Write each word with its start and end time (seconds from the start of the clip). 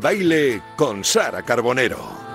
Baile 0.00 0.62
con 0.74 1.04
Sara 1.04 1.42
Carbonero. 1.42 2.25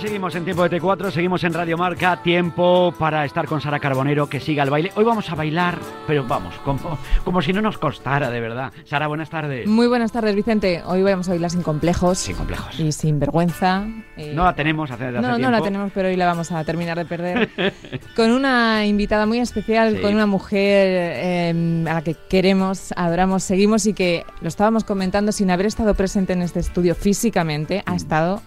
Seguimos 0.00 0.34
en 0.34 0.44
Tiempo 0.44 0.66
de 0.66 0.80
T4, 0.80 1.10
seguimos 1.10 1.44
en 1.44 1.52
Radio 1.52 1.76
Marca, 1.76 2.22
tiempo 2.22 2.94
para 2.98 3.24
estar 3.26 3.46
con 3.46 3.60
Sara 3.60 3.78
Carbonero, 3.78 4.28
que 4.28 4.40
siga 4.40 4.62
el 4.62 4.70
baile. 4.70 4.90
Hoy 4.94 5.04
vamos 5.04 5.28
a 5.30 5.34
bailar, 5.34 5.78
pero 6.06 6.24
vamos, 6.26 6.54
como, 6.64 6.98
como 7.22 7.42
si 7.42 7.52
no 7.52 7.60
nos 7.60 7.76
costara, 7.76 8.30
de 8.30 8.40
verdad. 8.40 8.72
Sara, 8.84 9.08
buenas 9.08 9.28
tardes. 9.28 9.66
Muy 9.66 9.86
buenas 9.88 10.10
tardes, 10.10 10.34
Vicente. 10.34 10.82
Hoy 10.86 11.02
vamos 11.02 11.28
a 11.28 11.32
bailar 11.32 11.50
sin 11.50 11.62
complejos. 11.62 12.18
Sin 12.18 12.34
complejos. 12.36 12.80
Y 12.80 12.92
sin 12.92 13.18
vergüenza. 13.20 13.86
Eh, 14.16 14.32
No 14.34 14.44
la 14.44 14.54
tenemos 14.54 14.90
hace, 14.90 15.04
hace 15.04 15.12
no, 15.20 15.22
no 15.22 15.36
tiempo. 15.36 15.50
la 15.50 15.60
tenemos, 15.62 15.92
pero 15.94 16.08
hoy 16.08 16.16
la 16.16 16.26
vamos 16.26 16.50
a 16.50 16.64
terminar 16.64 16.96
de 16.96 17.04
perder. 17.04 17.50
con 18.16 18.30
una 18.30 18.86
invitada 18.86 19.26
muy 19.26 19.38
especial, 19.38 19.96
Sí. 19.96 20.02
con 20.02 20.14
una 20.14 20.26
mujer 20.26 20.86
eh, 20.88 21.84
a 21.88 21.94
la 21.94 22.02
que 22.02 22.16
queremos, 22.30 22.92
adoramos, 22.96 23.42
seguimos 23.42 23.84
y 23.86 23.92
que 23.92 24.24
lo 24.40 24.48
estábamos 24.48 24.84
comentando 24.84 25.30
sin 25.32 25.50
haber 25.50 25.66
estado 25.66 25.94
presente 25.94 26.32
en 26.32 26.40
este 26.42 26.60
estudio 26.60 26.94
físicamente, 26.94 27.84
Mm. 27.86 27.90
ha 27.92 27.96
estado 27.96 28.42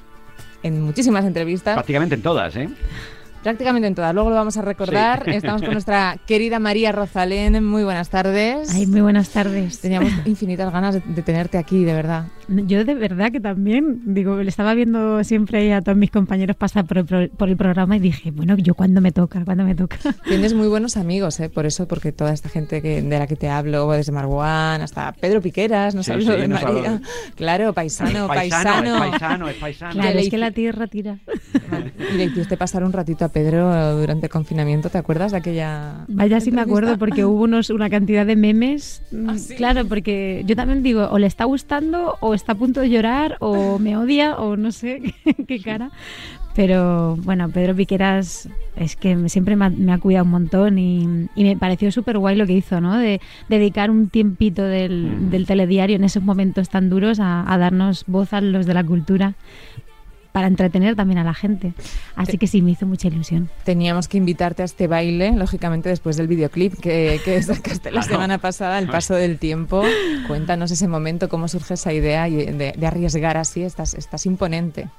en 0.64 0.82
muchísimas 0.82 1.26
entrevistas, 1.26 1.76
Prácticamente 1.76 2.16
en 2.16 2.22
todas, 2.22 2.56
¿eh? 2.56 2.70
Prácticamente 3.44 3.88
en 3.88 3.96
todas. 3.96 4.14
Luego 4.14 4.30
lo 4.30 4.36
vamos 4.36 4.58
a 4.58 4.62
recordar. 4.62 5.24
Sí. 5.26 5.32
Estamos 5.32 5.62
con 5.62 5.72
nuestra 5.74 6.18
querida 6.26 6.60
María 6.60 6.92
Rosalén. 6.92 7.64
Muy 7.64 7.84
buenas 7.84 8.10
tardes. 8.10 8.74
Ay, 8.74 8.88
muy 8.88 9.02
buenas 9.02 9.30
tardes. 9.30 9.80
Teníamos 9.80 10.12
infinitas 10.26 10.72
ganas 10.72 10.96
de, 10.96 11.02
de 11.06 11.22
tenerte 11.22 11.58
aquí, 11.58 11.84
de 11.84 11.94
verdad. 11.94 12.28
Yo 12.48 12.84
de 12.84 12.94
verdad 12.96 13.32
que 13.32 13.40
también, 13.40 14.02
digo, 14.14 14.36
le 14.38 14.50
estaba 14.50 14.74
viendo 14.74 15.24
siempre 15.24 15.74
a 15.74 15.82
todos 15.82 15.98
mis 15.98 16.12
compañeros 16.12 16.56
pasar 16.58 16.86
por 16.86 16.98
el, 16.98 17.30
por 17.30 17.50
el 17.50 17.56
programa 17.58 17.96
y 17.96 18.00
dije, 18.00 18.32
bueno, 18.32 18.58
yo 18.58 18.76
cuándo 18.76 19.00
me 19.02 19.12
toca, 19.12 19.44
cuándo 19.46 19.64
me 19.64 19.76
toca. 19.76 19.98
Tienes 20.28 20.54
muy 20.54 20.68
buenos 20.68 20.98
amigos, 20.98 21.40
¿eh? 21.40 21.50
por 21.50 21.66
eso, 21.66 21.88
porque 21.88 22.12
toda 22.12 22.34
esta 22.34 22.50
gente 22.50 22.82
que, 22.82 23.02
de 23.02 23.20
la 23.20 23.28
que 23.28 23.36
te 23.36 23.50
hablo, 23.50 23.90
desde 23.92 24.12
Marwan 24.12 24.82
hasta 24.82 25.12
Pedro 25.14 25.42
Piqueras, 25.42 25.96
nos 25.96 26.06
Sí, 26.06 26.12
habló 26.12 26.34
sí, 26.34 26.42
de 26.42 26.48
nos 26.50 26.62
María. 26.64 26.90
habló. 26.92 27.02
Claro, 27.36 27.74
paisano, 27.74 28.28
paisano. 28.28 28.96
es 29.06 29.10
paisano, 29.12 29.48
es 29.50 29.56
paisano. 29.56 29.94
Claro, 29.94 30.20
es 30.20 30.30
que 30.30 30.38
la 30.38 30.52
tierra 30.52 30.88
tira. 30.88 31.20
Y 32.14 32.18
le 32.18 32.26
hiciste 32.26 32.58
pasar 32.58 32.84
un 32.84 32.92
ratito 32.92 33.24
a 33.26 33.30
Pedro 33.34 33.98
durante 33.98 34.28
el 34.28 34.32
confinamiento, 34.32 34.90
¿te 34.90 34.98
acuerdas 34.98 35.32
de 35.32 35.40
aquella 35.40 36.06
Vaya, 36.08 36.40
sí 36.40 36.52
me 36.52 36.62
acuerdo 36.62 36.98
porque 36.98 37.26
hubo 37.26 37.44
unos, 37.44 37.70
una 37.72 37.90
cantidad 37.90 38.26
de 38.26 38.36
memes. 38.36 39.02
mm, 39.12 39.30
¿Ah, 39.30 39.38
sí? 39.38 39.56
Claro, 39.56 39.86
porque 39.86 40.44
yo 40.46 40.56
también 40.56 40.84
digo, 40.84 41.08
o 41.10 41.18
le 41.18 41.28
está 41.28 41.46
gustando, 41.46 42.16
o 42.22 42.34
está 42.34 42.54
a 42.54 42.56
punto 42.56 42.82
de 42.82 42.90
llorar, 42.90 43.38
o 43.40 43.80
me 43.80 43.98
odia, 43.98 44.36
o 44.38 44.56
no 44.56 44.72
sé 44.72 45.02
qué 45.48 45.60
cara. 45.60 45.92
Pero 46.56 47.16
bueno, 47.18 47.50
Pedro 47.50 47.76
Piqueras 47.76 48.48
es 48.76 48.96
que 48.96 49.28
siempre 49.28 49.56
me 49.56 49.66
ha, 49.66 49.70
me 49.72 49.92
ha 49.92 49.98
cuidado 49.98 50.26
un 50.26 50.32
montón 50.32 50.78
y, 50.78 51.28
y 51.36 51.44
me 51.44 51.58
pareció 51.58 51.92
súper 51.92 52.20
guay 52.20 52.36
lo 52.36 52.46
que 52.46 52.54
hizo, 52.54 52.80
¿no? 52.80 52.96
De 52.98 53.20
dedicar 53.50 53.90
un 53.90 54.10
tiempito 54.10 54.62
del, 54.64 55.32
del 55.32 55.48
telediario 55.48 55.96
en 55.96 56.04
esos 56.04 56.22
momentos 56.22 56.70
tan 56.70 56.92
duros 56.92 57.20
a, 57.20 57.52
a 57.52 57.58
darnos 57.58 58.04
voz 58.06 58.34
a 58.34 58.42
los 58.42 58.68
de 58.68 58.74
la 58.76 58.84
cultura 58.84 59.34
para 60.34 60.48
entretener 60.48 60.96
también 60.98 61.20
a 61.20 61.24
la 61.24 61.34
gente. 61.34 61.74
Así 62.16 62.38
que 62.38 62.48
sí, 62.48 62.62
me 62.62 62.72
hizo 62.72 62.86
mucha 62.86 63.08
ilusión. 63.08 63.50
Teníamos 63.64 64.08
que 64.10 64.18
invitarte 64.18 64.64
a 64.64 64.66
este 64.66 64.88
baile, 64.88 65.32
lógicamente 65.32 65.88
después 65.88 66.18
del 66.18 66.28
videoclip 66.28 66.74
que, 66.74 67.22
que 67.24 67.42
sacaste 67.44 67.92
la 67.92 68.02
semana 68.02 68.40
pasada, 68.40 68.80
El 68.80 68.90
Paso 68.90 69.14
del 69.14 69.38
Tiempo. 69.38 69.84
Cuéntanos 70.28 70.72
ese 70.72 70.88
momento, 70.88 71.30
cómo 71.30 71.48
surge 71.48 71.76
esa 71.76 71.94
idea 71.94 72.28
y 72.28 72.36
de, 72.36 72.74
de 72.76 72.88
arriesgar 72.88 73.38
así, 73.38 73.62
estás, 73.62 73.94
estás 73.94 74.26
imponente. 74.26 74.90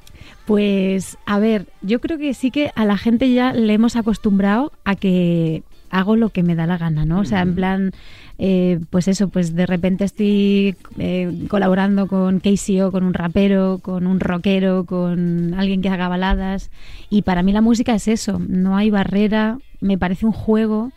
Pues, 0.47 1.19
a 1.27 1.39
ver, 1.39 1.67
yo 1.83 2.01
creo 2.01 2.17
que 2.17 2.33
sí 2.33 2.51
que 2.51 2.71
a 2.77 2.85
la 2.85 2.97
gente 2.97 3.33
ya 3.33 3.53
le 3.53 3.75
hemos 3.75 3.97
acostumbrado 3.97 4.73
a 4.85 4.95
que 4.95 5.65
hago 5.95 6.17
lo 6.17 6.31
que 6.31 6.43
me 6.43 6.57
da 6.57 6.67
la 6.67 6.77
gana, 6.77 7.05
¿no? 7.05 7.21
O 7.21 7.25
sea, 7.25 7.41
en 7.43 7.55
plan, 7.55 7.93
eh, 8.39 8.81
pues 8.91 9.07
eso, 9.07 9.29
pues 9.29 9.55
de 9.55 9.65
repente 9.65 10.03
estoy 10.05 10.75
eh, 10.99 11.47
colaborando 11.49 12.09
con 12.09 12.41
KCO, 12.41 12.91
con 12.91 13.05
un 13.05 13.15
rapero, 13.15 13.79
con 13.81 14.07
un 14.09 14.19
rockero, 14.19 14.85
con 14.87 15.55
alguien 15.55 15.83
que 15.83 15.89
haga 15.89 16.09
baladas. 16.09 16.71
Y 17.11 17.23
para 17.23 17.45
mí 17.45 17.53
la 17.53 17.61
música 17.61 17.95
es 17.95 18.09
eso, 18.09 18.41
no 18.41 18.77
hay 18.77 18.91
barrera, 18.91 19.59
me 19.81 19.97
parece 19.97 20.27
un 20.27 20.33
juego. 20.33 20.91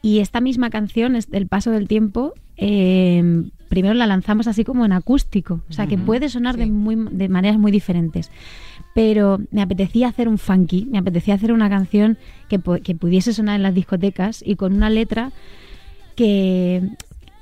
Y 0.00 0.20
esta 0.20 0.40
misma 0.40 0.70
canción, 0.70 1.14
El 1.32 1.46
Paso 1.46 1.70
del 1.70 1.86
Tiempo, 1.86 2.32
eh, 2.56 3.42
primero 3.68 3.92
la 3.94 4.06
lanzamos 4.06 4.46
así 4.46 4.64
como 4.64 4.86
en 4.86 4.92
acústico, 4.92 5.60
o 5.68 5.72
sea, 5.74 5.86
que 5.86 5.96
Ujú. 5.96 6.06
puede 6.06 6.30
sonar 6.30 6.56
de, 6.56 6.64
Sí. 6.64 6.70
muy, 6.70 6.96
de 7.10 7.28
maneras 7.28 7.58
muy 7.58 7.70
diferentes. 7.70 8.30
Pero 8.98 9.38
me 9.52 9.62
apetecía 9.62 10.08
hacer 10.08 10.26
un 10.28 10.38
funky, 10.38 10.86
me 10.90 10.98
apetecía 10.98 11.34
hacer 11.34 11.52
una 11.52 11.68
canción 11.70 12.18
que, 12.48 12.58
que 12.82 12.96
pudiese 12.96 13.32
sonar 13.32 13.54
en 13.54 13.62
las 13.62 13.72
discotecas 13.76 14.42
y 14.44 14.56
con 14.56 14.72
una 14.74 14.90
letra 14.90 15.30
que 16.16 16.82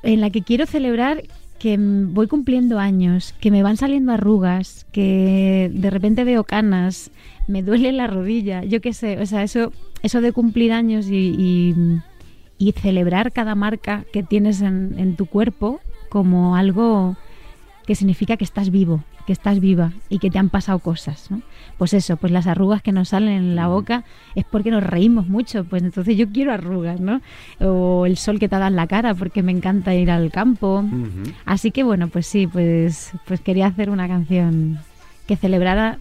en 0.03 0.21
la 0.21 0.29
que 0.29 0.43
quiero 0.43 0.67
celebrar 0.67 1.23
que 1.59 1.79
voy 1.79 2.27
cumpliendo 2.27 2.79
años, 2.79 3.35
que 3.41 3.51
me 3.51 3.63
van 3.63 3.79
saliendo 3.79 4.13
arrugas, 4.13 4.85
que 4.93 5.71
de 5.73 5.89
repente 5.89 6.25
veo 6.25 6.45
canas, 6.45 7.11
me 7.49 7.63
duele 7.63 7.91
la 7.93 8.07
rodilla, 8.07 8.63
yo 8.63 8.83
qué 8.83 8.93
sé, 8.93 9.19
o 9.19 9.25
sea, 9.25 9.43
eso, 9.43 9.73
eso 10.03 10.21
de 10.21 10.33
cumplir 10.33 10.73
años 10.75 11.09
y, 11.09 11.15
y- 11.39 11.75
y 12.59 12.73
celebrar 12.73 13.33
cada 13.33 13.55
marca 13.55 14.05
que 14.13 14.23
tienes 14.23 14.61
en, 14.61 14.95
en 14.99 15.17
tu 15.17 15.25
cuerpo 15.25 15.81
como 16.11 16.55
algo 16.55 17.17
que 17.87 17.95
significa 17.95 18.37
que 18.37 18.45
estás 18.45 18.69
vivo, 18.69 19.03
que 19.27 19.33
estás 19.33 19.61
viva 19.61 19.93
y 20.09 20.19
que 20.21 20.31
te 20.31 20.39
han 20.39 20.49
pasado 20.49 20.79
cosas, 20.79 21.31
¿no? 21.31 21.43
Pues 21.79 21.93
eso, 21.93 22.17
pues 22.17 22.33
las 22.33 22.47
arrugas 22.47 22.81
que 22.81 22.93
nos 22.93 23.11
salen 23.11 23.29
en 23.31 23.57
la 23.57 23.67
boca 23.67 24.05
es 24.35 24.45
porque 24.45 24.71
nos 24.71 24.83
reímos 24.83 25.27
mucho, 25.29 25.65
pues 25.65 25.83
entonces 25.83 26.17
yo 26.17 26.31
quiero 26.31 26.53
arrugas, 26.53 27.01
¿no? 27.01 27.21
O 27.61 28.07
el 28.07 28.17
sol 28.17 28.39
que 28.39 28.49
te 28.49 28.57
da 28.59 28.69
en 28.69 28.77
la 28.77 28.87
cara 28.87 29.15
porque 29.15 29.43
me 29.43 29.53
encanta 29.53 29.95
ir 29.95 30.11
al 30.11 30.31
campo. 30.31 30.85
Así 31.45 31.71
que 31.73 31.83
bueno, 31.83 32.09
pues 32.09 32.27
sí, 32.27 32.47
pues, 32.47 33.11
pues 33.27 33.41
quería 33.41 33.67
hacer 33.67 33.91
una 33.91 34.09
canción 34.09 34.79
que 35.27 35.37
celebrara 35.37 35.99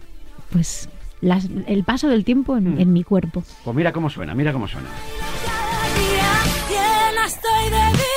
pues 0.50 0.88
las- 1.20 1.48
el 1.66 1.82
paso 1.84 2.08
del 2.08 2.24
tiempo 2.24 2.56
en, 2.56 2.76
Mm. 2.76 2.80
en 2.80 2.92
mi 2.92 3.02
cuerpo. 3.02 3.42
Pues 3.64 3.76
mira 3.76 3.92
cómo 3.92 4.08
suena, 4.08 4.34
mira 4.34 4.52
cómo 4.52 4.68
suena. 4.68 4.88
Llena 6.70 7.26
estoy 7.26 7.64
de 7.70 7.92
vida. 7.92 8.15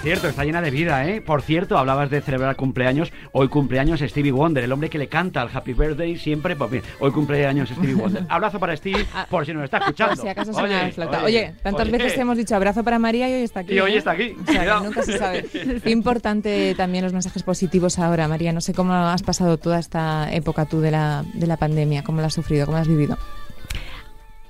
Es 0.00 0.04
cierto, 0.04 0.28
está 0.28 0.46
llena 0.46 0.62
de 0.62 0.70
vida, 0.70 1.06
¿eh? 1.06 1.20
Por 1.20 1.42
cierto, 1.42 1.76
hablabas 1.76 2.08
de 2.08 2.22
celebrar 2.22 2.56
cumpleaños. 2.56 3.12
Hoy 3.32 3.48
cumpleaños 3.48 4.00
Stevie 4.00 4.32
Wonder, 4.32 4.64
el 4.64 4.72
hombre 4.72 4.88
que 4.88 4.96
le 4.96 5.08
canta 5.08 5.42
al 5.42 5.50
Happy 5.52 5.74
Birthday 5.74 6.16
siempre. 6.16 6.56
Pues 6.56 6.70
bien, 6.70 6.82
hoy 7.00 7.10
cumpleaños 7.10 7.68
Stevie 7.68 7.92
Wonder. 7.92 8.24
Abrazo 8.30 8.58
para 8.58 8.74
Steve, 8.74 9.04
por 9.30 9.44
si 9.44 9.52
nos 9.52 9.64
está 9.64 9.76
escuchando. 9.76 10.14
Por 10.14 10.22
si 10.22 10.28
acaso 10.28 10.54
suena 10.54 10.84
la 10.84 10.90
flauta. 10.90 11.22
Oye, 11.22 11.52
tantas 11.62 11.82
oye. 11.86 11.98
veces 11.98 12.14
te 12.14 12.20
hemos 12.22 12.38
dicho 12.38 12.56
abrazo 12.56 12.82
para 12.82 12.98
María 12.98 13.28
y 13.28 13.34
hoy 13.34 13.42
está 13.42 13.60
aquí. 13.60 13.74
Y 13.74 13.80
hoy 13.80 13.92
¿eh? 13.92 13.98
está 13.98 14.12
aquí. 14.12 14.34
O 14.40 14.44
sea, 14.46 14.54
que 14.54 14.58
Cuidado. 14.60 14.84
nunca 14.84 15.02
se 15.02 15.18
sabe. 15.18 15.42
Qué 15.84 15.90
importante 15.90 16.74
también 16.78 17.04
los 17.04 17.12
mensajes 17.12 17.42
positivos 17.42 17.98
ahora, 17.98 18.26
María. 18.26 18.54
No 18.54 18.62
sé 18.62 18.72
cómo 18.72 18.94
has 18.94 19.22
pasado 19.22 19.58
toda 19.58 19.78
esta 19.78 20.32
época 20.32 20.64
tú 20.64 20.80
de 20.80 20.92
la, 20.92 21.26
de 21.34 21.46
la 21.46 21.58
pandemia, 21.58 22.04
cómo 22.04 22.22
la 22.22 22.28
has 22.28 22.34
sufrido, 22.34 22.64
cómo 22.64 22.78
la 22.78 22.82
has 22.82 22.88
vivido. 22.88 23.18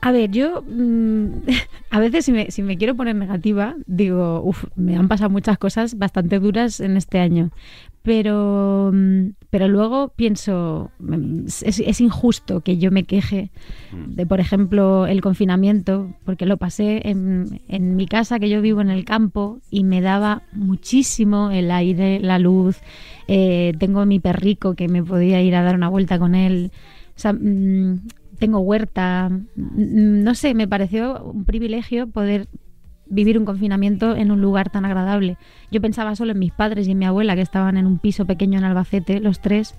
A 0.03 0.13
ver, 0.13 0.31
yo 0.31 0.63
mm, 0.63 1.27
a 1.91 2.01
veces 2.01 2.25
si 2.25 2.33
me, 2.33 2.51
si 2.51 2.63
me 2.63 2.79
quiero 2.79 2.95
poner 2.95 3.17
negativa, 3.17 3.77
digo, 3.87 4.43
uff, 4.43 4.65
me 4.75 4.97
han 4.97 5.09
pasado 5.09 5.31
muchas 5.31 5.59
cosas 5.59 5.99
bastante 5.99 6.39
duras 6.39 6.81
en 6.81 6.97
este 6.97 7.19
año. 7.19 7.51
Pero, 8.03 8.91
mm, 8.95 9.33
pero 9.51 9.69
luego 9.69 10.09
pienso, 10.17 10.91
mm, 11.01 11.45
es, 11.47 11.81
es 11.81 12.01
injusto 12.01 12.63
que 12.63 12.79
yo 12.79 12.91
me 12.91 13.05
queje 13.05 13.51
de, 13.93 14.25
por 14.25 14.41
ejemplo, 14.41 15.07
el 15.07 15.21
confinamiento, 15.21 16.15
porque 16.25 16.47
lo 16.47 16.57
pasé 16.57 17.03
en, 17.07 17.61
en 17.69 17.97
mi 17.97 18.07
casa, 18.07 18.39
que 18.39 18.49
yo 18.49 18.63
vivo 18.63 18.81
en 18.81 18.89
el 18.89 19.05
campo, 19.05 19.61
y 19.71 19.85
me 19.85 20.01
daba 20.01 20.45
muchísimo 20.53 21.51
el 21.51 21.71
aire, 21.71 22.21
la 22.21 22.39
luz. 22.39 22.79
Eh, 23.29 23.75
tengo 23.79 24.07
mi 24.07 24.19
perrico 24.19 24.75
que 24.75 24.89
me 24.89 25.03
podía 25.03 25.43
ir 25.43 25.55
a 25.57 25.63
dar 25.63 25.75
una 25.75 25.91
vuelta 25.91 26.19
con 26.19 26.35
él. 26.35 26.73
O 27.17 27.21
sea, 27.21 27.35
tengo 28.41 28.59
huerta. 28.59 29.29
Mm, 29.29 30.25
No 30.25 30.35
sé, 30.35 30.55
me 30.55 30.67
pareció 30.67 31.23
un 31.23 31.45
privilegio 31.45 32.09
poder 32.09 32.49
vivir 33.07 33.39
un 33.39 33.45
confinamiento 33.45 34.17
en 34.17 34.31
un 34.31 34.41
lugar 34.41 34.71
tan 34.71 34.85
agradable. 34.85 35.37
Yo 35.71 35.81
pensaba 35.81 36.17
solo 36.17 36.33
en 36.33 36.39
mis 36.39 36.53
padres 36.53 36.89
y 36.89 36.93
en 36.93 36.99
mi 36.99 37.05
abuela, 37.05 37.35
que 37.35 37.43
estaban 37.43 37.77
en 37.77 37.87
un 37.87 37.99
piso 37.99 38.25
pequeño 38.25 38.59
en 38.59 38.65
Albacete, 38.65 39.21
los 39.21 39.41
tres, 39.41 39.75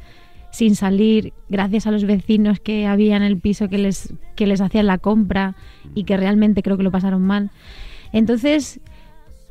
sin 0.52 0.76
salir, 0.76 1.34
gracias 1.50 1.88
a 1.88 1.92
los 1.92 2.04
vecinos 2.04 2.60
que 2.60 2.86
había 2.88 3.16
en 3.16 3.24
el 3.24 3.40
piso 3.40 3.70
que 3.70 3.78
les, 3.78 4.14
que 4.36 4.48
les 4.48 4.60
hacían 4.60 4.86
la 4.86 4.98
compra 4.98 5.56
y 5.96 6.04
que 6.04 6.18
realmente 6.18 6.62
creo 6.62 6.76
que 6.78 6.84
lo 6.84 6.92
pasaron 6.92 7.22
mal. 7.22 7.52
Entonces, 8.12 8.82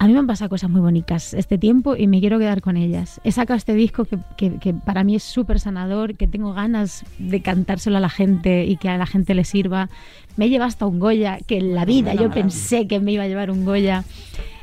a 0.00 0.06
mí 0.06 0.14
me 0.14 0.18
han 0.18 0.26
pasado 0.26 0.48
cosas 0.48 0.70
muy 0.70 0.80
bonitas 0.80 1.34
este 1.34 1.58
tiempo 1.58 1.94
y 1.94 2.06
me 2.06 2.20
quiero 2.20 2.38
quedar 2.38 2.62
con 2.62 2.76
ellas. 2.78 3.20
He 3.22 3.32
sacado 3.32 3.56
este 3.58 3.74
disco 3.74 4.06
que, 4.06 4.18
que- 4.38 4.58
que 4.58 4.72
para 4.72 5.04
mí 5.04 5.14
es 5.14 5.22
súper 5.22 5.60
sanador, 5.60 6.16
que 6.16 6.26
tengo 6.26 6.54
ganas 6.54 7.04
de 7.18 7.42
cantárselo 7.42 7.98
a 7.98 8.00
la 8.00 8.08
gente 8.08 8.64
y 8.64 8.76
que 8.76 8.88
a 8.88 8.96
la 8.96 9.04
gente 9.06 9.34
le 9.34 9.44
sirva. 9.44 9.90
Me 10.38 10.48
lleva 10.48 10.64
hasta 10.64 10.86
un 10.86 10.98
Goya, 11.00 11.38
que 11.46 11.58
en 11.58 11.74
la 11.74 11.84
vida 11.84 12.14
yo 12.14 12.30
pensé 12.34 12.86
que 12.88 12.98
me 12.98 13.12
iba 13.12 13.24
a 13.24 13.28
llevar 13.28 13.50
un 13.50 13.64
Goya. 13.66 14.04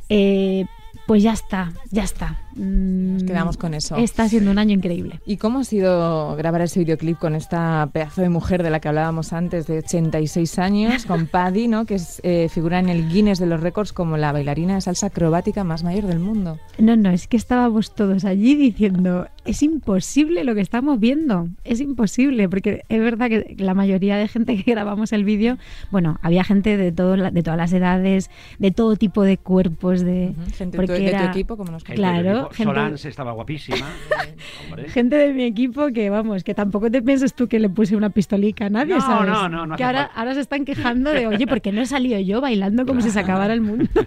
Eh, 0.10 0.66
pues 1.06 1.24
ya 1.24 1.34
está, 1.34 1.72
ya 1.92 2.04
está. 2.04 2.38
Mm, 2.56 3.14
Nos 3.14 3.24
quedamos 3.24 3.58
con 3.58 3.74
eso. 3.74 3.96
Está 3.98 4.28
siendo 4.28 4.52
un 4.52 4.58
año 4.58 4.74
increíble. 4.74 5.20
¿Y 5.26 5.38
cómo 5.38 5.60
ha 5.60 5.64
sido 5.64 6.36
grabar 6.36 6.62
ese 6.62 6.80
videoclip 6.80 7.18
con 7.20 7.36
esta 7.36 7.90
pedazo 7.94 8.22
de 8.22 8.30
mujer 8.30 8.64
de 8.64 8.70
la 8.70 8.80
que 8.80 8.88
hablábamos 8.88 9.34
antes, 9.34 9.68
de 9.68 9.80
86 9.80 10.60
años, 10.60 11.06
con 11.06 11.28
Paddy, 11.32 11.68
¿no? 11.68 11.86
que 11.86 11.96
es, 11.96 12.20
eh, 12.24 12.50
figura 12.50 12.80
en 12.80 12.90
el 12.90 13.10
Guinness 13.10 13.40
de 13.40 13.46
los 13.46 13.62
récords 13.62 13.94
como 13.94 14.18
la 14.18 14.32
bailarina 14.32 14.76
de 14.76 14.82
salsa 14.82 15.08
acrobática 15.08 15.64
más 15.64 15.84
mayor 15.84 16.06
del 16.06 16.20
mundo? 16.20 16.60
No, 16.80 16.96
no, 16.96 17.12
es 17.12 17.28
que 17.28 17.38
estábamos 17.38 17.94
todos 17.94 18.26
allí 18.26 18.56
diciendo, 18.56 19.28
es 19.48 19.64
imposible 19.64 20.44
lo 20.44 20.54
que 20.54 20.62
estamos 20.62 21.00
viendo, 21.00 21.48
es 21.64 21.80
imposible, 21.82 22.48
porque 22.50 22.84
es 22.90 23.00
verdad 23.00 23.30
que 23.30 23.56
la 23.58 23.74
mayoría 23.74 24.18
de 24.18 24.28
gente 24.28 24.56
que 24.64 24.72
grabamos 24.72 25.14
el 25.14 25.24
vídeo, 25.24 25.58
bueno, 25.92 26.20
había 26.22 26.44
gente 26.44 26.78
de, 26.78 26.92
todo, 26.92 27.16
la- 27.18 27.32
de 27.32 27.42
todas 27.44 27.58
las 27.58 27.74
edades, 27.74 28.30
de 28.60 28.72
todo 28.72 28.96
tipo 28.96 29.24
de 29.24 29.38
cuerpos, 29.38 30.02
de... 30.02 30.34
Gente 30.56 30.76
porque 30.78 30.94
de 30.94 30.98
tu, 31.00 31.04
de 31.06 31.10
tu 31.12 31.16
era- 31.18 31.30
equipo, 31.32 31.58
como 31.58 31.72
nos 31.72 31.84
Gente 31.84 31.96
Claro, 32.02 32.50
gente- 32.52 32.64
Solans 32.64 33.06
estaba 33.06 33.32
guapísima. 33.32 33.88
Hombre. 34.66 34.90
Gente 34.90 35.16
de 35.16 35.34
mi 35.34 35.44
equipo 35.44 35.88
que, 35.94 36.10
vamos, 36.10 36.44
que 36.44 36.54
tampoco 36.54 36.92
te 36.92 37.02
pienses 37.02 37.34
tú 37.34 37.48
que 37.48 37.60
le 37.60 37.70
puse 37.70 37.96
una 37.96 38.10
pistolica 38.10 38.66
a 38.66 38.70
nadie, 38.70 38.96
No, 38.96 39.02
¿sabes? 39.02 39.32
no, 39.32 39.50
no, 39.50 39.66
no 39.66 39.76
Que 39.78 39.84
ahora, 39.84 40.04
ahora 40.14 40.34
se 40.34 40.42
están 40.42 40.66
quejando 40.66 41.12
de, 41.12 41.28
oye, 41.28 41.48
¿por 41.48 41.62
qué 41.62 41.72
no 41.72 41.82
he 41.82 41.86
salido 41.86 42.20
yo 42.20 42.42
bailando 42.42 42.86
como 42.86 43.02
si 43.02 43.10
se 43.12 43.20
acabara 43.20 43.54
el 43.54 43.62
mundo? 43.62 43.88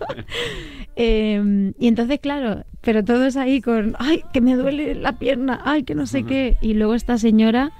Eh, 0.97 1.73
y 1.79 1.89
entonces, 1.89 2.19
claro, 2.21 2.65
pero 2.81 3.05
todos 3.05 3.37
ahí 3.37 3.61
con, 3.61 3.95
ay, 3.99 4.23
que 4.33 4.41
me 4.41 4.57
duele 4.57 4.95
la 4.95 5.13
pierna, 5.13 5.61
ay, 5.65 5.83
que 5.83 5.95
no 5.95 6.07
sé 6.07 6.23
qué. 6.25 6.57
Y 6.61 6.75
luego 6.75 6.95
esta 6.95 7.19
señora, 7.19 7.73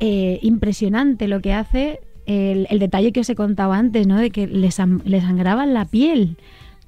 eh, 0.00 0.38
impresionante 0.42 1.28
lo 1.28 1.40
que 1.40 1.52
hace, 1.52 2.00
el, 2.26 2.66
el 2.70 2.78
detalle 2.78 3.12
que 3.12 3.20
os 3.20 3.28
he 3.30 3.34
contado 3.34 3.72
antes, 3.72 4.06
¿no? 4.06 4.16
De 4.16 4.30
que 4.30 4.46
le, 4.46 4.70
le 5.04 5.20
sangraba 5.20 5.66
la 5.66 5.84
piel. 5.84 6.36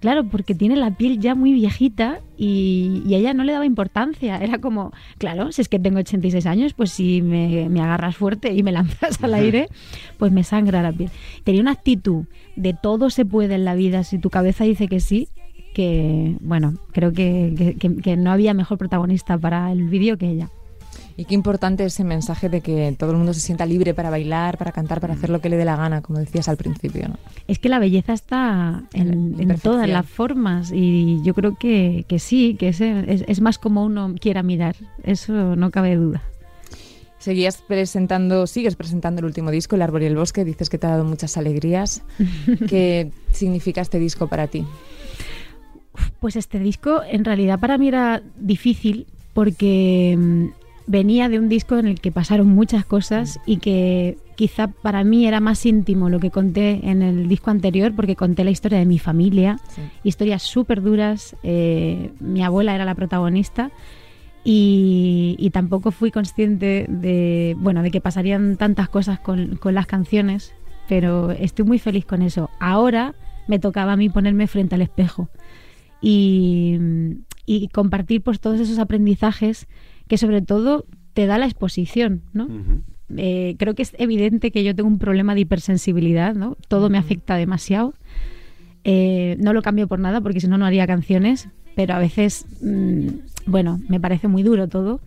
Claro, 0.01 0.29
porque 0.29 0.55
tiene 0.55 0.77
la 0.77 0.93
piel 0.93 1.19
ya 1.19 1.35
muy 1.35 1.53
viejita 1.53 2.21
y, 2.37 3.03
y 3.05 3.15
a 3.15 3.19
ella 3.19 3.35
no 3.35 3.43
le 3.43 3.53
daba 3.53 3.67
importancia. 3.67 4.39
Era 4.39 4.59
como, 4.59 4.93
claro, 5.19 5.51
si 5.51 5.61
es 5.61 5.69
que 5.69 5.81
tengo 5.81 5.99
86 5.99 6.47
años, 6.47 6.73
pues 6.73 6.93
si 6.93 7.21
me, 7.21 7.69
me 7.69 7.81
agarras 7.81 8.17
fuerte 8.17 8.55
y 8.55 8.63
me 8.63 8.71
lanzas 8.71 9.23
al 9.25 9.35
aire, 9.35 9.69
pues 10.17 10.31
me 10.31 10.45
sangra 10.45 10.83
la 10.83 10.93
piel. 10.93 11.11
Tenía 11.43 11.61
una 11.61 11.73
actitud 11.73 12.27
de 12.55 12.75
todo 12.75 13.11
se 13.11 13.25
puede 13.25 13.57
en 13.57 13.65
la 13.65 13.75
vida 13.75 14.05
si 14.05 14.19
tu 14.19 14.31
cabeza 14.31 14.63
dice 14.65 14.87
que 14.87 15.01
sí, 15.01 15.29
que, 15.79 16.35
bueno, 16.41 16.75
creo 16.91 17.13
que, 17.13 17.77
que- 17.79 18.17
no 18.17 18.33
había 18.33 18.53
mejor 18.53 18.79
protagonista 18.79 19.39
para 19.39 19.71
el 19.71 19.85
vídeo 19.89 20.19
que 20.19 20.29
ella. 20.29 20.51
Y 21.17 21.25
qué 21.25 21.37
importante 21.37 21.85
ese 21.85 22.03
mensaje 22.03 22.49
de 22.49 22.63
que 22.63 22.97
todo 22.99 23.13
el 23.13 23.17
mundo 23.17 23.33
se 23.33 23.39
sienta 23.39 23.65
libre 23.65 23.95
para 23.95 24.11
bailar, 24.11 24.59
para 24.59 24.73
cantar, 24.73 25.01
para 25.01 25.15
hacer 25.15 25.31
lo 25.31 25.41
que 25.41 25.49
le 25.49 25.57
dé 25.57 25.65
la 25.65 25.77
gana, 25.77 26.03
como 26.03 26.19
decías 26.19 26.49
al 26.49 26.57
principio. 26.57 27.07
¿no? 27.07 27.17
Es 27.47 27.61
que 27.61 27.69
la 27.69 27.79
belleza 27.79 28.13
está 28.13 28.83
en, 28.93 29.57
todas 29.63 29.89
las 29.89 30.05
formas 30.05 30.73
y 30.75 31.21
yo 31.23 31.33
creo 31.33 31.57
que, 31.57 32.05
que 32.09 32.19
sí, 32.19 32.57
que 32.59 32.71
es, 32.71 32.81
es, 32.81 33.23
es 33.29 33.41
más 33.41 33.59
como 33.59 33.85
uno 33.85 34.17
quiera 34.21 34.43
mirar, 34.43 34.75
eso 35.05 35.55
no 35.55 35.71
cabe 35.71 35.95
duda. 35.95 36.25
Seguías 37.21 37.59
presentando, 37.59 38.49
sigues 38.49 38.75
presentando 38.75 39.21
el 39.21 39.27
último 39.27 39.53
disco, 39.53 39.77
El 39.77 39.83
Árbol 39.83 40.03
y 40.03 40.07
el 40.07 40.17
Bosque. 40.17 40.45
Dices 40.45 40.71
que 40.71 40.79
te 40.79 40.87
ha 40.87 40.91
dado 40.91 41.05
muchas 41.05 41.37
alegrías. 41.37 42.03
¿Qué 42.69 43.11
significa 43.33 43.81
este 43.81 43.99
disco 44.01 44.27
para 44.27 44.49
ti? 44.49 44.65
Pues 46.21 46.37
este 46.37 46.59
disco 46.59 47.01
en 47.09 47.25
realidad 47.25 47.59
para 47.61 47.79
mí 47.79 47.89
era 47.89 48.23
difícil 48.39 49.07
porque 49.35 50.17
mm, 50.19 50.45
venía 50.87 51.29
de 51.29 51.39
un 51.39 51.49
disco 51.49 51.77
en 51.79 51.87
el 51.87 52.01
que 52.01 52.11
pasaron 52.11 52.49
muchas 52.49 52.85
cosas 52.85 53.39
y 53.47 53.59
que 53.59 54.17
quizá 54.37 54.69
para 54.69 55.05
mí 55.05 55.27
era 55.27 55.41
más 55.41 55.65
íntimo 55.67 56.09
lo 56.09 56.19
que 56.21 56.31
conté 56.31 56.81
en 56.89 57.03
el 57.03 57.29
disco 57.29 57.51
anterior 57.51 57.93
porque 57.95 58.17
conté 58.17 58.45
la 58.45 58.51
historia 58.51 58.79
de 58.79 58.87
mi 58.87 58.99
familia, 58.99 59.59
Sí. 59.75 59.83
historias 60.05 60.43
súper 60.43 60.81
duras, 60.83 61.37
eh, 61.43 62.11
mi 62.21 62.43
abuela 62.43 62.75
era 62.75 62.85
la 62.85 62.95
protagonista 62.95 63.71
y, 64.45 65.37
y 65.39 65.51
tampoco 65.51 65.91
fui 65.91 66.11
consciente 66.11 66.87
de, 66.89 67.57
bueno, 67.59 67.83
de 67.83 67.91
que 67.91 68.01
pasarían 68.01 68.57
tantas 68.57 68.89
cosas 68.89 69.19
con, 69.19 69.57
con 69.57 69.75
las 69.75 69.87
canciones, 69.87 70.55
pero 70.89 71.33
estoy 71.33 71.65
muy 71.65 71.79
feliz 71.79 72.05
con 72.07 72.23
eso. 72.23 72.49
Ahora 72.61 73.15
me 73.47 73.59
tocaba 73.59 73.93
a 73.93 73.97
mí 73.97 74.09
ponerme 74.09 74.47
frente 74.47 74.75
al 74.75 74.83
espejo 74.83 75.29
y, 76.01 76.79
y 77.47 77.69
compartir 77.69 78.23
pues 78.23 78.41
todos 78.41 78.61
esos 78.61 78.79
aprendizajes 78.79 79.67
que 80.07 80.19
sobre 80.19 80.43
todo 80.43 80.85
te 81.15 81.27
da 81.27 81.39
la 81.39 81.47
exposición, 81.47 82.23
¿no? 82.33 82.49
Eh, 83.17 83.57
creo 83.59 83.75
que 83.75 83.83
es 83.83 83.95
evidente 83.99 84.51
que 84.51 84.63
yo 84.63 84.75
tengo 84.75 84.89
un 84.89 84.99
problema 84.99 85.35
de 85.35 85.41
hipersensibilidad, 85.41 86.35
¿no? 86.35 86.57
Todo 86.69 86.91
me 86.91 86.99
afecta 86.99 87.37
demasiado. 87.37 87.95
Eh, 88.85 89.37
no 89.41 89.53
lo 89.53 89.63
cambio 89.63 89.89
por 89.89 89.99
nada 89.99 90.21
porque 90.21 90.41
si 90.41 90.47
no 90.47 90.59
no 90.59 90.67
haría 90.67 90.87
canciones, 90.87 91.49
pero 91.75 91.95
a 91.95 91.99
veces, 91.99 92.47
mm, 92.63 93.09
bueno, 93.47 93.81
me 93.89 93.99
parece 93.99 94.29
muy 94.29 94.43
duro 94.43 94.69
todo. 94.69 95.01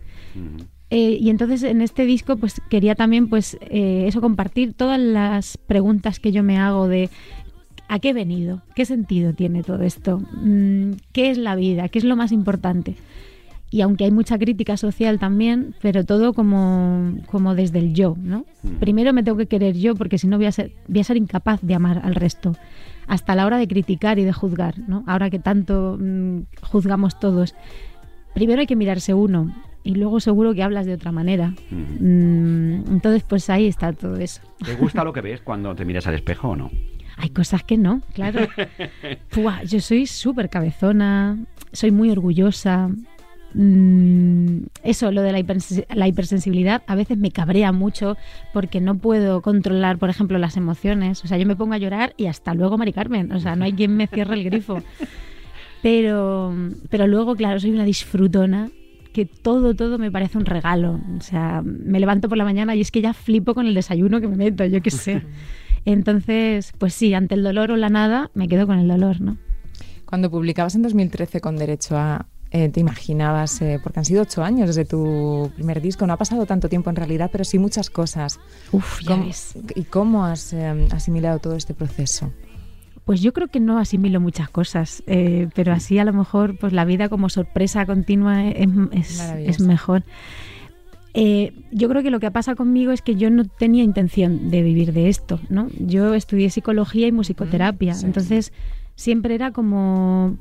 Eh, 0.90 1.16
y 1.20 1.30
entonces 1.30 1.62
en 1.62 1.80
este 1.80 2.04
disco 2.04 2.36
pues 2.36 2.60
quería 2.68 2.94
también 2.94 3.28
pues 3.28 3.56
eso 3.70 4.20
compartir 4.20 4.74
todas 4.74 5.00
las 5.00 5.56
preguntas 5.56 6.20
que 6.20 6.32
yo 6.32 6.42
me 6.42 6.58
hago 6.58 6.88
de 6.88 7.08
¿a 7.92 7.98
qué 7.98 8.08
he 8.08 8.12
venido? 8.14 8.62
¿Qué 8.74 8.86
sentido 8.86 9.34
tiene 9.34 9.62
todo 9.62 9.82
esto? 9.82 10.22
Mm, 10.42 10.92
¿Qué 11.12 11.30
es 11.30 11.36
la 11.36 11.54
vida? 11.56 11.90
¿Qué 11.90 11.98
es 11.98 12.06
lo 12.06 12.16
más 12.16 12.32
importante? 12.32 12.96
Y 13.70 13.82
aunque 13.82 14.04
hay 14.04 14.10
mucha 14.10 14.38
crítica 14.38 14.78
social 14.78 15.18
también, 15.18 15.74
pero 15.82 16.02
todo 16.02 16.32
como, 16.32 17.12
como 17.26 17.54
desde 17.54 17.80
el 17.80 17.92
yo, 17.92 18.16
¿no? 18.18 18.46
Ujú. 18.64 18.74
Primero 18.80 19.12
me 19.12 19.22
tengo 19.22 19.36
que 19.36 19.46
querer 19.46 19.76
yo 19.76 19.94
porque 19.94 20.16
si 20.16 20.26
no 20.26 20.38
voy 20.38 20.46
a 20.46 20.52
ser, 20.52 20.72
voy 20.88 21.00
a 21.00 21.04
ser 21.04 21.18
incapaz 21.18 21.60
de 21.60 21.74
amar 21.74 22.00
al 22.02 22.14
resto. 22.14 22.56
Hasta 23.08 23.34
la 23.34 23.44
hora 23.44 23.58
de 23.58 23.68
criticar 23.68 24.18
y 24.18 24.24
de 24.24 24.32
juzgar, 24.32 24.78
¿no? 24.88 25.04
Ahora 25.06 25.28
que 25.28 25.38
tanto 25.38 25.98
mm, 26.00 26.44
juzgamos 26.62 27.20
todos. 27.20 27.54
Primero 28.32 28.60
hay 28.60 28.66
que 28.66 28.76
mirarse 28.76 29.12
uno 29.12 29.54
y 29.84 29.96
luego 29.96 30.18
seguro 30.20 30.54
que 30.54 30.62
hablas 30.62 30.86
de 30.86 30.94
otra 30.94 31.12
manera. 31.12 31.54
Ujú. 31.70 32.04
Mm, 32.04 32.84
entonces, 32.90 33.22
pues 33.22 33.50
ahí 33.50 33.66
está 33.66 33.92
todo 33.92 34.16
eso. 34.16 34.40
¿Te 34.64 34.76
gusta 34.76 35.04
lo 35.04 35.12
que 35.12 35.20
ves 35.20 35.42
cuando 35.42 35.74
te 35.74 35.84
miras 35.84 36.06
al 36.06 36.14
espejo 36.14 36.48
o 36.48 36.56
no? 36.56 36.70
Hay 37.16 37.30
cosas 37.30 37.62
que 37.62 37.76
no, 37.76 38.02
claro. 38.14 38.48
Yo 39.66 39.80
soy 39.80 40.06
súper 40.06 40.48
cabezona, 40.48 41.38
soy 41.72 41.90
muy 41.90 42.10
orgullosa. 42.10 42.90
Mm, 43.54 44.64
eso, 44.82 45.12
lo 45.12 45.22
de 45.22 45.32
la 45.32 46.08
hipersensibilidad, 46.08 46.82
a 46.86 46.94
veces 46.94 47.18
me 47.18 47.30
cabrea 47.30 47.70
mucho 47.72 48.16
porque 48.52 48.80
no 48.80 48.96
puedo 48.96 49.42
controlar, 49.42 49.98
por 49.98 50.10
ejemplo, 50.10 50.38
las 50.38 50.56
emociones. 50.56 51.24
O 51.24 51.28
sea, 51.28 51.38
yo 51.38 51.46
me 51.46 51.56
pongo 51.56 51.74
a 51.74 51.78
llorar 51.78 52.14
y 52.16 52.26
hasta 52.26 52.54
luego, 52.54 52.78
Mari 52.78 52.92
Carmen. 52.92 53.32
O 53.32 53.40
sea, 53.40 53.56
no 53.56 53.64
hay 53.64 53.72
quien 53.72 53.96
me 53.96 54.06
cierre 54.06 54.34
el 54.34 54.44
grifo. 54.44 54.82
Pero, 55.82 56.54
pero 56.90 57.06
luego, 57.06 57.34
claro, 57.34 57.58
soy 57.58 57.72
una 57.72 57.84
disfrutona 57.84 58.70
que 59.12 59.26
todo, 59.26 59.74
todo 59.74 59.98
me 59.98 60.10
parece 60.10 60.38
un 60.38 60.46
regalo. 60.46 61.00
O 61.18 61.20
sea, 61.20 61.62
me 61.62 62.00
levanto 62.00 62.28
por 62.28 62.38
la 62.38 62.44
mañana 62.44 62.74
y 62.74 62.80
es 62.80 62.90
que 62.90 63.02
ya 63.02 63.12
flipo 63.12 63.54
con 63.54 63.66
el 63.66 63.74
desayuno 63.74 64.20
que 64.20 64.28
me 64.28 64.36
meto, 64.36 64.64
yo 64.64 64.80
qué 64.80 64.90
sé. 64.90 65.22
Entonces, 65.84 66.72
pues 66.78 66.94
sí, 66.94 67.14
ante 67.14 67.34
el 67.34 67.42
dolor 67.42 67.70
o 67.70 67.76
la 67.76 67.88
nada, 67.88 68.30
me 68.34 68.48
quedo 68.48 68.66
con 68.66 68.78
el 68.78 68.88
dolor, 68.88 69.20
¿no? 69.20 69.36
Cuando 70.06 70.30
publicabas 70.30 70.74
en 70.74 70.82
2013 70.82 71.40
con 71.40 71.56
Derecho 71.56 71.96
a... 71.96 72.26
eh, 72.50 72.68
te 72.68 72.80
imaginabas, 72.80 73.60
eh, 73.62 73.80
porque 73.82 73.98
han 73.98 74.04
sido 74.04 74.22
ocho 74.22 74.44
años 74.44 74.68
desde 74.68 74.84
tu 74.84 75.50
primer 75.54 75.80
disco, 75.80 76.06
no 76.06 76.12
ha 76.12 76.18
pasado 76.18 76.44
tanto 76.46 76.68
tiempo 76.68 76.90
en 76.90 76.96
realidad, 76.96 77.30
pero 77.32 77.44
sí 77.44 77.58
muchas 77.58 77.88
cosas. 77.90 78.38
Uf, 78.72 79.00
ya 79.02 79.08
¿Cómo- 79.08 79.24
ves. 79.26 79.54
¿Y 79.74 79.84
cómo 79.84 80.24
has 80.26 80.52
eh, 80.52 80.86
asimilado 80.92 81.38
todo 81.38 81.56
este 81.56 81.72
proceso? 81.74 82.32
Pues 83.04 83.20
yo 83.20 83.32
creo 83.32 83.48
que 83.48 83.58
no 83.58 83.78
asimilo 83.78 84.20
muchas 84.20 84.48
cosas, 84.48 85.02
pero 85.56 85.72
así 85.72 85.98
a 85.98 86.04
lo 86.04 86.12
mejor 86.12 86.56
pues 86.56 86.72
la 86.72 86.84
vida 86.84 87.08
como 87.08 87.28
sorpresa 87.30 87.84
continua 87.84 88.46
es, 88.46 88.68
es- 88.92 89.20
es 89.20 89.60
mejor. 89.60 90.04
Eh, 91.14 91.52
yo 91.70 91.88
creo 91.88 92.02
que 92.02 92.10
lo 92.10 92.20
que 92.20 92.30
pasa 92.30 92.54
conmigo 92.54 92.90
es 92.90 93.02
que 93.02 93.16
yo 93.16 93.28
no 93.30 93.44
tenía 93.44 93.82
intención 93.84 94.50
de 94.50 94.62
vivir 94.62 94.92
de 94.94 95.08
esto, 95.08 95.40
¿no? 95.50 95.68
Yo 95.78 96.14
estudié 96.14 96.48
psicología 96.50 97.06
y 97.06 97.12
musicoterapia, 97.12 97.92
Mm, 97.92 97.96
sí. 97.96 98.06
entonces 98.06 98.52
siempre 98.94 99.34
era 99.34 99.50
como, 99.50 100.36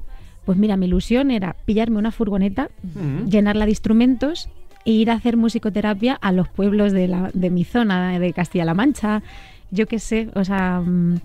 pues 0.46 0.58
mira, 0.58 0.78
mi 0.78 0.86
ilusión 0.86 1.30
era 1.30 1.56
pillarme 1.66 1.98
una 1.98 2.12
furgoneta, 2.12 2.70
Ujú. 2.96 3.30
llenarla 3.30 3.66
de 3.66 3.72
instrumentos 3.72 4.48
e 4.86 4.92
ir 4.92 5.12
a 5.12 5.16
hacer 5.16 5.36
musicoterapia 5.36 6.14
a 6.14 6.32
los 6.32 6.48
pueblos 6.48 6.94
de, 6.94 7.08
la, 7.10 7.32
de 7.34 7.50
mi 7.50 7.66
zona, 7.66 8.18
de 8.18 8.32
Castilla-La 8.34 8.74
Mancha, 8.74 9.24
yo 9.72 9.88
qué 9.88 10.00
sé, 10.00 10.30
o 10.36 10.44
sea, 10.46 10.80
mm, 10.80 11.20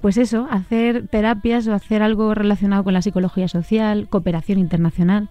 pues 0.00 0.16
eso, 0.16 0.48
hacer 0.50 1.06
terapias 1.08 1.68
o 1.68 1.74
hacer 1.74 2.02
algo 2.02 2.34
relacionado 2.34 2.82
con 2.82 2.92
la 2.94 3.02
psicología 3.02 3.46
social, 3.46 4.08
cooperación 4.08 4.58
internacional. 4.58 5.28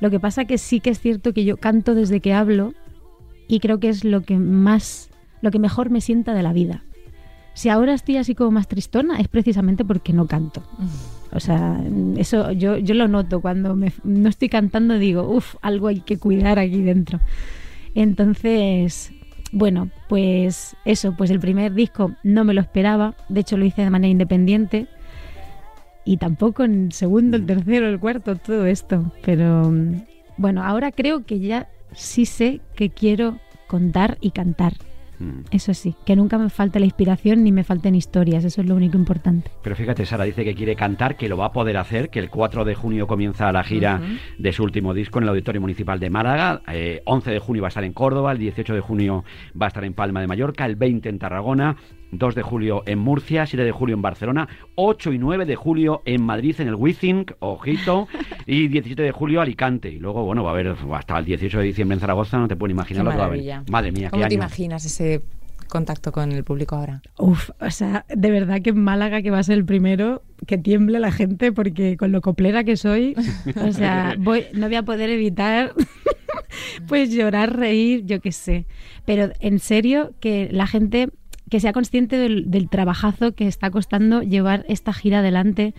Lo 0.00 0.10
que 0.10 0.18
pasa 0.20 0.44
que 0.44 0.58
sí 0.58 0.80
que 0.80 0.90
es 0.90 1.00
cierto 1.00 1.32
que 1.32 1.44
yo 1.44 1.56
canto 1.56 1.94
desde 1.94 2.20
que 2.20 2.32
hablo 2.34 2.72
y 3.48 3.60
creo 3.60 3.78
que 3.80 3.88
es 3.88 4.04
lo 4.04 4.22
que 4.22 4.38
más, 4.38 5.10
lo 5.40 5.50
que 5.50 5.58
mejor 5.58 5.90
me 5.90 6.00
sienta 6.00 6.34
de 6.34 6.42
la 6.42 6.52
vida. 6.52 6.82
Si 7.54 7.68
ahora 7.70 7.94
estoy 7.94 8.18
así 8.18 8.34
como 8.34 8.50
más 8.50 8.68
tristona 8.68 9.18
es 9.18 9.28
precisamente 9.28 9.84
porque 9.84 10.12
no 10.12 10.26
canto. 10.26 10.62
O 11.32 11.40
sea, 11.40 11.80
eso 12.16 12.52
yo, 12.52 12.76
yo 12.76 12.94
lo 12.94 13.08
noto 13.08 13.40
cuando 13.40 13.74
me- 13.74 13.92
no 14.04 14.28
estoy 14.28 14.48
cantando 14.50 14.98
digo, 14.98 15.22
uff, 15.28 15.56
algo 15.62 15.88
hay 15.88 16.00
que 16.00 16.18
cuidar 16.18 16.58
aquí 16.58 16.82
dentro. 16.82 17.18
Entonces, 17.94 19.10
bueno, 19.52 19.90
pues 20.08 20.76
eso, 20.84 21.14
pues 21.16 21.30
el 21.30 21.40
primer 21.40 21.72
disco 21.72 22.12
no 22.22 22.44
me 22.44 22.52
lo 22.52 22.60
esperaba, 22.60 23.14
de 23.30 23.40
hecho 23.40 23.56
lo 23.56 23.64
hice 23.64 23.82
de 23.82 23.90
manera 23.90 24.10
independiente 24.10 24.86
y 26.04 26.18
tampoco 26.18 26.62
en 26.64 26.84
el 26.86 26.92
segundo, 26.92 27.36
el 27.38 27.46
tercero, 27.46 27.88
el 27.88 27.98
cuarto, 27.98 28.36
todo 28.36 28.66
esto. 28.66 29.12
Pero 29.24 29.70
mm, 29.70 30.02
bueno, 30.36 30.62
ahora 30.62 30.92
creo 30.92 31.24
que 31.24 31.40
ya 31.40 31.68
sí 31.92 32.26
sé 32.26 32.60
que 32.74 32.90
quiero 32.90 33.38
contar 33.66 34.18
y 34.20 34.30
cantar. 34.30 34.74
Mm. 35.18 35.44
Eso 35.50 35.72
sí, 35.74 35.94
que 36.04 36.16
nunca 36.16 36.38
me 36.38 36.50
falte 36.50 36.78
la 36.78 36.84
inspiración 36.84 37.42
ni 37.42 37.52
me 37.52 37.64
falten 37.64 37.94
historias, 37.94 38.44
eso 38.44 38.60
es 38.60 38.66
lo 38.66 38.74
único 38.74 38.96
importante. 38.96 39.50
Pero 39.62 39.76
fíjate, 39.76 40.04
Sara 40.04 40.24
dice 40.24 40.44
que 40.44 40.54
quiere 40.54 40.76
cantar, 40.76 41.16
que 41.16 41.28
lo 41.28 41.36
va 41.36 41.46
a 41.46 41.52
poder 41.52 41.76
hacer, 41.76 42.10
que 42.10 42.18
el 42.18 42.30
4 42.30 42.64
de 42.64 42.74
junio 42.74 43.06
comienza 43.06 43.50
la 43.52 43.64
gira 43.64 44.00
de 44.38 44.52
su 44.52 44.62
último 44.62 44.94
disco 44.94 45.18
en 45.18 45.24
el 45.24 45.30
Auditorio 45.30 45.60
Municipal 45.60 45.98
de 45.98 46.10
Málaga, 46.10 46.62
eh, 46.68 47.02
11 47.04 47.30
de 47.30 47.38
junio 47.38 47.62
va 47.62 47.68
a 47.68 47.70
estar 47.70 47.84
en 47.84 47.92
Córdoba, 47.92 48.32
el 48.32 48.38
18 48.38 48.74
de 48.74 48.80
junio 48.80 49.24
va 49.60 49.66
a 49.66 49.68
estar 49.68 49.84
en 49.84 49.94
Palma 49.94 50.20
de 50.20 50.26
Mallorca, 50.26 50.66
el 50.66 50.76
20 50.76 51.08
en 51.08 51.18
Tarragona, 51.18 51.76
2 52.12 52.34
de 52.34 52.42
julio 52.42 52.82
en 52.86 52.98
Murcia, 52.98 53.46
7 53.46 53.64
de 53.64 53.72
julio 53.72 53.94
en 53.94 54.02
Barcelona, 54.02 54.48
8 54.74 55.12
y 55.12 55.18
9 55.18 55.44
de 55.44 55.56
julio 55.56 56.02
en 56.04 56.22
Madrid 56.22 56.54
en 56.58 56.68
el 56.68 56.74
Withink, 56.74 57.32
ojito, 57.40 58.08
y 58.46 58.68
17 58.68 59.02
de 59.02 59.12
julio 59.12 59.40
Alicante. 59.40 59.90
Y 59.90 59.98
luego, 59.98 60.24
bueno, 60.24 60.44
va 60.44 60.50
a 60.50 60.52
haber 60.52 60.74
hasta 60.92 61.18
el 61.18 61.24
18 61.24 61.58
de 61.58 61.64
diciembre 61.64 61.94
en 61.94 62.00
Zaragoza, 62.00 62.38
no 62.38 62.48
te 62.48 62.56
puedes 62.56 62.72
imaginar 62.72 63.02
Qué 63.02 63.04
lo 63.04 63.10
que 63.10 63.16
va 63.16 63.24
a 63.24 63.26
haber. 63.26 63.70
Madre 63.70 63.92
mía, 63.92 64.06
qué 64.06 64.10
¿Cómo 64.10 64.22
te 64.22 64.26
año. 64.26 64.34
imaginas 64.34 64.84
ese 64.84 65.22
contacto 65.66 66.12
con 66.12 66.32
el 66.32 66.44
público 66.44 66.76
ahora? 66.76 67.02
Uf, 67.18 67.50
o 67.60 67.70
sea, 67.70 68.04
de 68.14 68.30
verdad 68.30 68.62
que 68.62 68.70
en 68.70 68.82
Málaga, 68.82 69.22
que 69.22 69.30
va 69.30 69.38
a 69.38 69.42
ser 69.42 69.58
el 69.58 69.64
primero, 69.64 70.22
que 70.46 70.58
tiemble 70.58 71.00
la 71.00 71.12
gente, 71.12 71.52
porque 71.52 71.96
con 71.96 72.12
lo 72.12 72.20
coplera 72.20 72.64
que 72.64 72.76
soy, 72.76 73.14
o 73.56 73.72
sea, 73.72 74.14
voy, 74.18 74.44
no 74.54 74.66
voy 74.66 74.76
a 74.76 74.82
poder 74.84 75.10
evitar, 75.10 75.74
pues 76.88 77.12
llorar, 77.12 77.56
reír, 77.56 78.04
yo 78.04 78.20
qué 78.20 78.32
sé. 78.32 78.66
Pero 79.04 79.30
en 79.40 79.58
serio, 79.58 80.12
que 80.20 80.48
la 80.50 80.66
gente 80.66 81.10
que 81.50 81.60
sea 81.60 81.72
consciente 81.72 82.16
del, 82.16 82.50
del 82.50 82.68
trabajazo 82.68 83.32
que 83.34 83.46
está 83.46 83.70
costando 83.70 84.22
llevar 84.22 84.64
esta 84.68 84.92
gira 84.92 85.20
adelante. 85.20 85.74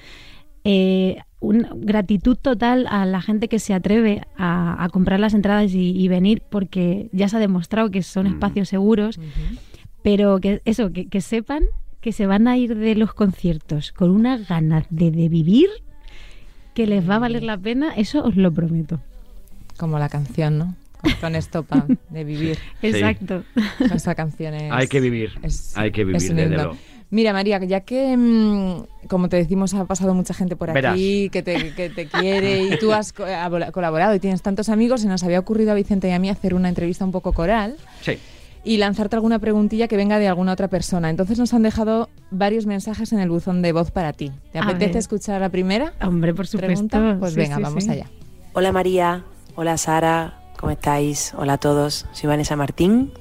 Eh, 0.64 1.18
un, 1.40 1.68
gratitud 1.76 2.36
total 2.36 2.88
a 2.90 3.06
la 3.06 3.22
gente 3.22 3.48
que 3.48 3.60
se 3.60 3.74
atreve 3.74 4.24
a, 4.38 4.84
a 4.84 4.90
comprar 4.90 5.20
las 5.20 5.34
entradas 5.34 5.74
y, 5.74 5.92
y 5.92 6.08
venir, 6.08 6.42
porque 6.50 7.10
ya 7.14 7.30
se 7.30 7.38
ha 7.38 7.40
demostrado 7.40 7.90
que 7.92 8.02
son 8.04 8.26
Mm. 8.26 8.34
espacios 8.34 8.70
seguros 8.70 9.20
pero 10.04 10.40
que 10.40 10.62
eso, 10.66 10.92
que, 10.92 11.08
que 11.08 11.20
sepan 11.22 11.64
que 12.00 12.12
se 12.14 12.28
van 12.28 12.48
a 12.48 12.56
ir 12.58 12.76
de 12.78 12.96
los 12.96 13.14
conciertos 13.14 13.92
con 13.92 14.10
unas 14.10 14.48
ganas 14.48 14.86
de, 14.90 15.12
de 15.12 15.28
vivir 15.28 15.68
que 16.74 16.88
les 16.88 17.08
va 17.10 17.16
a 17.16 17.20
valer 17.20 17.44
la 17.44 17.58
pena, 17.58 17.94
eso 17.96 18.24
os 18.24 18.36
lo 18.38 18.52
prometo. 18.54 19.02
Como 19.78 20.00
la 20.00 20.08
canción, 20.08 20.58
¿no? 20.60 20.76
Con, 21.22 21.36
estopa 21.36 21.86
de 22.10 22.24
vivir. 22.24 22.58
Exacto. 22.82 23.44
Esa 23.94 24.16
canción 24.16 24.54
es... 24.56 24.72
Hay 24.72 24.88
que 24.88 25.00
vivir, 25.00 25.32
es- 25.44 25.78
hay 25.78 25.92
que 25.92 26.04
vivir, 26.04 26.22
desde 26.22 26.50
luego. 26.56 26.78
Mira, 27.10 27.32
María, 27.32 27.58
ya 27.64 27.82
que, 27.82 28.18
mm, 28.18 29.08
como 29.08 29.30
te 29.30 29.38
decimos, 29.38 29.74
ha 29.74 29.86
pasado 29.86 30.14
mucha 30.14 30.34
gente 30.34 30.58
por 30.58 30.74
Verás. 30.74 30.94
aquí, 30.94 31.30
que 31.30 31.42
te, 31.42 31.74
que 31.74 31.90
te 31.90 32.08
quiere 32.08 32.64
y 32.64 32.78
tú 32.80 32.92
has 32.92 33.14
co- 33.14 33.24
ha- 33.26 33.72
colaborado 33.72 34.14
y 34.14 34.20
tienes 34.20 34.42
tantos 34.42 34.68
amigos, 34.68 35.02
se 35.02 35.08
nos 35.08 35.24
había 35.24 35.40
ocurrido 35.40 35.72
a 35.72 35.76
Vicente 35.76 36.10
y 36.10 36.12
a 36.12 36.20
mí 36.20 36.30
hacer 36.30 36.54
una 36.54 36.68
entrevista 36.68 37.06
un 37.06 37.14
poco 37.14 37.32
coral 37.32 37.78
Sí. 38.02 38.18
y 38.66 38.76
lanzarte 38.76 39.16
alguna 39.16 39.40
preguntilla 39.40 39.88
que 39.88 39.96
venga 39.96 40.20
de 40.20 40.28
alguna 40.28 40.52
otra 40.52 40.68
persona. 40.68 41.10
Entonces 41.10 41.40
nos 41.40 41.54
han 41.54 41.64
dejado 41.64 42.10
varios 42.30 42.66
mensajes 42.66 43.14
en 43.14 43.20
el 43.20 43.30
buzón 43.30 43.62
de 43.62 43.72
voz 43.72 43.90
para 43.92 44.12
ti. 44.12 44.34
¿Te 44.52 44.60
A 44.60 44.64
apetece 44.64 44.88
ver. 44.90 44.98
escuchar 44.98 45.40
la 45.40 45.48
primera? 45.48 45.94
Hombre, 46.02 46.34
por 46.34 46.46
supuesto. 46.46 46.88
pregunta? 46.90 47.18
Pues 47.22 47.34
Sí, 47.36 47.40
venga, 47.40 47.56
sí, 47.56 47.62
vamos 47.62 47.84
sí. 47.86 47.90
allá. 47.92 48.08
Hola 48.52 48.74
María, 48.74 49.24
hola 49.56 49.78
Sara, 49.78 50.42
¿cómo 50.58 50.72
estáis? 50.72 51.34
Hola 51.38 51.54
a 51.54 51.58
todos, 51.58 52.06
soy 52.12 52.28
Vanessa 52.28 52.56
Martín 52.56 53.14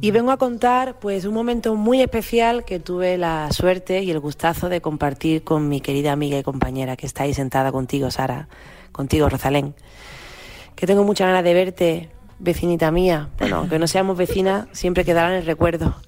y 0.00 0.10
vengo 0.10 0.30
a 0.30 0.38
contar 0.38 0.98
pues 0.98 1.24
un 1.24 1.34
momento 1.34 1.74
muy 1.74 2.00
especial 2.00 2.64
que 2.64 2.80
tuve 2.80 3.18
la 3.18 3.50
suerte 3.52 4.02
y 4.02 4.10
el 4.10 4.20
gustazo 4.20 4.68
de 4.68 4.80
compartir 4.80 5.44
con 5.44 5.68
mi 5.68 5.80
querida 5.80 6.12
amiga 6.12 6.38
y 6.38 6.42
compañera 6.42 6.96
que 6.96 7.06
está 7.06 7.24
ahí 7.24 7.34
sentada 7.34 7.72
contigo 7.72 8.10
Sara, 8.10 8.48
contigo 8.92 9.28
Rosalén, 9.28 9.74
que 10.74 10.86
tengo 10.86 11.04
muchas 11.04 11.28
ganas 11.28 11.44
de 11.44 11.54
verte, 11.54 12.10
vecinita 12.38 12.90
mía, 12.90 13.30
bueno, 13.38 13.58
aunque 13.58 13.78
no 13.78 13.86
seamos 13.86 14.16
vecinas, 14.16 14.66
siempre 14.72 15.04
quedará 15.04 15.28
en 15.28 15.40
el 15.40 15.46
recuerdo. 15.46 15.94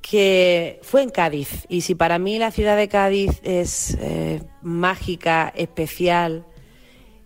que 0.00 0.80
fue 0.82 1.02
en 1.02 1.10
Cádiz. 1.10 1.66
Y 1.68 1.82
si 1.82 1.94
para 1.94 2.18
mí 2.18 2.38
la 2.38 2.50
ciudad 2.50 2.78
de 2.78 2.88
Cádiz 2.88 3.40
es 3.42 3.94
eh, 4.00 4.42
mágica, 4.62 5.52
especial 5.54 6.46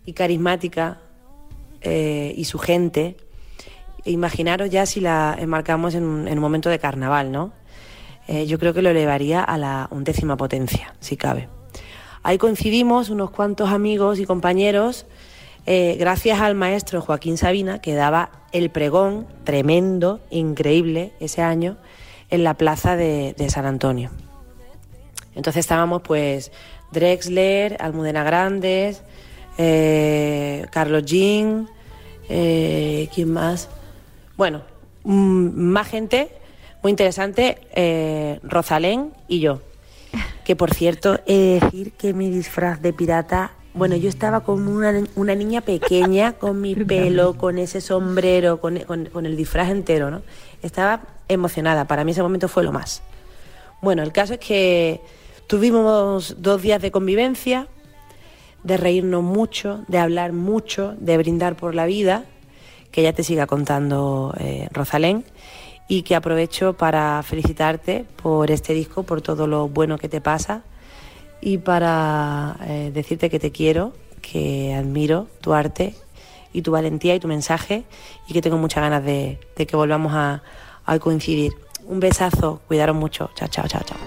y 0.04 0.12
carismática, 0.12 1.00
eh, 1.80 2.35
y 2.37 2.44
su 2.44 2.59
gente, 2.59 3.16
imaginaros 4.04 4.71
ya 4.71 4.87
si 4.87 5.00
la 5.00 5.37
enmarcamos 5.38 5.94
en 5.94 6.04
un, 6.04 6.28
en 6.28 6.38
un 6.38 6.42
momento 6.42 6.71
de 6.71 6.78
carnaval, 6.78 7.32
¿no? 7.32 7.52
Eh, 8.28 8.47
yo 8.47 8.59
creo 8.59 8.73
que 8.73 8.82
lo 8.82 8.90
elevaría 8.90 9.42
a 9.42 9.59
la 9.59 9.88
undécima 9.90 10.37
potencia, 10.37 10.94
si 11.00 11.16
cabe. 11.16 11.49
Ahí 12.23 12.38
coincidimos 12.38 13.11
unos 13.11 13.30
cuantos 13.30 13.71
amigos 13.71 14.21
y 14.21 14.26
compañeros, 14.26 15.06
eh, 15.66 15.97
gracias 15.99 16.40
al 16.40 16.54
maestro 16.54 17.00
Joaquín 17.00 17.37
Sabina, 17.37 17.80
que 17.80 17.94
daba 17.94 18.30
el 18.52 18.71
pregón 18.71 19.26
tremendo, 19.44 20.21
increíble, 20.30 21.12
ese 21.18 21.42
año, 21.42 21.78
en 22.30 22.44
la 22.44 22.54
plaza 22.54 22.97
de, 22.97 23.35
de 23.37 23.50
San 23.50 23.66
Antonio. 23.66 24.11
Entonces 25.35 25.61
estábamos 25.61 26.02
pues 26.02 26.52
Drexler, 26.92 27.76
Almudena 27.80 28.23
Grandes, 28.23 29.02
eh, 29.59 30.66
Carlos 30.71 31.04
Jean, 31.04 31.68
eh, 32.28 33.09
¿quién 33.14 33.32
más? 33.32 33.68
Bueno, 34.37 34.62
mm, 35.04 35.49
más 35.54 35.88
gente, 35.88 36.28
muy 36.82 36.90
interesante, 36.90 37.59
eh, 37.75 38.40
Rosalén 38.42 39.12
y 39.28 39.40
yo. 39.40 39.61
Que 40.44 40.56
por 40.56 40.75
cierto, 40.75 41.21
he 41.26 41.37
de 41.37 41.61
decir 41.61 41.92
que 41.92 42.12
mi 42.12 42.28
disfraz 42.30 42.82
de 42.82 42.92
pirata, 42.92 43.52
bueno, 43.75 43.97
yo 43.97 44.09
estaba 44.09 44.40
como 44.40 44.71
una, 44.73 44.92
una 45.14 45.35
niña 45.35 45.61
pequeña, 45.61 46.32
con 46.35 46.61
mi 46.61 46.75
pelo, 46.75 47.35
con 47.38 47.59
ese 47.59 47.80
sombrero, 47.80 48.61
con, 48.61 48.78
con- 48.80 49.06
con 49.06 49.25
el 49.25 49.37
disfraz 49.37 49.71
entero, 49.71 50.11
¿no? 50.11 50.23
Estaba 50.62 51.02
emocionada, 51.28 51.87
para 51.87 52.04
mí 52.04 52.11
ese 52.12 52.23
momento 52.23 52.49
fue 52.49 52.64
lo 52.64 52.73
más. 52.73 53.02
Bueno, 53.80 54.02
el 54.02 54.12
caso 54.12 54.35
es 54.35 54.40
que 54.40 55.00
tuvimos 55.47 56.37
dos 56.42 56.61
días 56.61 56.82
de 56.82 56.90
convivencia, 56.90 57.66
de 58.62 58.76
reírnos 58.76 59.23
mucho, 59.23 59.85
de 59.88 59.99
hablar 59.99 60.33
mucho, 60.33 60.95
de 60.99 61.16
brindar 61.19 61.57
por 61.57 61.75
la 61.75 61.87
vida, 61.87 62.25
que 62.90 63.02
ya 63.02 63.12
te 63.12 63.25
siga 63.25 63.47
contando 63.47 64.35
eh, 64.38 64.69
Rosalén, 64.73 65.25
y 65.88 66.02
que 66.02 66.14
aprovecho 66.14 66.75
para 66.75 67.23
felicitarte 67.23 68.04
por 68.23 68.50
este 68.50 68.73
disco, 68.73 69.02
por 69.02 69.21
todo 69.21 69.47
lo 69.47 69.69
bueno 69.69 69.99
que 69.99 70.09
te 70.09 70.21
pasa, 70.21 70.62
y 71.40 71.59
para 71.59 72.57
eh, 72.66 72.90
decirte 72.95 73.28
que 73.28 73.38
te 73.38 73.50
quiero, 73.50 73.92
que 74.21 74.75
admiro 74.75 75.26
tu 75.40 75.52
arte 75.52 75.95
y 76.52 76.62
tu 76.62 76.71
valentía 76.71 77.14
y 77.14 77.21
tu 77.21 77.28
mensaje, 77.28 77.85
y 78.28 78.33
que 78.33 78.40
tengo 78.40 78.59
muchas 78.59 78.83
ganas 78.83 79.04
de, 79.04 79.38
que 79.57 79.76
volvamos 79.76 80.12
a, 80.14 80.42
a 80.87 80.99
coincidir. 80.99 81.52
Un 81.85 81.99
besazo, 81.99 82.61
cuidaros 82.69 82.95
mucho. 82.95 83.31
Chao, 83.35 83.49
chao, 83.49 83.66
chao, 83.66 83.83
chao. 83.85 83.99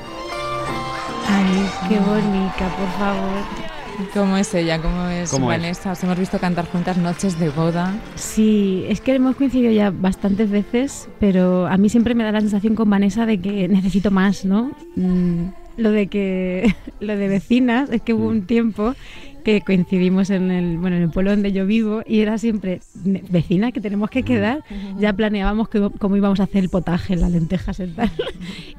Ay, 1.28 1.70
qué 1.90 2.00
bonita, 2.00 2.70
por 2.78 2.90
favor. 2.98 3.65
¿Cómo 4.14 4.38
es 4.38 4.54
ella? 4.54 4.82
¿Cómo 4.82 5.08
es 5.08 5.30
¿Cómo 5.32 5.52
es? 5.52 5.60
Vanessa? 5.62 5.92
Os 5.92 6.04
hemos 6.04 6.18
visto 6.18 6.40
cantar 6.40 6.66
juntas 6.66 6.98
noches 6.98 7.40
de 7.40 7.50
boda. 7.50 7.94
Sí, 8.16 8.86
es 8.90 9.02
que 9.02 9.16
hemos 9.16 9.36
coincidido 9.36 9.72
ya 9.72 9.92
bastantes 9.92 10.50
veces, 10.50 11.08
pero 11.20 11.68
a 11.68 11.78
mí 11.78 11.90
siempre 11.90 12.16
me 12.16 12.24
da 12.24 12.32
la 12.32 12.42
sensación 12.42 12.76
con 12.76 12.90
Vanessa 12.90 13.26
de 13.26 13.40
que 13.40 13.68
necesito 13.68 14.12
más, 14.12 14.46
¿no? 14.46 14.72
Mm, 14.96 15.46
lo 15.78 15.92
de 15.92 16.08
que 16.08 16.74
lo 17.00 17.16
de 17.16 17.28
vecinas 17.28 17.90
es 17.90 18.02
que 18.02 18.14
hubo 18.14 18.28
un 18.28 18.46
tiempo 18.46 18.96
que 19.44 19.62
coincidimos 19.62 20.32
en 20.32 20.50
el 20.50 20.78
bueno 20.80 20.96
en 20.96 21.04
el 21.04 21.10
pueblo 21.12 21.30
donde 21.32 21.52
yo 21.52 21.68
vivo 21.68 22.02
y 22.08 22.22
era 22.22 22.38
siempre 22.40 22.80
"Ne- 23.04 23.22
vecina 23.30 23.72
que 23.72 23.80
tenemos 23.80 24.10
que 24.10 24.24
quedar 24.24 24.64
ya 24.98 25.14
planeábamos 25.14 25.70
que- 25.70 25.92
cómo 26.00 26.16
íbamos 26.18 26.40
a 26.40 26.44
hacer 26.44 26.64
el 26.64 26.70
potaje 26.70 27.16
las 27.16 27.32
lentejas 27.32 27.80
y 27.82 27.88
tal 27.88 28.10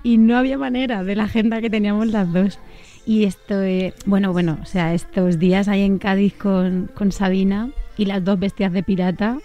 y 0.02 0.18
no 0.18 0.36
había 0.36 0.58
manera 0.58 1.04
de 1.04 1.14
la 1.14 1.24
agenda 1.24 1.60
que 1.60 1.70
teníamos 1.70 2.08
las 2.08 2.32
dos 2.32 2.58
y 3.06 3.24
esto 3.24 3.62
eh, 3.62 3.94
bueno 4.04 4.32
bueno 4.32 4.58
o 4.60 4.66
sea 4.66 4.92
estos 4.92 5.38
días 5.38 5.68
ahí 5.68 5.82
en 5.82 5.98
Cádiz 5.98 6.34
con, 6.34 6.90
con 6.94 7.12
Sabina 7.12 7.70
y 7.96 8.04
las 8.04 8.22
dos 8.22 8.38
bestias 8.38 8.72
de 8.72 8.82
pirata 8.82 9.38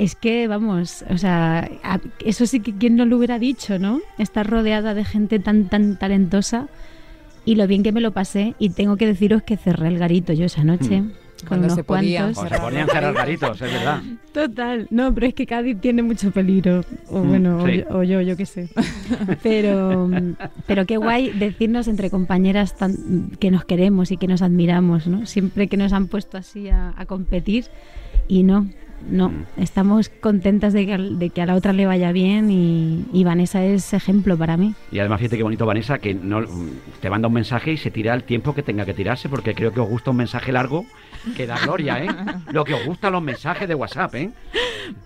es 0.00 0.14
que, 0.14 0.48
vamos, 0.48 1.04
o 1.10 1.18
sea, 1.18 1.70
eso 2.24 2.46
sí 2.46 2.60
que 2.60 2.74
quien 2.74 2.96
no 2.96 3.04
lo 3.04 3.18
hubiera 3.18 3.38
dicho, 3.38 3.78
¿no? 3.78 4.00
Estar 4.16 4.48
rodeada 4.48 4.94
de 4.94 5.04
gente 5.04 5.40
tan, 5.40 5.68
tan 5.68 5.98
talentosa 5.98 6.68
y 7.44 7.56
lo 7.56 7.66
bien 7.66 7.82
que 7.82 7.92
me 7.92 8.00
lo 8.00 8.12
pasé. 8.12 8.54
Y 8.58 8.70
tengo 8.70 8.96
que 8.96 9.06
deciros 9.06 9.42
que 9.42 9.58
cerré 9.58 9.88
el 9.88 9.98
garito 9.98 10.32
yo 10.32 10.46
esa 10.46 10.64
noche. 10.64 11.02
Mm. 11.02 11.12
Cuando 11.48 11.70
se 11.70 11.84
podía. 11.84 12.22
cuantos. 12.32 12.44
O 12.44 12.48
se 12.48 12.60
ponían 12.60 12.88
cerrar 12.88 13.14
garitos, 13.14 13.60
es 13.62 13.72
verdad. 13.72 14.02
Total, 14.32 14.86
no, 14.90 15.12
pero 15.14 15.26
es 15.26 15.34
que 15.34 15.46
Cádiz 15.46 15.80
tiene 15.80 16.02
mucho 16.02 16.30
peligro, 16.30 16.82
o 17.08 17.22
Mm, 17.24 17.28
bueno, 17.28 17.58
o 17.62 17.66
sí. 17.66 17.78
yo- 17.78 17.96
o, 17.98 18.02
yo, 18.02 18.20
yo 18.20 18.36
qué 18.36 18.46
sé. 18.46 18.68
Pero, 19.42 20.08
pero 20.66 20.86
qué 20.86 20.96
guay 20.96 21.30
decirnos 21.30 21.88
entre 21.88 22.10
compañeras 22.10 22.76
tan- 22.76 23.30
que 23.38 23.50
nos 23.50 23.64
queremos 23.64 24.10
y 24.10 24.16
que 24.16 24.26
nos 24.26 24.42
admiramos, 24.42 25.06
¿no? 25.06 25.26
Siempre 25.26 25.68
que 25.68 25.76
nos 25.76 25.92
han 25.92 26.06
puesto 26.08 26.36
así 26.38 26.68
a, 26.68 26.92
a 26.96 27.06
competir 27.06 27.66
y 28.28 28.42
no, 28.42 28.68
no. 29.08 29.30
Mm. 29.30 29.44
Estamos 29.56 30.08
contentas 30.08 30.72
de 30.72 30.86
que, 30.86 30.96
de 30.98 31.30
que 31.30 31.42
a 31.42 31.46
la 31.46 31.54
otra 31.54 31.72
le 31.72 31.86
vaya 31.86 32.12
bien 32.12 32.50
y, 32.50 33.04
y 33.12 33.24
Vanessa 33.24 33.64
es 33.64 33.92
ejemplo 33.94 34.36
para 34.36 34.56
mí. 34.56 34.74
Y 34.92 34.98
además, 34.98 35.18
fíjate 35.20 35.36
qué 35.36 35.42
bonito, 35.42 35.66
Vanessa, 35.66 35.98
que 35.98 36.14
no 36.14 36.42
te 37.00 37.10
manda 37.10 37.28
un 37.28 37.34
mensaje 37.34 37.72
y 37.72 37.76
se 37.76 37.90
tira 37.90 38.14
el 38.14 38.24
tiempo 38.24 38.54
que 38.54 38.62
tenga 38.62 38.84
que 38.84 38.94
tirarse, 38.94 39.28
porque 39.28 39.54
creo 39.54 39.72
que 39.72 39.80
os 39.80 39.88
gusta 39.88 40.10
un 40.10 40.18
mensaje 40.18 40.52
largo 40.52 40.84
que 41.36 41.46
da 41.46 41.58
gloria, 41.58 42.04
¿eh? 42.04 42.08
Lo 42.52 42.64
que 42.64 42.74
os 42.74 42.84
gustan 42.84 43.12
los 43.12 43.22
mensajes 43.22 43.68
de 43.68 43.74
WhatsApp, 43.74 44.14
¿eh? 44.14 44.30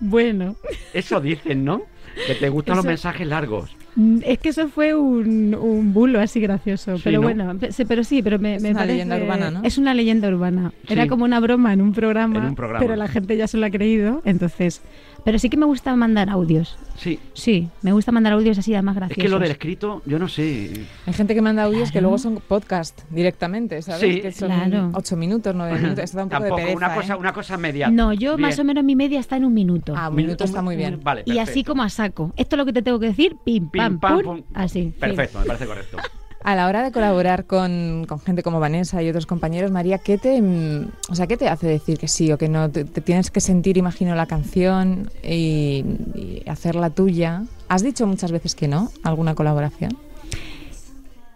Bueno, 0.01 0.57
Eso 0.93 1.21
dicen, 1.21 1.65
¿no? 1.65 1.83
Que 2.27 2.35
te 2.37 2.49
gustan 2.49 2.77
los 2.77 2.85
mensajes 2.85 3.27
largos. 3.27 3.77
mm, 3.97 4.19
es 4.25 4.39
que 4.39 4.51
eso 4.51 4.69
fue 4.69 4.95
un, 4.95 5.53
un 5.55 5.93
bulo 5.93 6.21
así 6.21 6.39
gracioso. 6.41 6.97
Sí, 6.97 7.03
pero 7.05 7.17
¿no? 7.21 7.23
bueno, 7.23 7.59
pero 7.89 8.05
sí, 8.05 8.23
pero 8.23 8.39
me, 8.39 8.55
Es 8.57 8.63
me 8.63 8.71
una 8.71 8.81
parece- 8.81 8.93
leyenda 8.93 9.17
urbana, 9.17 9.51
¿no? 9.51 9.63
Es 9.65 9.79
una 9.79 9.95
leyenda 9.95 10.29
urbana. 10.29 10.73
Era 10.89 11.09
como 11.09 11.25
una 11.25 11.41
broma 11.41 11.73
en 11.73 11.81
un 11.83 11.93
programa, 11.93 12.39
En 12.39 12.45
un 12.47 12.55
programa. 12.55 12.81
pero 12.85 12.95
la 12.97 13.09
gente 13.09 13.37
ya 13.37 13.49
se 13.49 13.57
lo 13.59 13.67
ha 13.67 13.71
creído, 13.71 14.23
entonces... 14.25 14.81
Pero 15.25 15.39
sí 15.39 15.49
que 15.49 15.57
me 15.57 15.65
gusta 15.65 15.97
mandar 15.97 16.29
audios. 16.29 16.77
Sí. 16.97 17.19
Sí, 17.33 17.69
me 17.83 17.93
gusta 17.93 18.13
mandar 18.13 18.35
audios 18.35 18.59
así, 18.59 18.75
además 18.75 18.95
Es 18.95 19.01
graciosos. 19.01 19.23
que 19.23 19.29
lo 19.31 19.39
del 19.39 19.51
escrito, 19.53 20.03
yo 20.05 20.19
no 20.19 20.29
sé. 20.29 20.87
Hay 21.07 21.13
gente 21.15 21.35
que 21.35 21.41
manda 21.43 21.63
audios 21.65 21.91
que 21.91 22.01
luego 22.03 22.19
son 22.19 22.43
podcast 22.47 23.01
directamente, 23.11 23.81
¿sabes? 23.83 24.01
Sí. 24.01 24.21
que 24.21 24.33
son 24.33 24.51
Claro. 24.51 24.91
ocho 24.95 25.17
minutos, 25.17 25.55
nueve 25.57 25.79
minutos. 25.81 26.05
Esto 26.05 26.19
da 26.19 26.25
un 26.25 26.29
poco 26.29 26.41
Tampoco, 26.43 26.57
de 26.61 26.63
pereza, 26.67 26.77
una, 26.87 26.95
cosa, 26.95 27.15
¿eh? 27.15 27.17
una 27.17 27.33
cosa 27.33 27.57
media. 27.57 27.89
No, 27.91 28.13
yo 28.13 28.37
Bien. 28.37 28.49
más 28.49 28.59
o 28.59 28.65
menos 28.65 28.85
mi 28.85 28.95
media 28.97 29.19
está 29.19 29.37
en 29.37 29.45
un 29.47 29.55
minuto. 29.55 29.95
Ah, 29.97 30.11
un 30.11 30.17
minuto 30.17 30.45
está 30.45 30.61
muy 30.63 30.77
bien. 30.77 31.01
Vale, 31.03 31.23
y 31.27 31.39
así 31.39 31.65
como 31.65 31.83
a 31.83 31.89
saco. 31.89 32.33
Esto 32.37 32.57
es 32.57 32.59
lo 32.59 32.67
que 32.67 32.73
te 32.75 32.83
tengo 32.83 33.01
que 33.01 33.07
decir, 33.07 33.37
pim, 33.45 33.69
Pim, 33.71 33.81
pam, 33.83 33.99
pam, 33.99 34.23
pum, 34.23 34.25
pum. 34.37 34.43
así. 34.55 34.83
fin. 34.83 34.95
Perfecto, 35.01 35.41
me 35.41 35.47
parece 35.47 35.67
correcto. 35.67 35.97
A 36.45 36.55
la 36.55 36.67
hora 36.67 36.83
de 36.83 36.93
colaborar 36.93 37.47
con, 37.47 38.05
con 38.07 38.21
gente 38.21 38.43
como 38.43 38.61
Vanessa 38.61 39.03
y 39.03 39.09
otros 39.09 39.25
compañeros, 39.25 39.71
María, 39.71 39.97
¿qué 39.97 40.19
te, 40.19 40.43
mm, 40.43 40.91
o 41.09 41.15
sea, 41.15 41.27
¿qué 41.27 41.39
te 41.39 41.49
hace 41.49 41.67
decir 41.67 41.99
que 41.99 42.07
sí 42.07 42.31
o 42.33 42.37
que 42.37 42.51
no? 42.51 42.71
Te, 42.71 42.85
tienes 42.85 43.31
que 43.31 43.41
sentir, 43.41 43.79
imagino, 43.79 44.15
la 44.15 44.27
canción 44.27 45.11
y, 45.23 45.83
y 46.15 46.43
hacerla 46.47 46.91
tuya. 46.91 47.45
¿Has 47.69 47.83
dicho 47.83 48.07
muchas 48.07 48.31
veces 48.31 48.55
que 48.55 48.69
no? 48.69 48.91
¿Alguna 49.03 49.35
colaboración? 49.35 49.97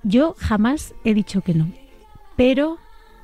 Yo 0.03 0.35
jamás 0.39 0.93
he 1.05 1.15
dicho 1.15 1.41
que 1.41 1.55
no. 1.55 1.73
Pero 2.37 2.77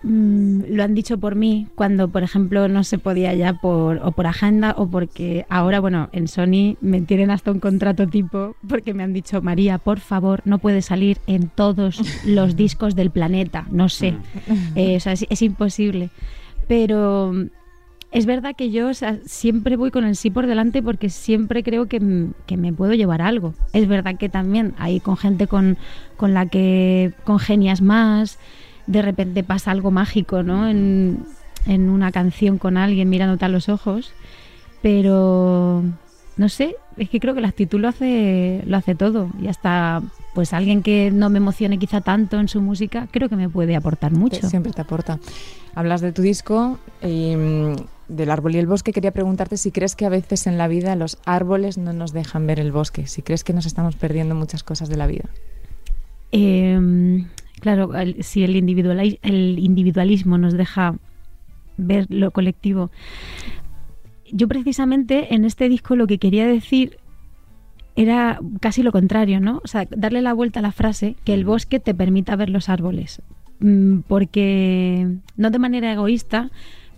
mm, 0.05 0.63
lo 0.69 0.85
han 0.85 0.95
dicho 0.95 1.19
por 1.19 1.35
mí 1.35 1.67
cuando, 1.75 2.09
por 2.09 2.23
ejemplo, 2.23 2.69
no 2.69 2.85
se 2.85 2.99
podía 2.99 3.35
ya 3.35 3.55
por, 3.55 3.97
o 4.05 4.13
por 4.13 4.27
agenda 4.27 4.75
o 4.77 4.87
porque 4.87 5.47
ahora, 5.49 5.81
bueno, 5.81 6.09
en 6.13 6.29
Sony 6.29 6.77
me 6.81 7.01
tienen 7.01 7.31
hasta 7.31 7.51
un 7.51 7.61
contrato 7.61 8.07
tipo 8.07 8.55
porque 8.69 8.95
me 8.95 9.03
han 9.03 9.13
dicho, 9.13 9.43
María, 9.43 9.79
por 9.79 10.01
favor, 10.01 10.43
no 10.45 10.59
puedes 10.59 10.87
salir 10.87 11.19
en 11.27 11.49
todos 11.49 12.01
los 12.25 12.57
discos 12.65 12.95
del 12.95 13.11
planeta. 13.11 13.67
No 13.71 13.89
sé. 13.89 14.15
Eh, 14.77 14.97
o 14.97 15.01
sea, 15.01 15.13
es, 15.13 15.27
es 15.29 15.43
imposible. 15.43 16.11
Pero 16.69 17.33
mm, 17.35 17.47
es 18.15 18.27
verdad 18.27 18.55
que 18.57 18.71
yo 18.71 18.89
o 18.89 18.95
sea, 18.95 19.19
siempre 19.27 19.77
voy 19.77 19.91
con 19.91 20.05
el 20.05 20.15
sí 20.15 20.31
por 20.31 20.47
delante 20.47 20.85
porque 20.85 21.11
siempre 21.11 21.65
creo 21.65 21.87
que, 21.87 22.01
que 22.47 22.57
me 22.57 22.73
puedo 22.73 22.95
llevar 22.95 23.21
algo. 23.21 23.55
Es 23.73 23.89
verdad 23.89 24.17
que 24.17 24.29
también 24.29 24.73
hay 24.79 25.01
con 25.01 25.17
gente 25.17 25.49
con, 25.49 25.77
con 26.17 26.33
la 26.33 26.47
que 26.47 27.13
congenias 27.25 27.83
más, 27.83 28.39
de 28.87 29.03
repente 29.03 29.43
pasa 29.43 29.71
algo 29.71 29.91
mágico, 29.91 30.43
¿no? 30.43 30.69
En, 30.69 31.25
en 31.67 31.89
una 31.89 32.13
canción 32.13 32.59
con 32.59 32.77
alguien 32.77 33.09
mirándote 33.09 33.45
a 33.45 33.49
los 33.49 33.69
ojos. 33.69 34.13
Pero 34.83 35.83
no 36.37 36.49
sé, 36.49 36.77
es 36.97 37.09
que 37.09 37.21
creo 37.21 37.35
que 37.35 37.41
la 37.41 37.49
actitud 37.49 37.81
lo 37.81 37.89
hace, 37.89 38.63
lo 38.67 38.77
hace 38.77 38.95
todo. 38.95 39.31
Y 39.41 39.49
hasta 39.49 40.03
pues 40.35 40.53
alguien 40.53 40.83
que 40.83 41.11
no 41.13 41.31
me 41.31 41.39
emocione 41.39 41.79
quizá 41.79 42.01
tanto 42.01 42.41
en 42.41 42.49
su 42.49 42.61
música, 42.61 43.09
creo 43.11 43.29
que 43.29 43.37
me 43.37 43.49
puede 43.49 43.77
aportar 43.77 44.13
mucho. 44.13 44.49
siempre 44.49 44.73
te 44.73 44.81
aporta. 44.81 45.21
Hablas 45.75 46.01
de 46.01 46.13
tu 46.13 46.23
disco 46.23 46.79
y 47.03 47.37
mm, 47.37 47.77
del 48.09 48.31
árbol 48.31 48.57
y 48.57 48.59
el 48.59 48.67
bosque. 48.67 48.93
Quería 48.93 49.13
preguntarte 49.13 49.57
si 49.57 49.71
crees 49.71 49.95
que 49.95 50.07
a 50.07 50.09
veces 50.09 50.47
en 50.47 50.59
la 50.59 50.67
vida 50.67 50.97
los 50.97 51.19
árboles 51.25 51.79
no 51.79 51.93
nos 51.93 52.13
dejan 52.13 52.47
ver 52.47 52.59
el 52.59 52.73
bosque. 52.73 53.07
Si 53.07 53.23
crees 53.23 53.45
que 53.45 53.53
nos 53.53 53.65
estamos 53.65 53.95
perdiendo 53.95 54.35
muchas 54.35 54.65
cosas 54.65 54.89
de 54.89 54.97
la 54.97 55.07
vida. 55.07 55.25
Eh, 56.33 57.25
claro, 57.65 57.95
el- 57.95 58.23
si 58.23 58.45
el, 58.45 58.55
individuali- 58.57 59.19
el 59.23 59.59
individualismo 59.59 60.37
nos 60.37 60.53
deja 60.53 60.97
ver 61.79 62.05
lo 62.11 62.31
colectivo. 62.31 62.91
Yo 64.31 64.47
precisamente 64.49 65.35
en 65.35 65.47
este 65.47 65.71
disco 65.71 65.97
lo 65.97 66.07
que 66.07 66.19
quería 66.19 66.47
decir 66.47 66.99
era 67.97 68.39
casi 68.61 68.83
lo 68.83 68.93
contrario, 68.93 69.41
¿no? 69.41 69.63
O 69.65 69.67
sea, 69.69 69.87
darle 69.91 70.21
la 70.21 70.35
vuelta 70.35 70.59
a 70.61 70.63
la 70.63 70.73
frase 70.73 71.17
que 71.25 71.33
el 71.33 71.45
bosque 71.47 71.81
te 71.81 71.95
permita 71.95 72.37
ver 72.37 72.51
los 72.51 72.69
árboles. 72.69 73.23
Mm, 73.61 74.01
Porque, 74.09 75.09
no 75.39 75.51
de 75.51 75.59
manera 75.59 75.91
egoísta, 75.93 76.51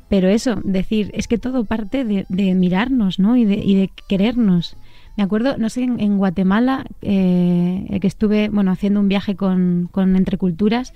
pero 0.08 0.28
eso, 0.28 0.56
decir, 0.64 1.10
es 1.14 1.28
que 1.28 1.38
todo 1.38 1.64
parte 1.64 2.04
de, 2.04 2.26
de 2.28 2.54
mirarnos, 2.54 3.18
¿no? 3.20 3.36
Y 3.36 3.44
de, 3.44 3.54
y 3.56 3.74
de 3.76 3.90
querernos. 4.08 4.76
Me 5.16 5.22
acuerdo, 5.24 5.56
no 5.56 5.68
sé, 5.70 5.82
en, 5.82 5.98
en 6.00 6.18
Guatemala, 6.18 6.84
eh, 7.02 7.98
que 8.00 8.06
estuve, 8.06 8.48
bueno, 8.50 8.70
haciendo 8.70 9.00
un 9.00 9.08
viaje 9.08 9.34
con, 9.34 9.88
con 9.90 10.14
Entre 10.16 10.36
Culturas, 10.36 10.92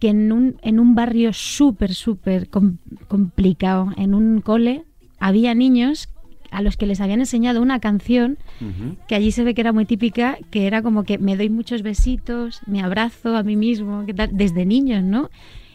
que 0.00 0.08
en 0.08 0.32
un, 0.32 0.56
en 0.62 0.80
un 0.80 0.94
barrio 0.94 1.32
súper, 1.32 1.94
súper 1.94 2.48
com- 2.50 2.78
complicado, 3.08 3.92
en 3.96 4.14
un 4.14 4.40
cole, 4.40 4.84
había 5.18 5.54
niños 5.54 6.08
a 6.50 6.62
los 6.62 6.76
que 6.76 6.86
les 6.86 7.00
habían 7.00 7.20
enseñado 7.20 7.60
una 7.62 7.80
canción 7.80 8.38
que 9.08 9.14
allí 9.14 9.30
se 9.32 9.44
ve 9.44 9.54
que 9.54 9.60
era 9.60 9.72
muy 9.72 9.84
típica, 9.84 10.38
que 10.50 10.66
era 10.66 10.82
como 10.82 11.04
que 11.04 11.18
me 11.18 11.36
doy 11.36 11.48
muchos 11.50 11.82
besitos, 11.82 12.60
me 12.66 12.80
abrazo 12.82 13.36
a 13.36 13.42
mí 13.42 13.56
mismo, 13.56 14.04
¿qué 14.06 14.14
tal? 14.14 14.30
desde 14.32 14.64
niños, 14.66 15.02
¿no? 15.02 15.28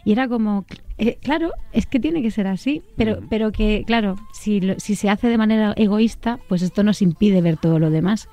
Y 0.04 0.12
era 0.14 0.28
como, 0.28 0.66
eh, 0.98 1.18
claro, 1.22 1.52
es 1.74 1.86
que 1.86 2.00
tiene 2.00 2.22
que 2.22 2.32
ser 2.32 2.48
así, 2.48 2.82
pero, 2.98 3.18
pero 3.30 3.52
que, 3.52 3.84
claro, 3.86 4.16
si, 4.34 4.60
lo- 4.62 4.80
si 4.80 4.96
se 4.96 5.10
hace 5.10 5.28
de 5.28 5.38
manera 5.38 5.74
egoísta, 5.78 6.40
pues 6.50 6.62
esto 6.64 6.84
nos 6.84 7.02
impide 7.02 7.42
ver 7.42 7.58
todo 7.58 7.78
lo 7.80 7.90
demás. 7.92 8.28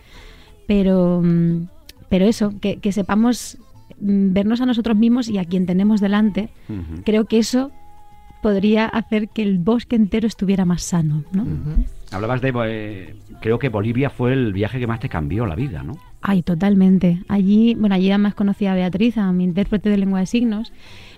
Pero, 0.66 1.20
mm, 1.22 1.66
pero 2.08 2.24
eso, 2.26 2.52
que, 2.60 2.76
que 2.78 2.92
sepamos 2.92 3.58
mm, 4.00 4.32
vernos 4.32 4.60
a 4.60 4.66
nosotros 4.66 4.96
mismos 4.96 5.28
y 5.28 5.38
a 5.38 5.44
quien 5.44 5.66
tenemos 5.66 6.00
delante, 6.00 6.48
creo 7.04 7.24
que 7.26 7.38
eso 7.38 7.70
podría 8.42 8.86
hacer 8.86 9.28
que 9.28 9.42
el 9.42 9.58
bosque 9.58 9.96
entero 9.96 10.26
estuviera 10.26 10.64
más 10.64 10.82
sano, 10.82 11.24
¿no? 11.32 11.44
Hablabas 12.10 12.40
de. 12.40 12.52
eh, 12.66 13.14
creo 13.42 13.58
que 13.58 13.68
Bolivia 13.68 14.08
fue 14.10 14.32
el 14.32 14.52
viaje 14.52 14.78
que 14.78 14.86
más 14.86 15.00
te 15.00 15.08
cambió 15.08 15.44
la 15.44 15.54
vida, 15.56 15.82
¿no? 15.82 15.98
Ay, 16.22 16.42
totalmente. 16.42 17.18
Allí, 17.28 17.74
bueno, 17.74 17.94
allí 17.94 18.10
además 18.10 18.34
conocí 18.34 18.66
a 18.66 18.74
Beatriz, 18.74 19.18
a 19.18 19.30
mi 19.32 19.44
intérprete 19.44 19.90
de 19.90 19.98
lengua 19.98 20.20
de 20.20 20.26
signos. 20.26 20.72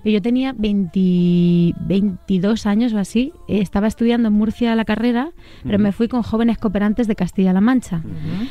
Yo 0.05 0.23
tenía 0.23 0.55
20 0.57 1.75
22 1.87 2.67
años 2.67 2.93
o 2.93 2.99
así. 2.99 3.33
eh, 3.49 3.61
Estaba 3.61 3.87
estudiando 3.87 4.29
en 4.29 4.35
Murcia 4.35 4.75
la 4.75 4.85
carrera, 4.85 5.31
pero 5.63 5.79
me 5.79 5.93
fui 5.93 6.09
con 6.09 6.23
jóvenes 6.23 6.59
cooperantes 6.59 7.07
de 7.07 7.17
Castilla-La 7.17 7.61
Mancha. 7.61 7.99
Ujú. 7.99 8.47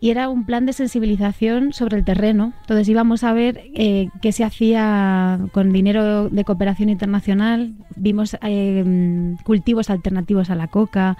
Y 0.00 0.10
era 0.10 0.28
un 0.28 0.44
plan 0.46 0.64
de 0.64 0.72
sensibilización 0.72 1.72
sobre 1.72 1.98
el 1.98 2.04
terreno. 2.04 2.52
Entonces 2.60 2.88
íbamos 2.88 3.24
a 3.24 3.32
ver 3.32 3.62
eh, 3.74 4.08
qué 4.22 4.30
se 4.30 4.44
hacía 4.44 5.40
con 5.52 5.72
dinero 5.72 6.28
de 6.28 6.44
cooperación 6.44 6.88
internacional. 6.88 7.72
Vimos 7.96 8.36
eh, 8.42 9.34
cultivos 9.44 9.90
alternativos 9.90 10.50
a 10.50 10.54
la 10.54 10.68
coca, 10.68 11.16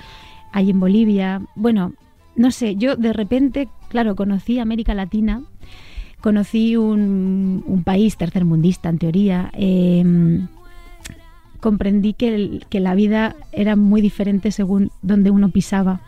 ahí 0.53 0.71
en 0.71 0.79
Bolivia. 0.79 1.43
Bueno, 1.57 1.93
no 2.37 2.53
sé, 2.53 2.77
yo 2.77 2.95
de 2.95 3.13
repente, 3.13 3.69
claro, 3.89 4.15
conocí 4.15 4.61
América 4.61 4.95
Latina, 4.95 5.43
conocí 6.21 6.77
un, 6.77 7.63
un 7.67 7.85
país 7.85 8.17
tercermundista 8.17 8.89
en 8.89 8.99
teoría. 8.99 9.51
eh, 9.55 10.41
comprendí 11.61 12.13
que, 12.15 12.35
el- 12.35 12.67
que 12.71 12.79
la 12.81 12.95
vida 12.95 13.35
era 13.53 13.75
muy 13.75 14.01
diferente 14.01 14.53
según 14.53 14.91
donde 15.03 15.31
uno 15.33 15.49
pisaba 15.49 16.01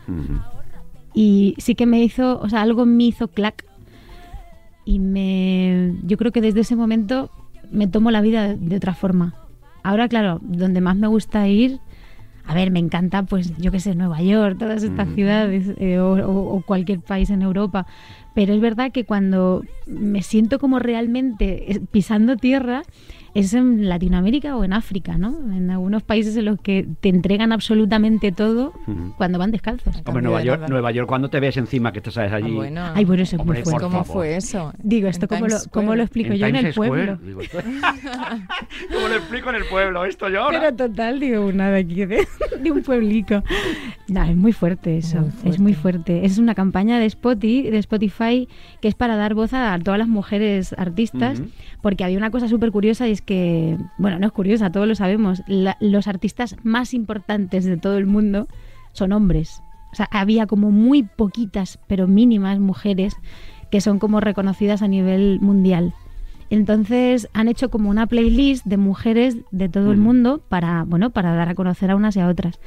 y 1.13 1.55
sí 1.57 1.75
que 1.75 1.85
me 1.85 2.01
hizo, 2.01 2.39
o 2.39 2.47
sea, 2.47 2.61
algo 2.61 2.85
me 2.85 3.03
hizo 3.03 3.27
clac 3.27 3.65
y 4.85 4.99
me 4.99 5.93
yo 6.03 6.17
creo 6.17 6.31
que 6.31 6.39
desde 6.41 6.61
ese 6.61 6.75
momento 6.77 7.29
me 7.69 7.87
tomo 7.87 8.11
la 8.11 8.21
vida 8.21 8.47
de, 8.47 8.55
de 8.57 8.75
otra 8.77 8.93
forma. 8.93 9.35
Ahora, 9.83 10.07
claro, 10.07 10.39
donde 10.41 10.79
más 10.79 10.95
me 10.95 11.07
gusta 11.07 11.47
ir, 11.49 11.79
a 12.45 12.53
ver, 12.53 12.71
me 12.71 12.79
encanta, 12.79 13.23
pues, 13.23 13.55
yo 13.57 13.71
qué 13.71 13.79
sé, 13.79 13.93
Nueva 13.95 14.21
York, 14.21 14.57
todas 14.57 14.83
estas 14.83 15.09
Mm. 15.09 15.13
ciudades 15.15 15.73
eh, 15.77 15.99
o 15.99 16.63
cualquier 16.65 16.99
país 17.01 17.29
en 17.29 17.41
Europa. 17.41 17.85
Pero 18.33 18.53
es 18.53 18.61
verdad 18.61 18.91
que 18.91 19.05
cuando 19.05 19.63
me 19.85 20.23
siento 20.23 20.59
como 20.59 20.79
realmente 20.79 21.71
eh, 21.71 21.79
pisando 21.91 22.37
tierra, 22.37 22.83
es 23.33 23.53
en 23.53 23.87
Latinoamérica 23.87 24.55
o 24.57 24.63
en 24.63 24.73
África, 24.73 25.17
¿no? 25.17 25.29
En 25.53 25.69
algunos 25.69 26.03
países 26.03 26.35
en 26.37 26.45
los 26.45 26.59
que 26.59 26.85
te 26.99 27.09
entregan 27.09 27.51
absolutamente 27.51 28.31
todo 28.31 28.73
cuando 29.17 29.39
van 29.39 29.51
descalzos. 29.51 30.01
Hombre, 30.05 30.21
Nueva 30.23 30.39
de 30.39 30.45
York. 30.45 30.69
Nueva 30.69 30.91
York, 30.91 31.07
cuando 31.07 31.29
te 31.29 31.39
ves 31.39 31.55
encima 31.57 31.91
que 31.91 32.01
te 32.01 32.11
sabes 32.11 32.31
Ah, 32.33 32.35
allí. 32.37 32.51
bueno. 32.51 32.81
Ay, 32.93 33.05
bueno, 33.05 33.23
eso 33.23 33.35
es 33.37 33.45
muy 33.45 33.57
fuerte. 33.63 33.81
¿Cómo 33.83 34.03
fue 34.03 34.35
eso? 34.35 34.73
Digo, 34.83 35.07
¿esto 35.07 35.27
cómo 35.27 35.47
lo, 35.47 35.55
cómo 35.71 35.95
lo 35.95 36.03
explico 36.03 36.33
yo 36.33 36.45
en 36.47 36.55
el 36.55 36.71
Square, 36.73 36.89
pueblo? 36.89 37.17
digo, 37.25 37.41
¿Cómo 38.93 39.07
lo 39.07 39.15
explico 39.15 39.49
en 39.49 39.55
el 39.55 39.65
pueblo 39.65 40.05
esto 40.05 40.29
yo 40.29 40.43
ahora? 40.43 40.59
Pero 40.59 40.75
total, 40.75 41.19
digo, 41.19 41.45
una 41.45 41.69
de 41.71 41.79
aquí, 41.79 42.05
de, 42.05 42.27
de 42.61 42.71
un 42.71 42.81
pueblico. 42.83 43.43
No, 44.07 44.23
es 44.23 44.35
muy 44.35 44.51
fuerte 44.53 44.97
eso, 44.97 45.19
Muy 45.43 45.51
es 45.51 45.59
muy 45.59 45.73
fuerte. 45.73 46.25
Es 46.25 46.37
una 46.37 46.53
campaña 46.55 46.99
de 46.99 47.05
Spotify, 47.05 47.69
de 47.69 47.77
Spotify 47.77 48.47
que 48.81 48.87
es 48.87 48.95
para 48.95 49.15
dar 49.15 49.33
voz 49.35 49.53
a 49.53 49.77
todas 49.79 49.97
las 49.97 50.07
mujeres 50.07 50.73
artistas, 50.77 51.41
porque 51.81 52.03
había 52.03 52.17
una 52.17 52.29
cosa 52.31 52.47
súper 52.47 52.71
curiosa 52.71 53.07
y 53.07 53.11
es 53.11 53.20
que, 53.21 53.77
bueno, 53.97 54.19
no 54.19 54.25
es 54.27 54.31
curiosa, 54.33 54.71
todos 54.71 54.87
lo 54.87 54.95
sabemos, 54.95 55.43
la- 55.47 55.77
los 55.79 56.07
artistas 56.07 56.55
más 56.63 56.93
importantes 56.93 57.65
de 57.65 57.77
todo 57.77 57.97
el 57.97 58.05
mundo 58.05 58.47
son 58.93 59.11
hombres. 59.13 59.61
O 59.91 59.95
sea, 59.95 60.07
había 60.11 60.47
como 60.47 60.71
muy 60.71 61.03
poquitas, 61.03 61.79
pero 61.87 62.07
mínimas 62.07 62.59
mujeres 62.59 63.15
que 63.71 63.81
son 63.81 63.99
como 63.99 64.19
reconocidas 64.19 64.81
a 64.81 64.87
nivel 64.87 65.39
mundial. 65.41 65.93
Entonces 66.49 67.29
han 67.33 67.47
hecho 67.47 67.69
como 67.69 67.89
una 67.89 68.07
playlist 68.07 68.65
de 68.65 68.75
mujeres 68.77 69.37
de 69.51 69.69
todo 69.69 69.91
el 69.91 69.97
Mm. 69.97 70.03
mundo 70.03 70.41
para, 70.49 70.83
bueno, 70.83 71.09
para 71.11 71.33
dar 71.33 71.47
a 71.49 71.55
conocer 71.55 71.91
a 71.91 71.95
unas 71.95 72.15
y 72.17 72.19
a 72.19 72.27
otras. 72.27 72.59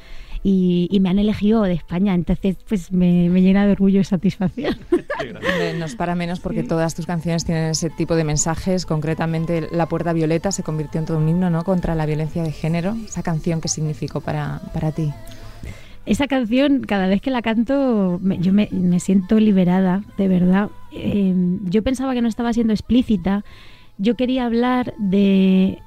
Y, 0.47 0.87
y 0.91 0.99
me 0.99 1.09
han 1.09 1.17
elegido 1.17 1.63
de 1.63 1.73
España, 1.73 2.13
entonces 2.13 2.55
pues 2.69 2.91
me, 2.91 3.29
me 3.31 3.41
llena 3.41 3.65
de 3.65 3.71
orgullo 3.71 3.99
y 3.99 4.03
satisfacción. 4.03 4.77
Hombre, 4.91 5.73
No 5.79 5.85
es 5.85 5.95
para 5.95 6.13
menos 6.13 6.39
porque 6.39 6.61
todas 6.61 6.93
tus 6.93 7.07
canciones 7.07 7.45
tienen 7.45 7.71
ese 7.71 7.89
tipo 7.89 8.15
de 8.15 8.23
mensajes. 8.25 8.85
Concretamente, 8.85 9.67
La 9.71 9.87
Puerta 9.87 10.13
Violeta 10.13 10.51
se 10.51 10.61
convirtió 10.61 10.99
en 10.99 11.07
todo 11.07 11.17
un 11.17 11.27
himno 11.27 11.49
¿no? 11.49 11.63
contra 11.63 11.95
la 11.95 12.05
violencia 12.05 12.43
de 12.43 12.51
género. 12.51 12.95
Esa 13.07 13.23
canción, 13.23 13.59
¿qué 13.59 13.69
significó 13.69 14.21
para, 14.21 14.61
para 14.71 14.91
ti? 14.91 15.11
Esa 16.05 16.27
canción, 16.27 16.81
cada 16.81 17.07
vez 17.07 17.21
que 17.21 17.31
la 17.31 17.41
canto, 17.41 18.19
me- 18.21 18.37
yo 18.37 18.53
me, 18.53 18.69
me 18.71 18.99
siento 18.99 19.39
liberada, 19.39 20.03
de 20.19 20.27
verdad. 20.27 20.69
Eh, 20.91 21.33
yo 21.63 21.81
pensaba 21.81 22.13
que 22.13 22.21
no 22.21 22.27
estaba 22.27 22.53
siendo 22.53 22.71
explícita. 22.73 23.43
Yo 23.97 24.13
quería 24.15 24.45
hablar 24.45 24.93
de, 24.99 25.79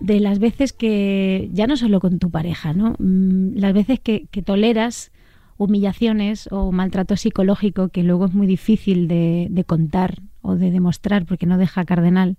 de 0.00 0.20
las 0.20 0.38
veces 0.38 0.72
que, 0.72 1.48
ya 1.52 1.66
no 1.66 1.76
solo 1.76 2.00
con 2.00 2.18
tu 2.18 2.30
pareja, 2.30 2.72
¿no? 2.72 2.94
Mm, 2.98 3.56
Las 3.56 3.72
veces 3.72 4.00
que, 4.00 4.26
toleras 4.44 5.12
humillaciones 5.58 6.48
o 6.50 6.72
maltrato 6.72 7.16
psicológico 7.16 7.90
que 7.90 8.02
luego 8.02 8.24
es 8.24 8.32
muy 8.32 8.46
difícil 8.46 9.08
de, 9.08 9.48
de 9.50 9.64
contar 9.64 10.22
o 10.40 10.56
de 10.56 10.70
demostrar 10.70 11.26
porque 11.26 11.44
no 11.44 11.58
deja 11.58 11.84
cardenal 11.84 12.38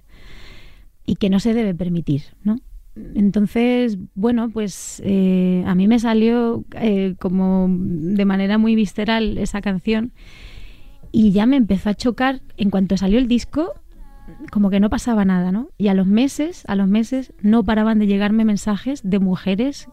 y 1.06 1.16
que 1.16 1.30
no 1.30 1.40
se 1.40 1.54
debe 1.54 1.76
permitir, 1.76 2.24
¿no? 2.44 2.58
Entonces, 2.96 3.98
bueno, 4.16 4.50
pues 4.50 5.02
eh, 5.06 5.64
a 5.66 5.76
mí 5.76 5.88
me 5.88 6.00
salió 6.00 6.66
eh, 6.76 7.16
como 7.20 7.68
de 7.70 8.26
manera 8.26 8.58
muy 8.58 8.76
visceral 8.76 9.38
esa 9.38 9.62
canción 9.62 10.12
y 11.12 11.32
ya 11.32 11.46
me 11.46 11.56
empezó 11.56 11.90
a 11.90 11.94
chocar 11.94 12.42
en 12.58 12.70
cuanto 12.70 12.98
salió 12.98 13.18
el 13.20 13.28
disco, 13.28 13.74
como 14.52 14.70
que 14.70 14.80
no 14.80 14.90
pasaba 14.90 15.26
nada, 15.26 15.52
¿no? 15.52 15.70
Y 15.78 15.88
a 15.90 15.94
los 15.94 16.08
meses, 16.08 16.64
a 16.68 16.76
los 16.76 16.88
meses, 16.88 17.34
no 17.42 17.64
paraban 17.64 18.00
de 18.00 18.08
llegarme 18.08 18.46
mensajes 18.46 19.02
de 19.04 19.20
mujeres 19.20 19.88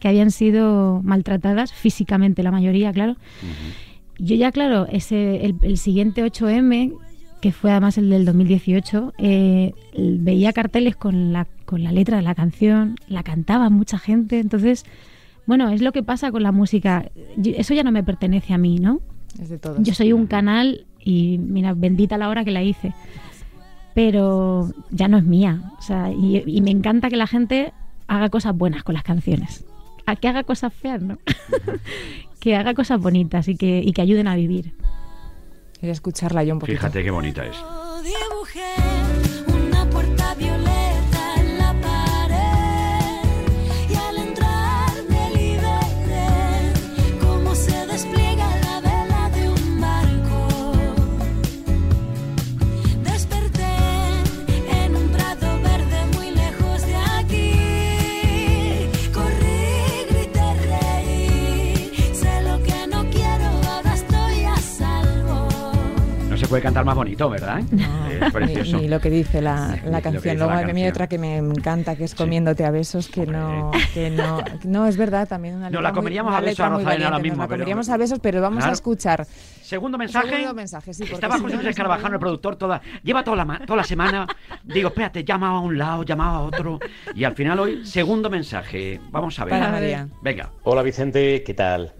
que 0.00 0.08
habían 0.08 0.30
sido 0.30 1.00
maltratadas 1.04 1.72
físicamente, 1.72 2.42
la 2.42 2.50
mayoría, 2.50 2.92
claro. 2.92 3.16
Yo 4.18 4.36
ya, 4.36 4.52
claro, 4.52 4.86
ese, 4.90 5.44
el, 5.46 5.56
el 5.62 5.78
siguiente 5.78 6.24
8M, 6.24 6.92
que 7.40 7.52
fue 7.52 7.70
además 7.72 7.98
el 7.98 8.10
del 8.10 8.24
2018, 8.24 9.14
eh, 9.18 9.72
veía 9.96 10.52
carteles 10.52 10.96
con 10.96 11.32
la, 11.32 11.46
con 11.64 11.82
la 11.82 11.90
letra 11.92 12.16
de 12.18 12.22
la 12.22 12.34
canción, 12.34 12.96
la 13.08 13.22
cantaba 13.22 13.68
mucha 13.70 13.98
gente, 13.98 14.38
entonces, 14.38 14.84
bueno, 15.46 15.70
es 15.70 15.82
lo 15.82 15.92
que 15.92 16.02
pasa 16.02 16.30
con 16.30 16.42
la 16.42 16.52
música. 16.52 17.10
Yo- 17.36 17.52
eso 17.56 17.74
ya 17.74 17.82
no 17.82 17.90
me 17.90 18.04
pertenece 18.04 18.54
a 18.54 18.58
mí, 18.58 18.78
¿no? 18.78 19.00
Es 19.40 19.48
de 19.48 19.58
todos. 19.58 19.78
Yo 19.82 19.94
soy 19.94 20.12
un 20.12 20.26
canal 20.26 20.84
y 21.04 21.38
mira, 21.38 21.74
bendita 21.74 22.16
la 22.18 22.28
hora 22.28 22.44
que 22.44 22.50
la 22.52 22.62
hice. 22.62 22.92
Pero 23.94 24.70
ya 24.90 25.08
no 25.08 25.18
es 25.18 25.24
mía. 25.24 25.72
O 25.78 25.82
sea, 25.82 26.10
y, 26.10 26.42
y 26.46 26.60
me 26.60 26.70
encanta 26.70 27.10
que 27.10 27.16
la 27.16 27.26
gente 27.26 27.72
haga 28.06 28.28
cosas 28.28 28.56
buenas 28.56 28.82
con 28.82 28.94
las 28.94 29.02
canciones. 29.02 29.64
A 30.06 30.16
que 30.16 30.28
haga 30.28 30.44
cosas 30.44 30.72
feas, 30.72 31.00
¿no? 31.00 31.18
que 32.40 32.56
haga 32.56 32.74
cosas 32.74 33.00
bonitas 33.00 33.48
y 33.48 33.56
que, 33.56 33.80
y 33.84 33.92
que 33.92 34.02
ayuden 34.02 34.26
a 34.26 34.34
vivir. 34.34 34.74
Quería 35.74 35.92
escucharla 35.92 36.44
yo 36.44 36.54
un 36.54 36.60
poquito. 36.60 36.78
Fíjate 36.78 37.02
qué 37.02 37.10
bonita 37.10 37.44
es. 37.44 37.56
Puede 66.52 66.62
cantar 66.64 66.84
más 66.84 66.94
bonito, 66.94 67.30
¿verdad? 67.30 67.60
Es 68.20 68.30
precioso. 68.30 68.76
Ni, 68.76 68.82
ni 68.82 68.88
lo 68.88 69.00
que 69.00 69.08
dice 69.08 69.40
la, 69.40 69.78
la 69.86 70.02
canción. 70.02 70.36
Luego 70.36 70.52
a 70.52 70.62
mí 70.64 70.86
otra 70.86 71.06
que 71.06 71.16
me 71.16 71.38
encanta, 71.38 71.96
que 71.96 72.04
es 72.04 72.10
Sí. 72.10 72.16
Comiéndote 72.18 72.62
a 72.66 72.70
besos, 72.70 73.08
que 73.08 73.24
no, 73.26 73.70
que 73.94 74.10
no, 74.10 74.38
no 74.64 74.86
es 74.86 74.98
verdad, 74.98 75.26
también 75.26 75.54
una 75.54 75.70
No, 75.70 75.80
la 75.80 75.88
muy- 75.92 75.96
comeríamos 75.96 76.28
una 76.30 76.36
a 76.38 76.40
besos 76.42 76.60
a 76.60 76.68
muy 76.68 76.84
Rosalén 76.84 77.04
ahora 77.04 77.16
nos 77.16 77.22
mismo, 77.22 77.42
La 77.42 77.48
pero- 77.48 77.56
comeríamos 77.60 77.88
a 77.88 77.96
besos, 77.96 78.18
pero 78.20 78.42
vamos 78.42 78.58
Claro. 78.58 78.70
a 78.70 78.74
escuchar. 78.74 79.26
Segundo 79.62 79.96
mensaje. 79.96 80.28
Segundo 80.28 80.52
mensaje, 80.54 80.92
sí, 80.92 81.04
Estaba 81.04 81.38
José 81.38 81.56
no 81.56 81.62
Luis 81.62 81.76
vamos- 81.78 82.12
el 82.12 82.18
productor, 82.18 82.56
toda, 82.56 82.82
lleva 83.02 83.24
toda 83.24 83.38
la, 83.38 83.44
ma- 83.46 83.60
toda 83.60 83.78
la 83.78 83.84
semana. 83.84 84.26
Digo, 84.62 84.88
espérate, 84.90 85.24
llamaba 85.24 85.56
a 85.56 85.60
un 85.60 85.78
lado, 85.78 86.02
llamaba 86.02 86.36
a 86.36 86.40
otro. 86.42 86.78
Y 87.14 87.24
al 87.24 87.34
final 87.34 87.60
hoy, 87.60 87.86
segundo 87.86 88.28
mensaje. 88.28 89.00
Vamos 89.10 89.38
a 89.40 89.46
ver. 89.46 89.54
Para 89.58 89.70
María. 89.70 90.06
Venga. 90.20 90.50
Hola 90.64 90.82
Vicente, 90.82 91.42
¿qué 91.42 91.54
tal? 91.54 91.94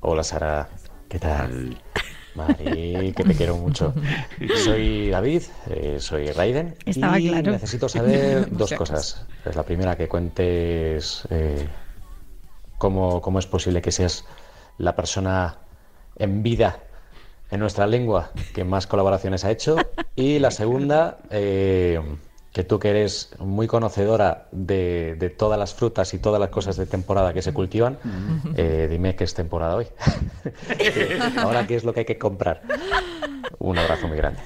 Hola 0.00 0.22
Sara, 0.24 0.66
¿qué 1.10 1.18
tal? 1.18 1.76
Mari, 2.38 3.12
que 3.16 3.24
te 3.24 3.34
quiero 3.34 3.56
mucho. 3.56 3.92
Soy 4.64 5.10
David, 5.10 5.42
eh, 5.70 5.96
soy 5.98 6.30
Raiden 6.30 6.76
Estaba 6.86 7.18
y 7.18 7.28
claro. 7.28 7.52
necesito 7.52 7.88
saber 7.88 8.48
dos 8.56 8.72
cosas. 8.74 9.26
Es 9.44 9.56
la 9.56 9.64
primera 9.64 9.96
que 9.96 10.08
cuentes 10.08 11.26
eh, 11.30 11.66
cómo, 12.78 13.20
cómo 13.20 13.40
es 13.40 13.46
posible 13.46 13.82
que 13.82 13.90
seas 13.90 14.24
la 14.78 14.94
persona 14.94 15.58
en 16.16 16.44
vida 16.44 16.78
en 17.50 17.60
nuestra 17.60 17.86
lengua 17.86 18.30
que 18.54 18.62
más 18.62 18.86
colaboraciones 18.86 19.44
ha 19.44 19.50
hecho 19.50 19.76
y 20.14 20.38
la 20.38 20.52
segunda 20.52 21.18
eh, 21.30 22.00
que 22.58 22.64
tú 22.64 22.80
que 22.80 22.90
eres 22.90 23.30
muy 23.38 23.68
conocedora 23.68 24.48
de, 24.50 25.14
de 25.16 25.30
todas 25.30 25.56
las 25.60 25.74
frutas 25.74 26.12
y 26.12 26.18
todas 26.18 26.40
las 26.40 26.50
cosas 26.50 26.76
de 26.76 26.86
temporada 26.86 27.32
que 27.32 27.40
se 27.40 27.52
cultivan, 27.52 27.98
eh, 28.56 28.88
dime 28.90 29.14
qué 29.14 29.22
es 29.22 29.32
temporada 29.32 29.76
hoy. 29.76 29.86
Ahora 31.38 31.68
qué 31.68 31.76
es 31.76 31.84
lo 31.84 31.92
que 31.94 32.00
hay 32.00 32.06
que 32.06 32.18
comprar. 32.18 32.62
Un 33.60 33.78
abrazo 33.78 34.08
muy 34.08 34.16
grande. 34.16 34.40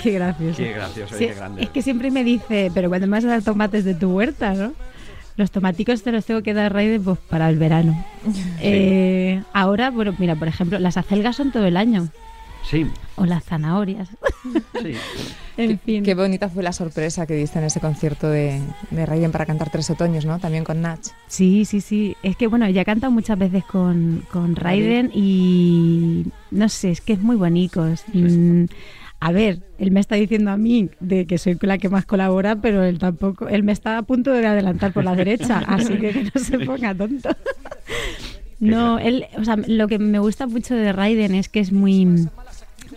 Qué 0.00 0.12
gracioso. 0.12 0.58
Qué 0.58 0.72
gracioso 0.72 1.16
y 1.16 1.18
Sí, 1.18 1.26
qué 1.26 1.34
grande. 1.34 1.62
es 1.64 1.70
que 1.70 1.82
siempre 1.82 2.12
me 2.12 2.22
dice, 2.22 2.70
pero 2.72 2.88
cuando 2.88 3.08
me 3.08 3.16
vas 3.16 3.24
a 3.24 3.30
dar 3.30 3.42
tomates 3.42 3.84
de 3.84 3.94
tu 3.94 4.12
huerta, 4.16 4.52
¿no? 4.52 4.72
Los 5.36 5.50
tomaticos 5.50 6.04
te 6.04 6.12
los 6.12 6.24
tengo 6.24 6.44
que 6.44 6.54
dar 6.54 6.72
Raiden 6.72 7.02
pues, 7.02 7.18
para 7.28 7.50
el 7.50 7.58
verano. 7.58 8.00
Eh, 8.60 9.42
ahora, 9.52 9.90
bueno, 9.90 10.14
mira, 10.20 10.36
por 10.36 10.46
ejemplo, 10.46 10.78
las 10.78 10.96
acelgas 10.96 11.34
son 11.34 11.50
todo 11.50 11.66
el 11.66 11.76
año. 11.76 12.10
Sí, 12.68 12.86
O 13.16 13.24
las 13.24 13.44
zanahorias. 13.44 14.08
sí. 14.82 14.92
en 15.56 15.78
fin. 15.78 16.02
Qué 16.04 16.14
bonita 16.14 16.50
fue 16.50 16.62
la 16.62 16.72
sorpresa 16.74 17.26
que 17.26 17.34
diste 17.34 17.58
en 17.58 17.64
ese 17.64 17.80
concierto 17.80 18.28
de, 18.28 18.60
de 18.90 19.06
Raiden 19.06 19.32
para 19.32 19.46
cantar 19.46 19.70
Tres 19.70 19.88
Otoños, 19.88 20.26
¿no? 20.26 20.38
También 20.38 20.64
con 20.64 20.82
Nach. 20.82 21.00
Sí, 21.28 21.64
sí, 21.64 21.80
sí. 21.80 22.14
Es 22.22 22.36
que 22.36 22.46
bueno, 22.46 22.68
ya 22.68 22.82
he 22.82 22.84
cantado 22.84 23.10
muchas 23.10 23.38
veces 23.38 23.64
con, 23.64 24.22
con 24.30 24.54
Raiden 24.54 25.10
y 25.14 26.26
no 26.50 26.68
sé, 26.68 26.90
es 26.90 27.00
que 27.00 27.14
es 27.14 27.20
muy 27.20 27.36
bonito. 27.36 27.86
Es, 27.86 28.04
mm, 28.12 28.64
a 29.20 29.32
ver, 29.32 29.60
él 29.78 29.90
me 29.90 30.00
está 30.00 30.16
diciendo 30.16 30.50
a 30.50 30.58
mí 30.58 30.90
de 31.00 31.26
que 31.26 31.38
soy 31.38 31.56
la 31.62 31.78
que 31.78 31.88
más 31.88 32.04
colabora, 32.04 32.56
pero 32.56 32.84
él 32.84 32.98
tampoco, 32.98 33.48
él 33.48 33.62
me 33.62 33.72
está 33.72 33.96
a 33.96 34.02
punto 34.02 34.30
de 34.30 34.46
adelantar 34.46 34.92
por 34.92 35.04
la 35.04 35.16
derecha, 35.16 35.58
así 35.66 35.96
que 35.96 36.10
que 36.10 36.30
no 36.34 36.40
se 36.40 36.58
ponga 36.58 36.94
tonto. 36.94 37.30
No, 38.60 38.98
él, 38.98 39.26
o 39.38 39.44
sea, 39.44 39.56
lo 39.56 39.88
que 39.88 39.98
me 39.98 40.18
gusta 40.18 40.46
mucho 40.46 40.74
de 40.74 40.92
Raiden 40.92 41.34
es 41.34 41.48
que 41.48 41.60
es 41.60 41.72
muy, 41.72 42.28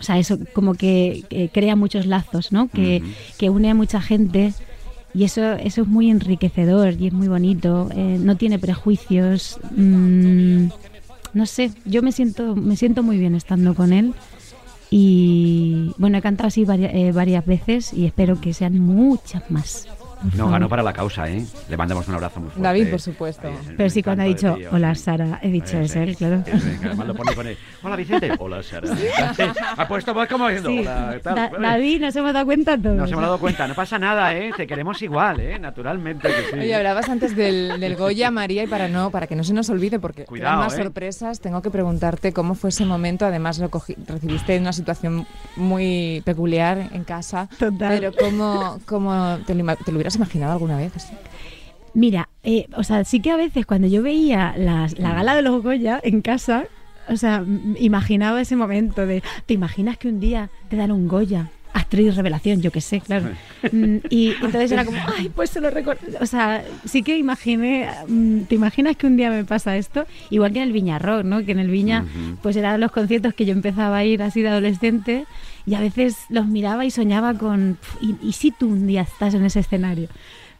o 0.02 0.04
sea, 0.04 0.18
eso 0.18 0.36
como 0.52 0.74
que, 0.74 1.22
que 1.30 1.48
crea 1.48 1.76
muchos 1.76 2.06
lazos, 2.06 2.50
¿no? 2.50 2.66
Que, 2.66 3.04
que 3.38 3.50
une 3.50 3.70
a 3.70 3.74
mucha 3.74 4.00
gente 4.00 4.52
y 5.14 5.22
eso, 5.22 5.52
eso 5.52 5.82
es 5.82 5.86
muy 5.86 6.10
enriquecedor 6.10 6.94
y 7.00 7.06
es 7.06 7.12
muy 7.12 7.28
bonito. 7.28 7.88
eh, 7.94 8.18
no 8.20 8.36
tiene 8.36 8.58
prejuicios. 8.58 9.60
mm, 9.76 10.66
no 11.34 11.46
sé, 11.46 11.70
yo 11.84 12.02
me 12.02 12.10
siento, 12.10 12.56
me 12.56 12.74
siento 12.74 13.04
muy 13.04 13.16
bien 13.16 13.36
estando 13.36 13.74
con 13.74 13.92
él. 13.92 14.12
Y 14.90 15.92
bueno, 15.98 16.18
he 16.18 16.20
cantado 16.20 16.48
así 16.48 16.64
varias, 16.64 16.92
eh, 16.94 17.12
varias 17.12 17.46
veces 17.46 17.92
y 17.94 18.04
espero 18.04 18.40
que 18.40 18.52
sean 18.52 18.80
muchas 18.80 19.48
más. 19.52 19.86
No 20.36 20.48
ganó 20.50 20.68
para 20.68 20.82
la 20.82 20.92
causa, 20.92 21.28
¿eh? 21.28 21.44
Le 21.68 21.76
mandamos 21.76 22.06
un 22.08 22.14
abrazo 22.14 22.40
muy 22.40 22.50
fuerte. 22.50 22.62
David, 22.62 22.90
por 22.90 23.00
supuesto. 23.00 23.48
Es 23.48 23.54
Pero 23.76 23.90
sí, 23.90 24.02
cuando 24.02 24.22
ha 24.22 24.26
dicho, 24.26 24.54
tío, 24.54 24.68
"Hola. 24.72 24.94
Sara", 24.94 25.38
he 25.42 25.48
dicho, 25.50 25.78
Ese, 25.78 26.02
"Es 26.02 26.08
él", 26.08 26.16
claro. 26.16 26.42
además 26.84 27.06
lo 27.06 27.14
pone, 27.14 27.32
pone, 27.32 27.56
Hola 27.82 27.96
Vicente. 27.96 28.32
Hola 28.38 28.62
Sara. 28.62 28.88
Ha 29.76 29.88
puesto 29.88 30.14
voz 30.14 30.28
como 30.28 30.48
diciendo, 30.48 30.70
Sí. 30.70 30.78
hola. 30.80 31.16
tal. 31.22 31.34
Da- 31.34 31.50
David, 31.58 32.00
nos 32.00 32.16
hemos 32.16 32.32
dado 32.32 32.46
cuenta 32.46 32.76
todos. 32.78 32.96
Nos 32.96 33.10
hemos 33.10 33.22
dado 33.22 33.38
cuenta, 33.38 33.66
no 33.66 33.74
pasa 33.74 33.98
nada, 33.98 34.34
¿eh? 34.36 34.50
Te 34.56 34.66
queremos 34.66 35.00
igual, 35.02 35.40
¿eh? 35.40 35.58
Naturalmente 35.58 36.28
que 36.28 36.50
sí. 36.52 36.58
Oye, 36.60 36.74
hablabas 36.74 37.08
antes 37.08 37.34
del, 37.36 37.80
del 37.80 37.96
Goya, 37.96 38.30
María, 38.30 38.62
y 38.64 38.66
para 38.66 38.88
no, 38.88 39.10
para 39.10 39.26
que 39.26 39.34
no 39.36 39.44
se 39.44 39.52
nos 39.54 39.68
olvide, 39.70 39.98
porque 39.98 40.24
Cuidado, 40.24 40.58
más 40.58 40.74
¿eh? 40.74 40.82
sorpresas, 40.82 41.40
tengo 41.40 41.62
que 41.62 41.70
preguntarte 41.70 42.32
cómo 42.32 42.54
fue 42.54 42.70
ese 42.70 42.84
momento. 42.84 43.26
Además, 43.26 43.58
lo 43.58 43.70
cogí- 43.70 43.96
recibiste 44.06 44.54
en 44.56 44.62
una 44.62 44.72
situación 44.72 45.26
muy 45.56 46.22
peculiar 46.24 46.90
en 46.92 47.04
casa. 47.04 47.48
Total. 47.58 47.98
Pero 47.98 48.12
¿cómo, 48.18 48.78
cómo 48.86 49.38
te, 49.46 49.54
lo, 49.54 49.76
te 49.76 49.90
lo 49.92 49.96
hubieras 49.96 50.11
imaginado 50.16 50.52
alguna 50.52 50.76
vez? 50.76 50.94
así? 50.96 51.12
Mira, 51.94 52.28
eh, 52.42 52.66
o 52.76 52.84
sea, 52.84 53.04
sí 53.04 53.20
que 53.20 53.30
a 53.30 53.36
veces 53.36 53.66
cuando 53.66 53.86
yo 53.86 54.02
veía 54.02 54.54
las- 54.56 54.98
la 54.98 55.12
gala 55.14 55.34
de 55.34 55.42
los 55.42 55.62
Goya 55.62 56.00
en 56.02 56.22
casa, 56.22 56.64
o 57.08 57.16
sea, 57.16 57.44
imaginaba 57.78 58.40
ese 58.40 58.56
momento 58.56 59.06
de, 59.06 59.22
¿te 59.46 59.54
imaginas 59.54 59.98
que 59.98 60.08
un 60.08 60.18
día 60.20 60.48
te 60.70 60.76
dan 60.76 60.90
un 60.92 61.06
Goya? 61.08 61.50
Actriz 61.74 62.14
revelación, 62.16 62.60
yo 62.60 62.70
qué 62.70 62.80
sé, 62.80 63.00
claro. 63.00 63.30
Mm, 63.72 63.98
Y 64.10 64.30
entonces 64.42 64.72
era 64.72 64.84
como, 64.84 64.98
ay, 65.16 65.28
pues 65.34 65.50
se 65.50 65.60
lo 65.60 65.70
recuerdo. 65.70 66.00
O 66.20 66.26
sea, 66.26 66.64
sí 66.84 67.02
que 67.02 67.16
imaginé, 67.16 67.88
mm, 68.08 68.40
¿te 68.42 68.56
imaginas 68.56 68.96
que 68.96 69.06
un 69.06 69.16
día 69.16 69.30
me 69.30 69.44
pasa 69.44 69.76
esto? 69.76 70.04
Igual 70.30 70.52
que 70.52 70.58
en 70.58 70.64
el 70.64 70.72
Viña 70.72 70.98
Rock, 70.98 71.24
¿no? 71.24 71.44
Que 71.44 71.52
en 71.52 71.60
el 71.60 71.70
Viña, 71.70 72.04
pues 72.42 72.56
eran 72.56 72.80
los 72.80 72.90
conciertos 72.92 73.34
que 73.34 73.44
yo 73.46 73.52
empezaba 73.52 73.96
a 73.98 74.04
ir 74.04 74.20
así 74.22 74.42
de 74.42 74.48
adolescente 74.48 75.26
y 75.64 75.74
a 75.74 75.80
veces 75.80 76.16
los 76.28 76.46
miraba 76.46 76.84
y 76.84 76.90
soñaba 76.90 77.34
con, 77.34 77.78
"Pf, 77.80 77.98
¿y, 78.22 78.28
y 78.28 78.32
si 78.32 78.50
tú 78.50 78.68
un 78.68 78.86
día 78.88 79.02
estás 79.02 79.32
en 79.34 79.44
ese 79.44 79.60
escenario? 79.60 80.08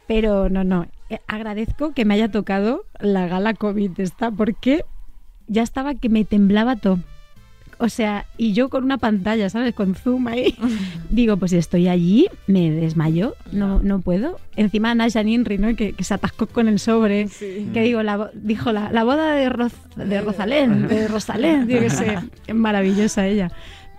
Pero 0.07 0.49
no, 0.49 0.63
no, 0.63 0.87
eh, 1.09 1.19
agradezco 1.27 1.93
que 1.93 2.05
me 2.05 2.13
haya 2.15 2.31
tocado 2.31 2.85
la 2.99 3.27
gala 3.27 3.53
COVID 3.53 3.99
esta 3.99 4.31
porque 4.31 4.83
ya 5.47 5.61
estaba 5.61 5.93
que 5.95 6.07
me 6.09 6.23
temblaba 6.25 6.77
todo. 6.77 6.99
O 7.79 7.89
sea, 7.89 8.25
y 8.37 8.53
yo 8.53 8.69
con 8.69 8.83
una 8.83 8.97
pantalla, 8.97 9.49
¿sabes? 9.49 9.73
Con 9.73 9.95
zoom 9.95 10.27
ahí. 10.27 10.55
Digo, 11.09 11.37
pues 11.37 11.51
si 11.51 11.57
estoy 11.57 11.87
allí, 11.87 12.27
me 12.47 12.71
desmayo, 12.71 13.35
no, 13.51 13.81
no 13.81 13.99
puedo. 13.99 14.39
Encima 14.55 14.93
Nasha 14.95 15.23
Ninri, 15.23 15.57
¿no? 15.57 15.75
Que, 15.75 15.93
que 15.93 16.03
se 16.03 16.13
atascó 16.13 16.47
con 16.47 16.67
el 16.67 16.79
sobre. 16.79 17.27
Que 17.73 17.81
digo, 17.81 18.03
la, 18.03 18.29
dijo 18.33 18.71
la, 18.71 18.91
la 18.91 19.03
boda 19.03 19.33
de, 19.35 19.49
Roz- 19.49 19.95
de 19.95 20.21
Rosalén, 20.21 20.87
de 20.87 21.07
Rosalén, 21.09 21.67
yo 21.67 21.79
qué 21.79 21.89
sé. 21.89 22.17
Es 22.47 22.55
maravillosa 22.55 23.27
ella. 23.27 23.51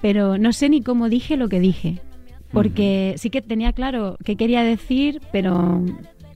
Pero 0.02 0.38
no 0.38 0.52
sé 0.52 0.68
ni 0.68 0.82
cómo 0.82 1.08
dije 1.08 1.36
lo 1.36 1.48
que 1.48 1.60
dije. 1.60 2.00
Porque 2.52 3.14
sí 3.18 3.30
que 3.30 3.42
tenía 3.42 3.72
claro 3.72 4.16
qué 4.24 4.36
quería 4.36 4.62
decir, 4.62 5.20
pero 5.32 5.82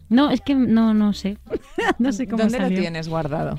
no, 0.08 0.30
es 0.30 0.40
que 0.40 0.54
no, 0.54 0.92
no 0.94 1.12
sé. 1.12 1.38
no 1.98 2.10
sé 2.12 2.26
cómo 2.26 2.38
¿Dónde 2.42 2.58
salió. 2.58 2.76
lo 2.76 2.82
tienes 2.82 3.08
guardado? 3.08 3.58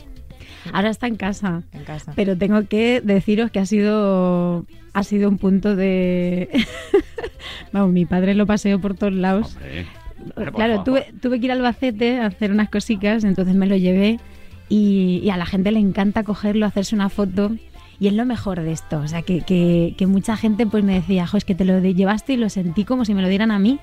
Ahora 0.74 0.90
está 0.90 1.08
en 1.08 1.16
casa. 1.16 1.64
En 1.74 1.84
casa. 1.84 2.14
Pero 2.16 2.38
tengo 2.38 2.66
que 2.68 3.02
deciros 3.02 3.52
que 3.52 3.60
ha 3.60 3.66
sido 3.66 4.66
ha 4.94 5.04
sido 5.04 5.30
un 5.30 5.38
punto 5.38 5.76
de 5.76 6.50
vamos, 7.72 7.92
mi 7.94 8.06
padre 8.06 8.34
lo 8.36 8.46
paseó 8.46 8.80
por 8.80 8.96
todos 8.96 9.14
lados. 9.14 9.56
Hombre, 9.56 9.86
por 10.36 10.54
claro, 10.54 10.84
tuve, 10.84 11.14
tuve 11.22 11.40
que 11.40 11.46
ir 11.46 11.52
a 11.52 11.56
Albacete 11.56 12.20
a 12.20 12.26
hacer 12.28 12.52
unas 12.52 12.70
cositas, 12.70 13.24
entonces 13.24 13.56
me 13.56 13.68
lo 13.68 13.76
llevé 13.78 14.20
y, 14.68 15.22
y 15.24 15.30
a 15.30 15.38
la 15.38 15.46
gente 15.46 15.72
le 15.72 15.80
encanta 15.80 16.24
cogerlo, 16.24 16.66
hacerse 16.66 16.96
una 16.96 17.10
foto. 17.10 17.52
Y 18.02 18.08
es 18.08 18.14
lo 18.14 18.26
mejor 18.26 18.62
de 18.62 18.72
esto, 18.72 19.00
o 19.00 19.08
sea, 19.10 19.24
que, 19.24 19.42
que- 19.42 19.94
que 19.98 20.08
mucha 20.08 20.38
gente 20.38 20.66
pues 20.66 20.86
me 20.86 20.94
decía, 20.94 21.28
jo, 21.28 21.36
es 21.38 21.44
que 21.44 21.54
te 21.54 21.66
lo 21.66 21.80
llevaste 21.82 22.34
y 22.34 22.38
lo 22.38 22.50
sentí 22.50 22.86
como 22.86 23.04
si 23.04 23.14
me 23.14 23.22
lo 23.22 23.28
dieran 23.28 23.52
a 23.52 23.60
mí, 23.60 23.78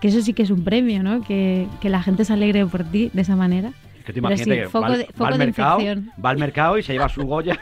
que 0.00 0.08
eso 0.08 0.20
sí 0.20 0.32
que 0.32 0.42
es 0.42 0.50
un 0.50 0.64
premio, 0.64 1.02
¿no? 1.04 1.20
Que, 1.22 1.68
que 1.80 1.88
la 1.88 2.02
gente 2.02 2.24
se 2.24 2.32
alegre 2.32 2.66
por 2.66 2.82
ti 2.82 3.10
de 3.12 3.22
esa 3.22 3.36
manera. 3.36 3.72
Es 4.02 4.06
que 4.06 4.12
te 4.12 4.20
sí, 4.36 4.44
que 4.50 4.66
va, 4.66 4.90
de- 4.96 5.06
va 5.20 5.28
al 5.28 5.38
de 5.38 5.38
mercado, 5.46 5.80
infección. 5.80 6.10
va 6.24 6.30
al 6.30 6.38
mercado 6.38 6.76
y 6.78 6.82
se 6.82 6.92
lleva 6.92 7.08
su 7.08 7.22
Goya. 7.22 7.58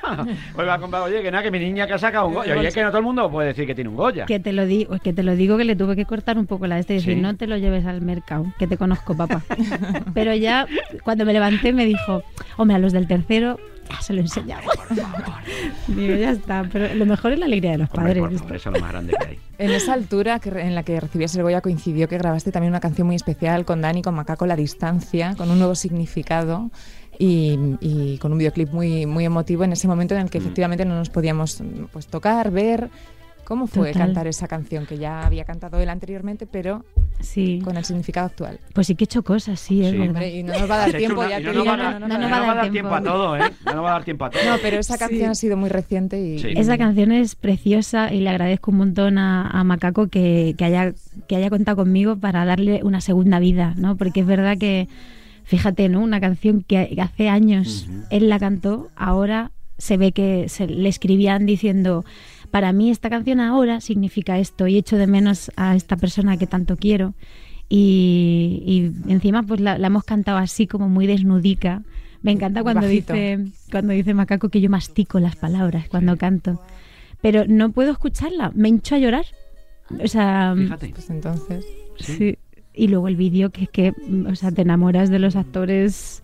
Hoy 0.57 0.65
va 0.67 0.75
a 0.75 0.79
comprar, 0.79 1.03
oye, 1.03 1.21
que 1.23 1.31
nada, 1.31 1.43
que 1.43 1.51
mi 1.51 1.59
niña 1.59 1.87
que 1.87 1.93
ha 1.93 1.99
sacado 1.99 2.29
un 2.29 2.35
Goya. 2.35 2.57
Oye, 2.59 2.69
es 2.69 2.75
que 2.75 2.83
no 2.83 2.89
todo 2.89 2.99
el 2.99 3.05
mundo 3.05 3.31
puede 3.31 3.49
decir 3.49 3.67
que 3.67 3.75
tiene 3.75 3.91
un 3.91 3.97
Goya. 3.97 4.25
Que 4.25 4.41
te 4.41 4.53
lo 4.55 4.65
digo, 4.65 4.99
que 4.99 5.13
te 5.13 5.23
lo 5.23 5.37
digo 5.37 5.59
que 5.59 5.65
le 5.65 5.77
tuve 5.77 5.97
que 5.97 6.07
cortar 6.07 6.39
un 6.39 6.47
poco 6.47 6.67
la 6.67 6.79
este 6.79 6.95
y 6.95 6.97
decir, 6.97 7.15
Sí. 7.15 7.21
no 7.21 7.37
te 7.37 7.47
lo 7.47 7.57
lleves 7.59 7.85
al 7.85 8.01
mercado, 8.01 8.47
que 8.59 8.67
te 8.67 8.77
conozco, 8.79 9.15
papá. 9.17 9.43
Pero 10.15 10.35
ya 10.35 10.67
cuando 11.05 11.25
me 11.27 11.33
levanté 11.35 11.73
me 11.73 11.85
dijo, 11.85 12.23
hombre, 12.57 12.77
a 12.77 12.79
los 12.79 12.93
del 12.93 13.07
tercero 13.07 13.59
ya 13.91 14.01
se 14.01 14.13
lo 14.13 14.21
enseñamos. 14.21 14.73
Digo, 15.89 16.15
ya 16.17 16.31
está, 16.31 16.65
pero 16.71 16.95
lo 16.95 17.07
mejor 17.07 17.33
es 17.33 17.39
la 17.39 17.47
alegría 17.47 17.73
de 17.73 17.79
los 17.79 17.91
Hombre, 17.93 18.21
padres. 18.21 18.23
por 18.23 18.39
favor, 18.41 18.57
eso 18.57 18.69
es 18.71 18.75
lo 18.75 18.81
más 18.81 18.91
grande 18.93 19.15
que 19.19 19.27
hay. 19.27 19.39
En 19.59 19.71
esa 19.73 19.93
altura 19.93 20.39
que, 20.39 20.49
re- 20.51 20.67
en 20.67 20.75
la 20.75 20.83
que 20.85 20.99
recibías 20.99 21.35
el 21.37 21.43
Goya 21.43 21.61
coincidió 21.61 22.09
que 22.09 22.17
grabaste 22.17 22.51
también 22.51 22.73
una 22.73 22.81
canción 22.81 23.07
muy 23.07 23.17
especial 23.17 23.65
con 23.67 23.83
Dani, 23.83 24.01
con 24.01 24.15
Macaco 24.15 24.47
La 24.47 24.57
Distancia, 24.57 25.35
con 25.37 25.51
un 25.51 25.59
nuevo 25.59 25.75
significado 25.75 26.71
y, 27.19 27.59
y 27.81 28.17
con 28.19 28.33
un 28.33 28.39
videoclip 28.39 28.71
muy, 28.73 29.05
muy 29.05 29.27
emotivo 29.27 29.65
en 29.65 29.73
ese 29.73 29.87
momento 29.87 30.15
en 30.15 30.23
el 30.23 30.31
que 30.31 30.39
Mm. 30.41 30.43
efectivamente 30.43 30.85
no 30.87 30.95
nos 30.95 31.11
podíamos 31.11 31.63
pues, 31.93 32.07
tocar, 32.07 32.51
ver. 32.51 32.89
¿Cómo 33.51 33.67
fue 33.67 33.89
Total. 33.89 34.07
cantar 34.07 34.29
esa 34.29 34.47
canción 34.47 34.87
que 34.87 34.97
ya 34.97 35.27
había 35.27 35.45
cantado 35.45 35.81
él 35.81 35.89
anteriormente, 35.89 36.47
pero 36.47 36.85
Sí, 37.19 37.59
con 37.65 37.77
el 37.77 37.85
significado 37.85 38.27
actual? 38.27 38.61
pues 38.73 38.87
sí 38.87 38.95
que 38.95 39.03
he 39.03 39.07
hecho 39.07 39.25
cosas, 39.25 39.59
sí, 39.59 39.83
es 39.85 39.91
Sí. 39.91 39.97
verdad. 39.99 40.09
Hombre, 40.15 40.37
y 40.39 40.43
no 40.45 40.53
nos 40.57 40.71
va 40.71 40.75
a 40.77 40.79
dar 40.79 40.93
tiempo, 40.93 41.21
una- 41.23 41.31
ya 41.31 41.41
no 41.41 41.51
a 41.51 41.53
no, 41.53 41.65
dar- 41.65 41.79
no, 41.79 41.85
no, 41.99 41.99
no 41.99 42.09
no, 42.15 42.19
nos 42.21 42.21
no 42.21 42.31
va 42.31 42.37
a 42.37 42.39
nos 42.39 42.41
va 42.41 42.53
a 42.53 42.55
dar 42.55 42.57
dar 42.65 42.71
tiempo 42.71 42.95
a 42.95 43.01
tiempo. 43.01 43.13
todo, 43.19 43.37
¿eh? 43.37 43.41
No 43.67 43.75
nos 43.75 43.85
va 43.85 43.89
a 43.89 43.93
dar 43.95 44.05
tiempo 44.05 44.25
a 44.25 44.31
todo. 44.31 44.43
No, 44.45 44.57
pero 44.63 44.79
esa 44.79 44.99
canción 44.99 45.31
ha 45.31 45.35
sido 45.35 45.57
muy 45.57 45.69
reciente 45.69 46.21
y... 46.25 46.39
Sí. 46.39 46.49
Esa 46.57 46.79
canción 46.79 47.11
es 47.11 47.35
preciosa 47.35 48.15
y 48.15 48.21
le 48.21 48.31
agradezco 48.31 48.71
un 48.71 48.77
montón 48.77 49.19
a, 49.19 49.49
a 49.49 49.65
Macaco 49.65 50.07
que, 50.07 50.55
que 50.57 50.65
haya, 50.65 50.93
que 51.27 51.35
haya 51.35 51.51
contado 51.51 51.79
conmigo 51.79 52.17
para 52.17 52.45
darle 52.45 52.83
una 52.85 53.01
segunda 53.01 53.41
vida, 53.41 53.75
¿no? 53.77 53.97
Porque 53.97 54.21
es 54.21 54.27
verdad 54.27 54.59
que, 54.59 54.87
fíjate, 55.43 55.89
¿no? 55.89 56.03
Una 56.03 56.21
canción 56.21 56.63
que 56.63 56.97
hace 57.03 57.29
años 57.29 57.89
él 58.11 58.29
la 58.29 58.39
cantó, 58.39 58.91
ahora 58.95 59.51
se 59.77 59.97
ve 59.97 60.13
que 60.13 60.49
se 60.49 60.69
le 60.69 60.89
escribían 60.89 61.47
diciendo, 61.47 62.05
para 62.51 62.73
mí 62.73 62.91
esta 62.91 63.11
canción 63.11 63.41
ahora 63.41 63.81
significa 63.81 64.39
esto 64.39 64.67
y 64.67 64.77
echo 64.77 64.97
de 64.97 65.07
menos 65.07 65.51
a 65.57 65.77
esta 65.77 65.97
persona 65.97 66.37
que 66.37 66.47
tanto 66.47 66.77
quiero. 66.77 67.15
Y, 67.69 68.63
y 68.67 69.13
encima 69.13 69.43
pues 69.45 69.61
la, 69.61 69.79
la 69.79 69.87
hemos 69.87 70.05
cantado 70.05 70.39
así 70.39 70.67
como 70.67 70.89
muy 70.89 71.07
desnudica. 71.07 71.83
Me 72.23 72.33
encanta 72.33 72.63
cuando 72.63 72.83
Bajito. 72.83 73.13
dice 73.15 73.39
cuando 73.71 73.93
dice 73.93 74.13
Macaco 74.13 74.49
que 74.49 74.61
yo 74.61 74.69
mastico 74.69 75.21
las 75.21 75.37
palabras 75.37 75.89
cuando 75.89 76.17
canto. 76.17 76.61
Pero 77.23 77.45
no 77.47 77.71
puedo 77.73 77.93
escucharla, 77.93 78.51
me 78.55 78.69
hincho 78.69 78.95
a 78.95 78.99
llorar. 78.99 79.25
O 80.03 80.09
sea, 80.09 80.55
Fíjate. 80.57 80.89
Pues 80.89 81.11
entonces... 81.11 81.65
Sí. 81.99 82.15
sí. 82.15 82.39
Y 82.73 82.89
luego 82.89 83.09
el 83.09 83.17
vídeo 83.17 83.51
que 83.51 83.65
es 83.65 83.69
que, 83.71 83.93
o 84.29 84.35
sea, 84.35 84.53
te 84.53 84.63
enamoras 84.63 85.11
de 85.11 85.19
los 85.19 85.37
actores. 85.37 86.23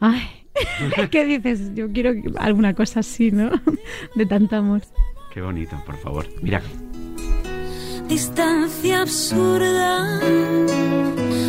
Ay, 0.00 0.22
¿qué 1.10 1.24
dices? 1.26 1.74
Yo 1.74 1.90
quiero 1.92 2.12
alguna 2.38 2.74
cosa 2.74 3.00
así, 3.00 3.30
¿no? 3.30 3.50
De 4.16 4.26
tanto 4.26 4.56
amor. 4.56 4.82
Qué 5.32 5.40
bonito, 5.40 5.76
por 5.86 5.96
favor. 5.96 6.26
Mira, 6.42 6.62
distancia 8.06 9.00
absurda. 9.00 10.20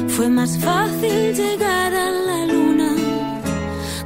Fue 0.07 0.29
más 0.29 0.57
fácil 0.57 1.35
llegar 1.35 1.93
a 1.93 2.09
la 2.09 2.45
luna. 2.45 2.95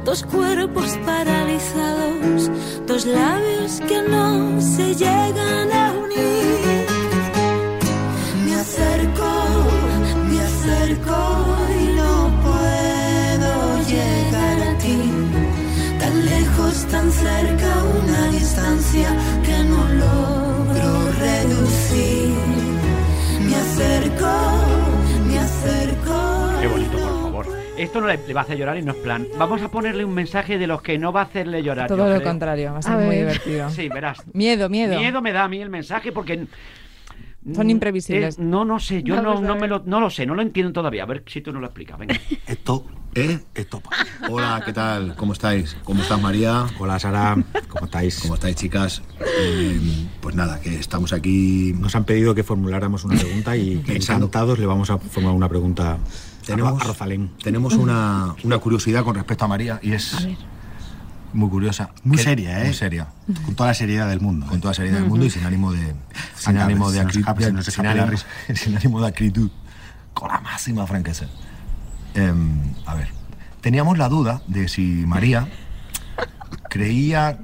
Dos 0.04 0.24
cuerpos 0.24 0.98
paralizados, 1.06 2.50
dos 2.88 3.06
labios 3.06 3.80
que 3.86 4.02
no 4.02 4.60
se 4.60 4.96
llegan 4.96 5.72
a 5.72 5.92
unir. 5.92 6.67
Esto 27.88 28.02
no 28.02 28.06
le, 28.06 28.18
le 28.26 28.34
va 28.34 28.42
a 28.42 28.44
hacer 28.44 28.58
llorar 28.58 28.76
y 28.76 28.82
no 28.82 28.92
es 28.92 28.98
plan. 28.98 29.26
Vamos 29.38 29.62
a 29.62 29.70
ponerle 29.70 30.04
un 30.04 30.12
mensaje 30.12 30.58
de 30.58 30.66
los 30.66 30.82
que 30.82 30.98
no 30.98 31.10
va 31.10 31.22
a 31.22 31.24
hacerle 31.24 31.62
llorar. 31.62 31.88
Todo 31.88 31.96
yo 31.98 32.04
lo 32.08 32.16
creo. 32.16 32.28
contrario, 32.28 32.72
va 32.74 32.78
a 32.80 32.82
ser 32.82 32.92
A 32.92 32.96
muy 32.98 33.06
ver. 33.08 33.18
divertido. 33.28 33.70
Sí, 33.78 33.88
verás. 33.88 34.18
Miedo, 34.34 34.68
miedo. 34.68 34.98
Miedo 34.98 35.22
me 35.22 35.32
da 35.32 35.44
a 35.44 35.48
mí 35.48 35.60
el 35.62 35.70
mensaje 35.70 36.12
porque... 36.12 36.46
Son 37.54 37.70
imprevisibles. 37.70 38.38
eh, 38.38 38.42
no, 38.42 38.66
no 38.66 38.78
sé, 38.78 39.02
yo 39.02 39.22
no, 39.22 39.40
no, 39.40 39.56
me 39.56 39.68
lo, 39.68 39.82
no 39.86 40.00
lo 40.00 40.10
sé, 40.10 40.26
no 40.26 40.34
lo 40.34 40.42
entiendo 40.42 40.70
todavía. 40.70 41.04
A 41.04 41.06
ver 41.06 41.22
si 41.26 41.40
tú 41.40 41.50
nos 41.50 41.62
lo 41.62 41.68
explicas. 41.68 41.98
Venga. 41.98 42.14
Esto 42.46 42.84
es 43.14 43.40
estopa. 43.54 43.88
Hola, 44.28 44.60
¿qué 44.66 44.74
tal? 44.74 45.16
¿Cómo 45.16 45.32
estáis? 45.32 45.74
¿Cómo 45.82 46.02
estás, 46.02 46.20
María? 46.20 46.66
Hola 46.78 46.98
Sara, 46.98 47.36
¿cómo 47.68 47.86
estáis? 47.86 48.20
¿Cómo 48.20 48.34
estáis, 48.34 48.54
chicas? 48.56 49.02
Eh, 49.40 49.80
pues 50.20 50.34
nada, 50.34 50.60
que 50.60 50.74
estamos 50.74 51.14
aquí. 51.14 51.72
Nos 51.78 51.96
han 51.96 52.04
pedido 52.04 52.34
que 52.34 52.42
formuláramos 52.44 53.04
una 53.04 53.18
pregunta 53.18 53.56
y 53.56 53.82
encantados 53.88 54.58
le 54.58 54.66
vamos 54.66 54.90
a 54.90 54.98
formular 54.98 55.34
una 55.34 55.48
pregunta 55.48 55.96
Tenemos, 56.56 56.82
a 56.82 56.84
Rosalén. 56.86 57.30
tenemos 57.42 57.74
una, 57.74 58.34
una 58.44 58.58
curiosidad 58.58 59.04
con 59.04 59.14
respecto 59.14 59.44
a 59.44 59.48
María 59.48 59.78
y 59.82 59.92
es 59.92 60.26
muy 61.32 61.48
curiosa. 61.50 61.90
Muy 62.04 62.16
Que- 62.16 62.22
seria, 62.22 62.60
¿eh? 62.62 62.64
Muy 62.64 62.74
seria. 62.74 63.08
Con 63.44 63.54
toda 63.54 63.68
la 63.68 63.74
seriedad 63.74 64.08
del 64.08 64.20
mundo. 64.20 64.46
Con 64.46 64.60
toda 64.60 64.70
la 64.72 64.76
seriedad 64.76 64.98
del 65.00 65.08
mundo 65.08 65.26
y 65.26 65.30
sin 65.30 65.44
ánimo 65.44 65.72
de. 65.72 65.94
Sin 66.36 66.56
ánimo 66.58 66.90
de 66.90 66.98
se 66.98 67.04
nos 67.04 67.14
acri- 67.14 67.18
escape, 67.20 67.44
se 67.44 67.52
nos 67.52 67.64
sin 67.64 67.70
escape 67.72 67.88
la 67.96 68.02
ánimo- 68.04 68.10
risa. 68.10 68.26
sin 68.64 68.76
ánimo 68.76 69.00
de 69.00 69.08
acritud. 69.08 69.50
Con 70.14 70.28
la 70.28 70.40
máxima 70.40 70.86
franqueza. 70.86 71.26
Em, 72.14 72.60
a 72.86 72.94
ver. 72.94 73.08
Teníamos 73.60 73.98
la 73.98 74.08
duda 74.08 74.40
de 74.46 74.68
si 74.68 74.82
María 75.06 75.48
creía 76.70 77.38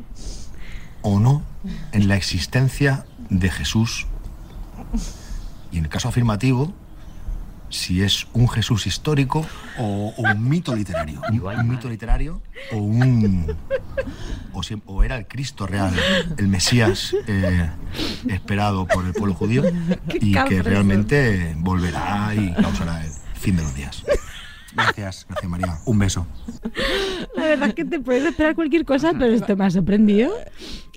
o 1.02 1.20
no 1.20 1.42
en 1.92 2.08
la 2.08 2.16
existencia 2.16 3.04
de 3.30 3.50
Jesús. 3.50 4.06
Y 5.72 5.78
en 5.78 5.84
el 5.84 5.90
caso 5.90 6.08
afirmativo, 6.08 6.72
si 7.74 8.02
es 8.02 8.26
un 8.34 8.48
Jesús 8.48 8.86
histórico 8.86 9.44
o, 9.78 10.14
o 10.16 10.22
un 10.22 10.48
mito 10.48 10.74
literario. 10.76 11.20
Un, 11.30 11.40
un 11.40 11.68
mito 11.68 11.88
literario 11.88 12.40
o 12.72 12.76
un. 12.76 13.54
O, 14.52 14.62
si- 14.62 14.80
o 14.86 15.02
era 15.02 15.16
el 15.16 15.26
Cristo 15.26 15.66
real, 15.66 15.92
el 16.38 16.46
Mesías 16.48 17.14
eh, 17.26 17.68
esperado 18.28 18.86
por 18.86 19.04
el 19.04 19.12
pueblo 19.12 19.34
judío 19.34 19.64
y 20.20 20.32
que 20.32 20.62
realmente 20.62 21.54
volverá 21.58 22.32
y 22.36 22.52
causará 22.54 23.04
el 23.04 23.10
fin 23.34 23.56
de 23.56 23.62
los 23.62 23.74
días. 23.74 24.04
Gracias, 24.72 25.26
gracias 25.28 25.50
María. 25.50 25.78
Un 25.84 25.98
beso. 25.98 26.26
La 27.36 27.44
verdad 27.44 27.68
es 27.70 27.74
que 27.74 27.84
te 27.84 27.98
puedes 28.00 28.24
esperar 28.24 28.54
cualquier 28.54 28.84
cosa, 28.84 29.12
pero 29.18 29.32
esto 29.32 29.56
me 29.56 29.64
ha 29.66 29.70
sorprendido. 29.70 30.32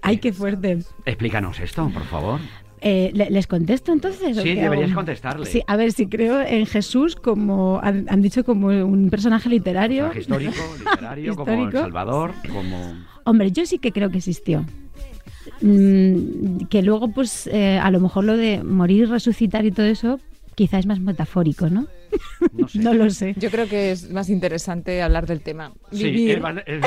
Ay, 0.03 0.17
qué 0.19 0.31
fuerte. 0.31 0.83
Explícanos 1.05 1.59
esto, 1.59 1.89
por 1.89 2.05
favor. 2.05 2.39
Eh, 2.81 3.09
¿le- 3.13 3.29
¿Les 3.31 3.47
contesto 3.47 3.91
entonces? 3.91 4.37
Sí, 4.37 4.53
deberías 4.53 4.91
contestarle. 4.93 5.45
Sí, 5.47 5.61
a 5.65 5.75
ver, 5.75 5.91
si 5.93 6.07
creo 6.07 6.41
en 6.41 6.65
Jesús 6.67 7.15
como, 7.15 7.79
han, 7.81 8.05
han 8.09 8.21
dicho, 8.21 8.43
como 8.43 8.67
un 8.67 9.09
personaje 9.09 9.49
literario. 9.49 10.09
Personaje 10.11 10.45
histórico, 10.45 10.75
literario, 10.91 11.35
como 11.35 11.51
El. 11.51 11.71
Salvador, 11.71 12.33
como... 12.51 12.93
Hombre, 13.23 13.51
yo 13.51 13.65
sí 13.65 13.79
que 13.79 13.91
creo 13.91 14.09
que 14.11 14.17
existió. 14.19 14.63
Mm, 15.61 16.65
que 16.69 16.81
luego, 16.83 17.09
pues, 17.09 17.47
eh, 17.47 17.79
a 17.81 17.89
lo 17.91 17.99
mejor 17.99 18.25
lo 18.25 18.37
de 18.37 18.63
morir, 18.63 19.09
resucitar 19.09 19.65
y 19.65 19.71
todo 19.71 19.85
eso, 19.85 20.19
quizá 20.55 20.77
es 20.79 20.85
más 20.85 20.99
metafórico, 20.99 21.69
¿no? 21.69 21.87
No 22.53 22.67
sé. 22.67 22.79
No 22.79 22.93
lo 22.93 23.09
sé. 23.09 23.33
Yo 23.37 23.49
creo 23.49 23.67
que 23.67 23.91
es 23.91 24.09
más 24.11 24.29
interesante 24.29 25.01
hablar 25.01 25.25
del 25.27 25.41
tema. 25.41 25.71
Sí, 25.91 26.03
Vivir. 26.05 26.29
es 26.31 26.35
el 26.37 26.81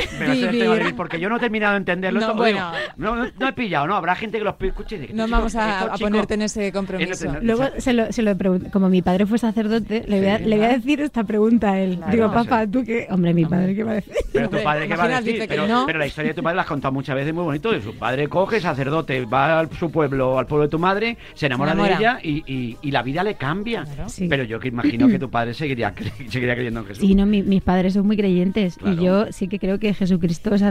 tema 0.59 0.75
de 0.75 0.79
vivir, 0.79 0.97
porque 0.97 1.19
yo 1.21 1.29
no 1.29 1.37
he 1.37 1.41
terminado 1.41 1.73
de 1.73 1.79
entenderlo. 1.79 2.21
No, 2.21 2.27
esto, 2.27 2.37
bueno. 2.37 2.73
digo, 2.73 2.93
no, 2.97 3.17
no, 3.17 3.31
no 3.39 3.49
he 3.49 3.53
pillado, 3.53 3.87
¿no? 3.87 3.97
Habrá 3.97 4.15
gente 4.15 4.39
que 4.39 4.45
lo 4.45 4.57
escuche 4.61 4.97
y 4.97 4.99
diga, 5.01 5.15
No 5.15 5.25
"Estos 5.25 5.39
vamos 5.39 5.53
chicos- 5.53 5.65
a, 5.67 5.85
chicos- 5.85 6.01
ponerte 6.01 6.35
en 6.35 6.43
ese 6.43 6.73
compromiso. 6.73 7.09
En 7.09 7.13
ese- 7.35 7.41
Luego 7.43 7.65
se 7.79 7.93
lo, 7.93 8.13
se 8.13 8.23
lo 8.23 8.37
como 8.73 8.89
mi 8.89 9.03
padre 9.03 9.27
fue 9.27 9.39
sacerdote, 9.39 10.05
le 10.07 10.19
voy 10.21 10.29
a, 10.29 10.39
Sí. 10.39 10.45
le 10.45 10.57
voy 10.57 10.65
a 10.67 10.69
decir 10.71 11.01
esta 11.01 11.25
pregunta 11.25 11.73
a 11.73 11.81
él. 11.81 11.97
Claro. 11.97 12.13
Digo, 12.13 12.27
No 12.29 12.33
papá, 12.35 12.67
tú 12.67 12.85
qué. 12.85 13.07
Hombre, 13.11 13.35
mi 13.35 13.45
padre, 13.45 13.75
¿qué 13.75 13.85
va 13.85 13.93
a 13.93 13.95
decir? 13.95 14.13
Pero 14.33 14.49
tu 14.49 14.63
padre, 14.63 14.89
¿qué 14.89 14.97
va 14.97 15.05
a 15.05 15.09
decir? 15.09 15.33
dice 15.35 15.49
que 15.49 15.55
Pero, 15.55 15.67
no. 15.67 15.87
pero 15.87 15.99
la 15.99 16.07
historia 16.07 16.31
de 16.31 16.35
tu 16.35 16.43
padre 16.43 16.57
la 16.57 16.63
has 16.63 16.69
contado 16.69 16.93
muchas 16.93 17.15
veces 17.17 17.35
muy 17.35 17.45
bonito. 17.45 17.71
de 17.73 17.81
Su 17.83 17.95
padre 17.97 18.29
coge, 18.29 18.61
sacerdote, 18.61 19.25
va 19.27 19.61
a 19.61 19.69
su 19.79 19.91
pueblo, 19.91 20.39
al 20.39 20.47
pueblo 20.47 20.65
de 20.67 20.71
tu 20.71 20.79
madre, 20.79 21.17
se 21.35 21.47
enamora, 21.47 21.73
enamora. 21.73 21.95
de 21.95 22.01
ella 22.01 22.19
y, 22.23 22.43
y- 22.47 22.79
y 22.83 22.91
la 22.91 23.03
vida 23.03 23.23
le 23.25 23.35
cambia. 23.35 23.85
Claro. 23.85 24.09
Sí. 24.09 24.27
Pero 24.29 24.45
yo 24.45 24.59
que 24.61 24.69
imagino 24.69 25.09
que 25.11 25.19
tu 25.19 25.31
padre 25.31 25.55
seguiría, 25.55 25.95
cre- 25.95 26.13
seguiría 26.31 26.55
creyendo 26.55 26.81
en 26.81 26.87
Jesús. 26.87 27.07
Sí, 27.07 27.15
no, 27.15 27.27
mi- 27.27 27.43
mis 27.43 27.63
padres 27.63 27.95
son 27.95 28.07
muy 28.07 28.17
creyentes 28.17 28.77
Claro. 28.77 29.01
y 29.01 29.05
yo 29.05 29.33
sí 29.33 29.49
que 29.49 29.59
creo 29.59 29.79
que 29.79 29.93
Jesucristo, 29.95 30.51
o 30.55 30.59
sea, 30.59 30.69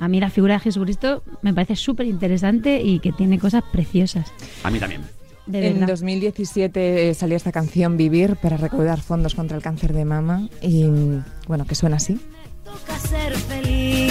a 0.00 0.08
mí 0.08 0.20
la 0.20 0.30
figura 0.30 0.54
de 0.54 0.60
Jesucristo 0.60 1.22
me 1.42 1.52
parece 1.54 1.76
súper 1.76 2.06
interesante 2.06 2.80
y 2.82 2.98
que 3.00 3.12
tiene 3.12 3.38
cosas 3.38 3.62
preciosas. 3.72 4.32
A 4.64 4.70
mí 4.70 4.78
también. 4.78 5.02
De 5.46 5.66
En 5.66 5.74
verdad. 5.80 5.88
2017 5.88 7.12
salió 7.14 7.36
esta 7.36 7.50
canción 7.50 7.96
Vivir 7.96 8.36
para 8.36 8.56
recaudar 8.56 9.00
fondos 9.00 9.34
contra 9.34 9.56
el 9.56 9.62
cáncer 9.62 9.92
de 9.92 10.04
mama 10.04 10.48
y 10.62 10.84
bueno, 11.48 11.64
que 11.66 11.74
suena 11.74 11.96
así. 11.96 12.20
toca 12.64 12.98
ser 12.98 13.32
feliz. 13.34 14.10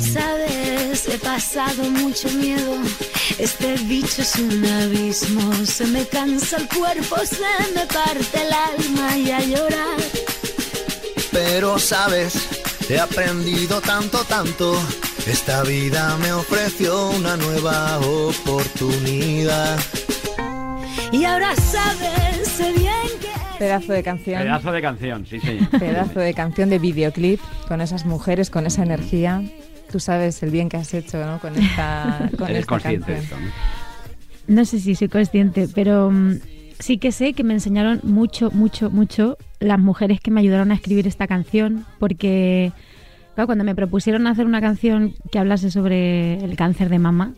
Sabes, 0.00 1.08
he 1.08 1.18
pasado 1.18 1.88
mucho 1.90 2.28
miedo. 2.32 2.74
Este 3.38 3.74
bicho 3.84 4.22
es 4.22 4.36
un 4.36 4.64
abismo. 4.64 5.52
Se 5.64 5.86
me 5.86 6.06
cansa 6.06 6.58
el 6.58 6.68
cuerpo, 6.68 7.16
se 7.24 7.42
me 7.74 7.86
parte 7.86 8.42
el 8.42 8.52
alma 8.52 9.16
y 9.16 9.30
a 9.30 9.40
llorar. 9.40 10.00
Pero 11.32 11.78
sabes, 11.78 12.34
he 12.88 12.98
aprendido 12.98 13.80
tanto, 13.80 14.24
tanto. 14.24 14.74
Esta 15.26 15.62
vida 15.62 16.16
me 16.18 16.32
ofreció 16.32 17.10
una 17.10 17.36
nueva 17.36 17.98
oportunidad. 18.00 19.78
Y 21.12 21.24
ahora 21.24 21.54
sabes, 21.56 22.48
sé 22.48 22.72
bien 22.72 22.90
que. 23.20 23.28
Pedazo 23.58 23.92
de 23.92 24.02
canción. 24.02 24.42
Pedazo 24.42 24.72
de 24.72 24.82
canción, 24.82 25.26
sí, 25.26 25.40
señor. 25.40 25.68
Pedazo 25.70 26.20
de 26.20 26.34
canción 26.34 26.70
de 26.70 26.78
videoclip 26.78 27.40
con 27.68 27.80
esas 27.80 28.06
mujeres, 28.06 28.48
con 28.48 28.66
esa 28.66 28.82
energía. 28.82 29.42
Tú 29.90 30.00
sabes 30.00 30.42
el 30.42 30.50
bien 30.50 30.68
que 30.68 30.76
has 30.76 30.94
hecho 30.94 31.24
¿no? 31.24 31.38
con 31.40 31.56
esta, 31.56 32.30
con 32.38 32.48
Eres 32.48 32.60
esta 32.60 32.68
consciente 32.68 33.12
de 33.12 33.18
esto, 33.18 33.36
¿no? 33.36 33.50
No 34.46 34.64
sé 34.64 34.80
si 34.80 34.94
soy 34.94 35.08
consciente, 35.08 35.68
pero 35.74 36.10
mm, 36.10 36.38
sí 36.78 36.98
que 36.98 37.12
sé 37.12 37.34
que 37.34 37.44
me 37.44 37.54
enseñaron 37.54 38.00
mucho, 38.02 38.50
mucho, 38.50 38.90
mucho 38.90 39.36
las 39.60 39.78
mujeres 39.78 40.20
que 40.20 40.30
me 40.30 40.40
ayudaron 40.40 40.72
a 40.72 40.74
escribir 40.74 41.06
esta 41.06 41.26
canción, 41.26 41.86
porque 41.98 42.72
claro, 43.34 43.46
cuando 43.46 43.64
me 43.64 43.74
propusieron 43.74 44.26
hacer 44.26 44.46
una 44.46 44.60
canción 44.60 45.14
que 45.30 45.38
hablase 45.38 45.70
sobre 45.70 46.42
el 46.42 46.56
cáncer 46.56 46.88
de 46.88 46.98
mama 46.98 47.34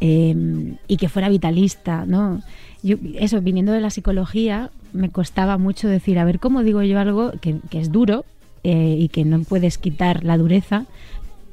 eh, 0.00 0.74
y 0.86 0.96
que 0.96 1.08
fuera 1.08 1.28
vitalista, 1.28 2.04
¿no? 2.06 2.42
Yo, 2.82 2.96
eso, 3.14 3.40
viniendo 3.40 3.72
de 3.72 3.80
la 3.80 3.88
psicología, 3.88 4.70
me 4.92 5.08
costaba 5.08 5.56
mucho 5.56 5.88
decir, 5.88 6.18
a 6.18 6.24
ver, 6.24 6.38
¿cómo 6.38 6.62
digo 6.62 6.82
yo 6.82 6.98
algo 6.98 7.32
que, 7.40 7.56
que 7.70 7.80
es 7.80 7.90
duro 7.90 8.26
eh, 8.66 8.96
y 8.98 9.08
que 9.08 9.24
no 9.24 9.42
puedes 9.42 9.76
quitar 9.76 10.24
la 10.24 10.38
dureza, 10.38 10.86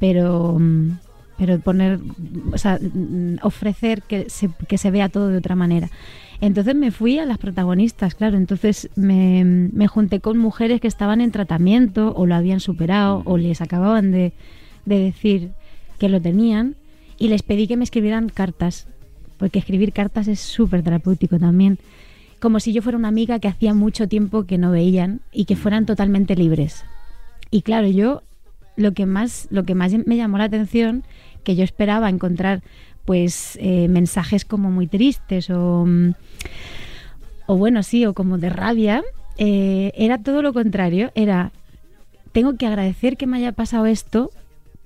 pero, 0.02 0.58
mm, 0.60 0.98
pero 1.38 1.60
poner, 1.60 2.00
o 2.52 2.58
sea, 2.58 2.80
mm, 2.82 3.38
ofrecer 3.44 4.02
que 4.02 4.30
se, 4.30 4.50
que 4.68 4.80
se 4.80 4.92
vea 4.92 5.10
todo 5.10 5.30
de 5.30 5.38
otra 5.38 5.56
manera. 5.56 5.90
Entonces 6.42 6.74
me 6.74 6.90
fui 6.90 7.20
a 7.20 7.26
las 7.26 7.38
protagonistas, 7.38 8.16
claro. 8.16 8.36
Entonces 8.36 8.90
me, 8.96 9.46
me 9.46 9.88
junté 9.88 10.20
con 10.20 10.40
mujeres 10.40 10.82
que 10.82 10.88
estaban 10.88 11.22
en 11.22 11.32
tratamiento 11.32 12.14
o 12.16 12.26
lo 12.26 12.34
habían 12.34 12.60
superado 12.60 13.22
o 13.26 13.38
les 13.38 13.62
acababan 13.62 14.12
de, 14.12 14.34
de 14.86 15.00
decir 15.00 15.52
que 16.00 16.10
lo 16.10 16.20
tenían 16.20 16.76
y 17.20 17.28
les 17.28 17.44
pedí 17.44 17.68
que 17.68 17.78
me 17.78 17.84
escribieran 17.84 18.30
cartas, 18.30 18.88
porque 19.38 19.60
escribir 19.60 19.94
cartas 19.94 20.28
es 20.28 20.40
súper 20.40 20.82
terapéutico 20.82 21.38
también. 21.38 21.78
Como 22.40 22.60
si 22.60 22.74
yo 22.74 22.82
fuera 22.82 22.98
una 22.98 23.10
amiga 23.10 23.38
que 23.38 23.48
hacía 23.48 23.76
mucho 23.76 24.08
tiempo 24.08 24.46
que 24.46 24.58
no 24.58 24.72
veían 24.72 25.22
y 25.32 25.46
que 25.46 25.56
fueran 25.56 25.86
totalmente 25.86 26.36
libres. 26.36 26.86
Y 27.52 27.62
claro, 27.62 27.88
yo 27.88 28.24
lo 28.76 28.94
que 28.94 29.06
más, 29.06 29.48
lo 29.52 29.64
que 29.64 29.76
más 29.76 29.94
me 30.06 30.18
llamó 30.18 30.38
la 30.38 30.46
atención, 30.46 31.04
que 31.44 31.56
yo 31.56 31.64
esperaba 31.64 32.10
encontrar 32.10 32.62
pues 33.06 33.58
eh, 33.62 33.88
mensajes 33.88 34.46
como 34.46 34.70
muy 34.70 34.88
tristes 34.88 35.50
o, 35.50 35.86
mm, 35.86 36.14
o 37.48 37.58
bueno, 37.58 37.84
sí, 37.84 38.06
o 38.06 38.14
como 38.14 38.38
de 38.38 38.50
rabia, 38.50 39.04
eh, 39.38 39.92
era 39.96 40.20
todo 40.20 40.42
lo 40.42 40.54
contrario, 40.54 41.12
era 41.16 41.52
tengo 42.32 42.56
que 42.56 42.68
agradecer 42.68 43.18
que 43.18 43.28
me 43.28 43.38
haya 43.38 43.52
pasado 43.52 43.86
esto 43.86 44.32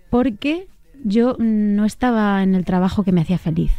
porque 0.09 0.67
yo 1.03 1.35
no 1.37 1.85
estaba 1.85 2.41
en 2.41 2.55
el 2.55 2.65
trabajo 2.65 3.03
que 3.03 3.11
me 3.11 3.21
hacía 3.21 3.37
feliz. 3.37 3.71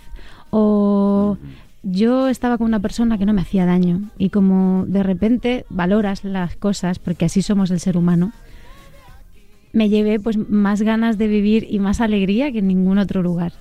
O 0.50 1.38
yo 1.82 2.28
estaba 2.28 2.58
con 2.58 2.66
una 2.66 2.80
persona 2.80 3.18
que 3.18 3.26
no 3.26 3.32
me 3.32 3.40
hacía 3.40 3.66
daño. 3.66 4.10
Y 4.18 4.30
como 4.30 4.84
de 4.86 5.02
repente 5.02 5.64
valoras 5.68 6.24
las 6.24 6.56
cosas, 6.56 6.98
porque 6.98 7.24
así 7.24 7.42
somos 7.42 7.70
el 7.70 7.80
ser 7.80 7.96
humano, 7.96 8.32
me 9.72 9.88
llevé 9.88 10.18
pues 10.20 10.37
más 10.37 10.83
ganas 10.83 11.18
de 11.18 11.29
vivir 11.29 11.66
y 11.68 11.79
más 11.79 12.00
alegría 12.00 12.52
que 12.52 12.59
en 12.59 12.68
ningún 12.68 12.98
otro 12.98 13.22
lugar. 13.22 13.52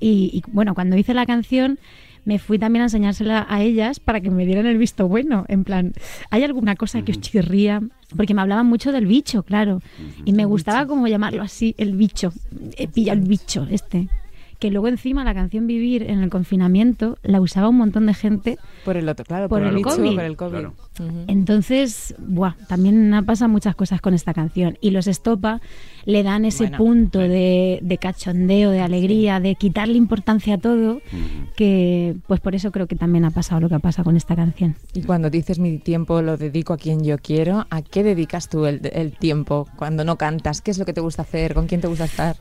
Y, 0.00 0.30
y, 0.32 0.42
bueno, 0.50 0.74
cuando 0.74 0.96
hice 0.96 1.14
la 1.14 1.26
canción 1.26 1.78
me 2.24 2.38
fui 2.38 2.58
también 2.58 2.82
a 2.82 2.86
enseñársela 2.86 3.46
a 3.48 3.62
ellas 3.62 4.00
para 4.00 4.20
que 4.20 4.30
me 4.30 4.46
dieran 4.46 4.66
el 4.66 4.78
visto 4.78 5.08
bueno. 5.08 5.44
En 5.48 5.64
plan, 5.64 5.92
¿hay 6.30 6.42
alguna 6.42 6.74
cosa 6.74 7.02
que 7.02 7.12
os 7.12 7.20
chirría? 7.20 7.82
Porque 8.16 8.34
me 8.34 8.40
hablaban 8.40 8.66
mucho 8.66 8.92
del 8.92 9.06
bicho, 9.06 9.42
claro. 9.42 9.82
Y 10.24 10.32
me 10.32 10.44
gustaba 10.44 10.86
como 10.86 11.06
llamarlo 11.06 11.42
así, 11.42 11.74
el 11.78 11.94
bicho. 11.94 12.32
Eh, 12.76 12.88
pilla 12.88 13.12
el 13.12 13.20
bicho, 13.20 13.66
este. 13.70 14.08
Que 14.64 14.70
luego 14.70 14.88
encima 14.88 15.24
la 15.24 15.34
canción 15.34 15.66
Vivir 15.66 16.04
en 16.04 16.22
el 16.22 16.30
confinamiento 16.30 17.18
la 17.22 17.38
usaba 17.42 17.68
un 17.68 17.76
montón 17.76 18.06
de 18.06 18.14
gente. 18.14 18.56
Por 18.86 18.96
el 18.96 19.06
otro, 19.10 19.22
claro, 19.26 19.46
Por 19.46 19.60
por, 19.62 19.70
el 19.74 19.82
COVID. 19.82 20.14
por 20.14 20.24
el 20.24 20.36
COVID. 20.38 20.50
Claro. 20.52 20.72
Ujú. 21.00 21.24
Entonces, 21.26 22.14
buah, 22.16 22.54
también 22.66 23.12
ha 23.12 23.20
pasado 23.20 23.50
muchas 23.50 23.74
cosas 23.74 24.00
con 24.00 24.14
esta 24.14 24.32
canción. 24.32 24.78
Y 24.80 24.92
los 24.92 25.06
Estopa 25.06 25.60
le 26.06 26.22
dan 26.22 26.46
ese 26.46 26.64
Bueno, 26.64 26.78
punto 26.78 27.18
de, 27.18 27.78
de 27.82 27.98
cachondeo, 27.98 28.70
de 28.70 28.80
alegría, 28.80 29.38
de 29.38 29.54
quitarle 29.54 29.98
importancia 29.98 30.54
a 30.54 30.58
todo, 30.58 31.02
que 31.56 32.16
pues 32.26 32.40
por 32.40 32.54
eso 32.54 32.72
creo 32.72 32.86
que 32.86 32.96
también 32.96 33.26
ha 33.26 33.32
pasado 33.32 33.60
lo 33.60 33.68
que 33.68 33.74
ha 33.74 33.80
pasado 33.80 34.04
con 34.04 34.16
esta 34.16 34.34
canción. 34.34 34.76
Y 34.94 35.02
cuando 35.02 35.28
dices 35.28 35.58
mi 35.58 35.76
tiempo 35.76 36.22
lo 36.22 36.38
dedico 36.38 36.72
a 36.72 36.78
quien 36.78 37.04
yo 37.04 37.18
quiero, 37.18 37.66
¿a 37.68 37.82
qué 37.82 38.02
dedicas 38.02 38.48
tú 38.48 38.64
el, 38.64 38.80
el 38.94 39.12
tiempo 39.12 39.68
cuando 39.76 40.04
no 40.04 40.16
cantas? 40.16 40.62
¿Qué 40.62 40.70
es 40.70 40.78
lo 40.78 40.86
que 40.86 40.94
te 40.94 41.02
gusta 41.02 41.20
hacer? 41.20 41.52
¿Con 41.52 41.66
quién 41.66 41.82
te 41.82 41.86
gusta 41.86 42.06
estar? 42.06 42.36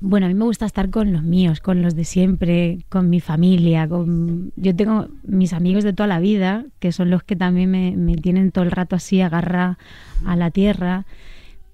Bueno, 0.00 0.26
a 0.26 0.28
mí 0.28 0.34
me 0.34 0.44
gusta 0.44 0.66
estar 0.66 0.90
con 0.90 1.12
los 1.12 1.22
míos, 1.22 1.60
con 1.60 1.80
los 1.80 1.94
de 1.94 2.04
siempre, 2.04 2.84
con 2.88 3.08
mi 3.08 3.20
familia. 3.20 3.88
Con... 3.88 4.52
Yo 4.56 4.76
tengo 4.76 5.08
mis 5.22 5.52
amigos 5.52 5.84
de 5.84 5.92
toda 5.92 6.06
la 6.06 6.20
vida, 6.20 6.66
que 6.80 6.92
son 6.92 7.10
los 7.10 7.22
que 7.22 7.34
también 7.34 7.70
me, 7.70 7.96
me 7.96 8.16
tienen 8.16 8.52
todo 8.52 8.64
el 8.64 8.70
rato 8.70 8.96
así 8.96 9.20
agarra 9.22 9.78
a 10.26 10.36
la 10.36 10.50
tierra. 10.50 11.06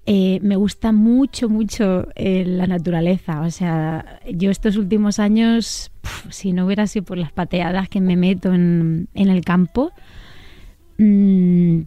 Eh, 0.05 0.39
me 0.41 0.57
gusta 0.57 0.91
mucho, 0.91 1.49
mucho 1.49 2.07
eh, 2.15 2.43
la 2.45 2.67
naturaleza. 2.67 3.41
O 3.41 3.51
sea, 3.51 4.19
yo 4.31 4.51
estos 4.51 4.77
últimos 4.77 5.19
años, 5.19 5.91
puf, 6.01 6.27
si 6.29 6.53
no 6.53 6.65
hubiera 6.65 6.87
sido 6.87 7.05
por 7.05 7.17
las 7.17 7.31
pateadas 7.31 7.87
que 7.89 8.01
me 8.01 8.15
meto 8.15 8.53
en, 8.53 9.07
en 9.13 9.29
el 9.29 9.43
campo, 9.45 9.91
mm, 10.97 11.81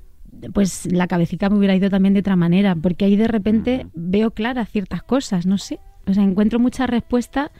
pues 0.52 0.90
la 0.90 1.06
cabecita 1.06 1.50
me 1.50 1.58
hubiera 1.58 1.74
ido 1.74 1.90
también 1.90 2.14
de 2.14 2.20
otra 2.20 2.36
manera, 2.36 2.74
porque 2.74 3.04
ahí 3.04 3.16
de 3.16 3.28
repente 3.28 3.86
veo 3.94 4.30
claras 4.30 4.70
ciertas 4.70 5.02
cosas, 5.02 5.46
no 5.46 5.58
sé. 5.58 5.78
O 6.06 6.14
sea, 6.14 6.22
encuentro 6.22 6.58
mucha 6.58 6.86
respuesta 6.86 7.50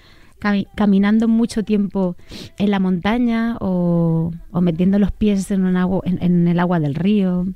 cami- 0.40 0.68
caminando 0.76 1.28
mucho 1.28 1.62
tiempo 1.64 2.16
en 2.58 2.70
la 2.70 2.78
montaña 2.78 3.56
o, 3.60 4.32
o 4.50 4.60
metiendo 4.60 4.98
los 4.98 5.12
pies 5.12 5.50
en, 5.50 5.64
un 5.64 5.76
agua, 5.76 6.02
en, 6.04 6.22
en 6.22 6.48
el 6.48 6.58
agua 6.60 6.78
del 6.80 6.94
río. 6.94 7.46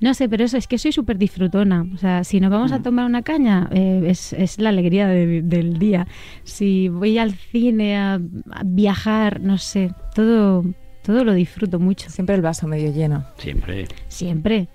No 0.00 0.14
sé, 0.14 0.28
pero 0.28 0.44
eso 0.44 0.56
es 0.56 0.66
que 0.66 0.78
soy 0.78 0.92
súper 0.92 1.18
disfrutona. 1.18 1.86
O 1.94 1.98
sea, 1.98 2.24
si 2.24 2.40
nos 2.40 2.50
vamos 2.50 2.72
a 2.72 2.82
tomar 2.82 3.04
una 3.06 3.22
caña, 3.22 3.68
eh, 3.72 4.02
es, 4.06 4.32
es 4.32 4.58
la 4.58 4.70
alegría 4.70 5.06
de- 5.08 5.42
del 5.42 5.78
día. 5.78 6.06
Si 6.44 6.88
voy 6.88 7.18
al 7.18 7.32
cine 7.32 7.96
a, 7.98 8.14
a 8.14 8.62
viajar, 8.64 9.40
no 9.40 9.58
sé, 9.58 9.92
todo, 10.14 10.64
todo 11.02 11.24
lo 11.24 11.34
disfruto 11.34 11.78
mucho. 11.78 12.08
Siempre 12.08 12.34
el 12.34 12.42
vaso 12.42 12.66
medio 12.66 12.92
lleno. 12.92 13.24
Siempre. 13.36 13.88
Siempre. 14.08 14.68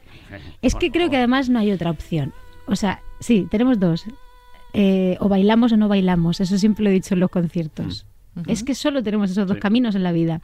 Es 0.61 0.75
que 0.75 0.91
creo 0.91 1.09
que 1.09 1.17
además 1.17 1.49
no 1.49 1.59
hay 1.59 1.71
otra 1.71 1.89
opción. 1.91 2.31
O 2.67 2.75
sea, 2.75 2.99
sí, 3.19 3.47
tenemos 3.49 3.79
dos. 3.79 4.05
Eh, 4.73 5.17
o 5.19 5.27
bailamos 5.29 5.71
o 5.73 5.77
no 5.77 5.87
bailamos. 5.87 6.39
Eso 6.41 6.57
siempre 6.57 6.83
lo 6.83 6.89
he 6.89 6.93
dicho 6.93 7.13
en 7.13 7.19
los 7.19 7.29
conciertos. 7.29 8.05
Es 8.47 8.63
que 8.63 8.75
solo 8.75 9.03
tenemos 9.03 9.29
esos 9.31 9.47
dos 9.47 9.57
caminos 9.57 9.93
en 9.95 10.03
la 10.03 10.13
vida, 10.13 10.39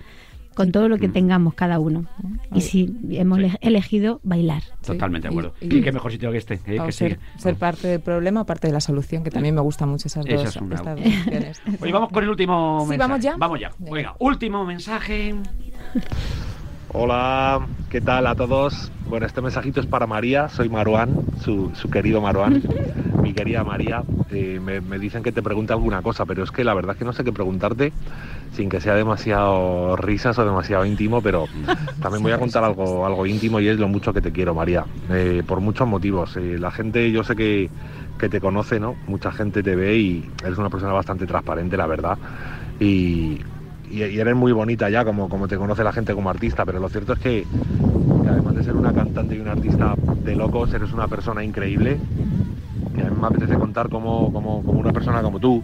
con 0.55 0.71
todo 0.73 0.89
lo 0.89 0.97
que 0.97 1.07
tengamos 1.07 1.53
cada 1.53 1.79
uno. 1.79 2.05
Y 2.53 2.59
si 2.61 2.93
hemos 3.11 3.39
ele- 3.39 3.57
elegido 3.61 4.19
bailar. 4.23 4.63
Totalmente 4.85 5.29
de 5.29 5.33
Y- 5.33 5.37
acuerdo. 5.37 5.53
y- 5.61 5.77
Y, 5.77 5.81
qué 5.81 5.91
mejor 5.93 6.11
sitio 6.11 6.29
que 6.31 6.37
este. 6.39 6.55
eh, 6.65 6.79
que 6.85 6.91
ser, 6.91 7.19
ser 7.37 7.55
parte 7.55 7.87
del 7.87 8.01
problema 8.01 8.41
o 8.41 8.45
parte 8.45 8.67
de 8.67 8.73
la 8.73 8.81
solución, 8.81 9.23
que 9.23 9.31
también 9.31 9.55
me 9.55 9.61
gustan 9.61 9.87
mucho 9.87 10.07
esas 10.09 10.25
Esa 10.25 10.35
dos, 10.35 10.47
es 10.55 10.61
una- 10.61 10.75
estas 10.75 10.95
dos 10.97 11.05
opciones. 11.05 11.61
Oye, 11.79 11.91
vamos 11.93 12.09
con 12.11 12.23
el 12.23 12.29
último 12.29 12.79
Sí, 12.81 12.89
mensaje. 12.89 13.07
¿vamos 13.09 13.23
ya? 13.23 13.35
Vamos 13.37 13.59
ya. 13.61 13.71
Venga, 13.79 14.15
último 14.19 14.65
mensaje. 14.65 15.35
Hola, 16.87 17.69
¿qué 17.89 18.01
tal 18.01 18.27
a 18.27 18.35
todos? 18.35 18.93
Bueno, 19.03 19.25
este 19.25 19.41
mensajito 19.41 19.79
es 19.79 19.87
para 19.87 20.07
María, 20.07 20.47
soy 20.49 20.69
Maruán, 20.69 21.21
su, 21.33 21.71
su 21.75 21.89
querido 21.89 22.21
Maruán, 22.21 22.63
mi 23.21 23.33
querida 23.33 23.63
María. 23.63 24.05
Eh, 24.29 24.59
me, 24.59 24.81
me 24.81 24.99
dicen 24.99 25.23
que 25.23 25.31
te 25.31 25.41
pregunte 25.43 25.71
alguna 25.73 26.01
cosa, 26.01 26.25
pero 26.25 26.43
es 26.43 26.51
que 26.51 26.63
la 26.65 26.73
verdad 26.73 26.93
es 26.93 26.97
que 26.99 27.05
no 27.05 27.13
sé 27.13 27.23
qué 27.23 27.31
preguntarte 27.31 27.95
sin 28.51 28.69
que 28.69 28.81
sea 28.81 28.95
demasiado 28.95 29.95
risas 29.97 30.37
o 30.39 30.45
demasiado 30.45 30.85
íntimo, 30.85 31.21
pero 31.21 31.49
también 31.99 32.23
voy 32.23 32.33
a 32.33 32.39
contar 32.39 32.63
algo, 32.63 33.05
algo 33.05 33.25
íntimo 33.27 33.59
y 33.61 33.67
es 33.69 33.79
lo 33.79 33.87
mucho 33.89 34.13
que 34.13 34.21
te 34.21 34.31
quiero, 34.33 34.55
María, 34.55 34.87
eh, 35.09 35.43
por 35.47 35.61
muchos 35.61 35.87
motivos. 35.87 36.37
Eh, 36.37 36.57
la 36.59 36.71
gente, 36.71 37.11
yo 37.11 37.23
sé 37.23 37.35
que, 37.35 37.71
que 38.17 38.29
te 38.29 38.41
conoce, 38.41 38.79
¿no? 38.79 38.99
Mucha 39.05 39.31
gente 39.31 39.63
te 39.63 39.75
ve 39.75 39.97
y 39.97 40.33
eres 40.43 40.57
una 40.59 40.69
persona 40.69 40.93
bastante 40.93 41.27
transparente, 41.27 41.77
la 41.77 41.87
verdad. 41.87 42.19
Y, 42.79 43.39
y, 43.89 44.19
eres 44.19 44.35
muy 44.35 44.51
bonita 44.51 44.89
ya, 44.89 45.05
como, 45.05 45.29
como 45.29 45.47
te 45.47 45.57
conoce 45.57 45.83
la 45.83 45.93
gente 45.93 46.13
como 46.13 46.29
artista, 46.29 46.65
pero 46.65 46.79
lo 46.79 46.89
cierto 46.89 47.13
es 47.13 47.19
que, 47.19 47.47
además 48.29 48.55
de 48.55 48.63
ser 48.63 48.75
una 48.75 48.93
cantante 48.93 49.35
y 49.35 49.39
una 49.39 49.53
artista 49.53 49.95
de 50.23 50.35
locos, 50.35 50.73
eres 50.73 50.93
una 50.93 51.07
persona 51.07 51.43
increíble. 51.43 52.01
Y 52.95 53.01
a 53.01 53.09
mí 53.09 53.17
me 53.19 53.27
apetece 53.27 53.55
contar 53.55 53.89
como, 53.89 54.31
como, 54.31 54.63
como 54.63 54.79
una 54.79 54.91
persona 54.91 55.21
como 55.21 55.39
tú, 55.39 55.63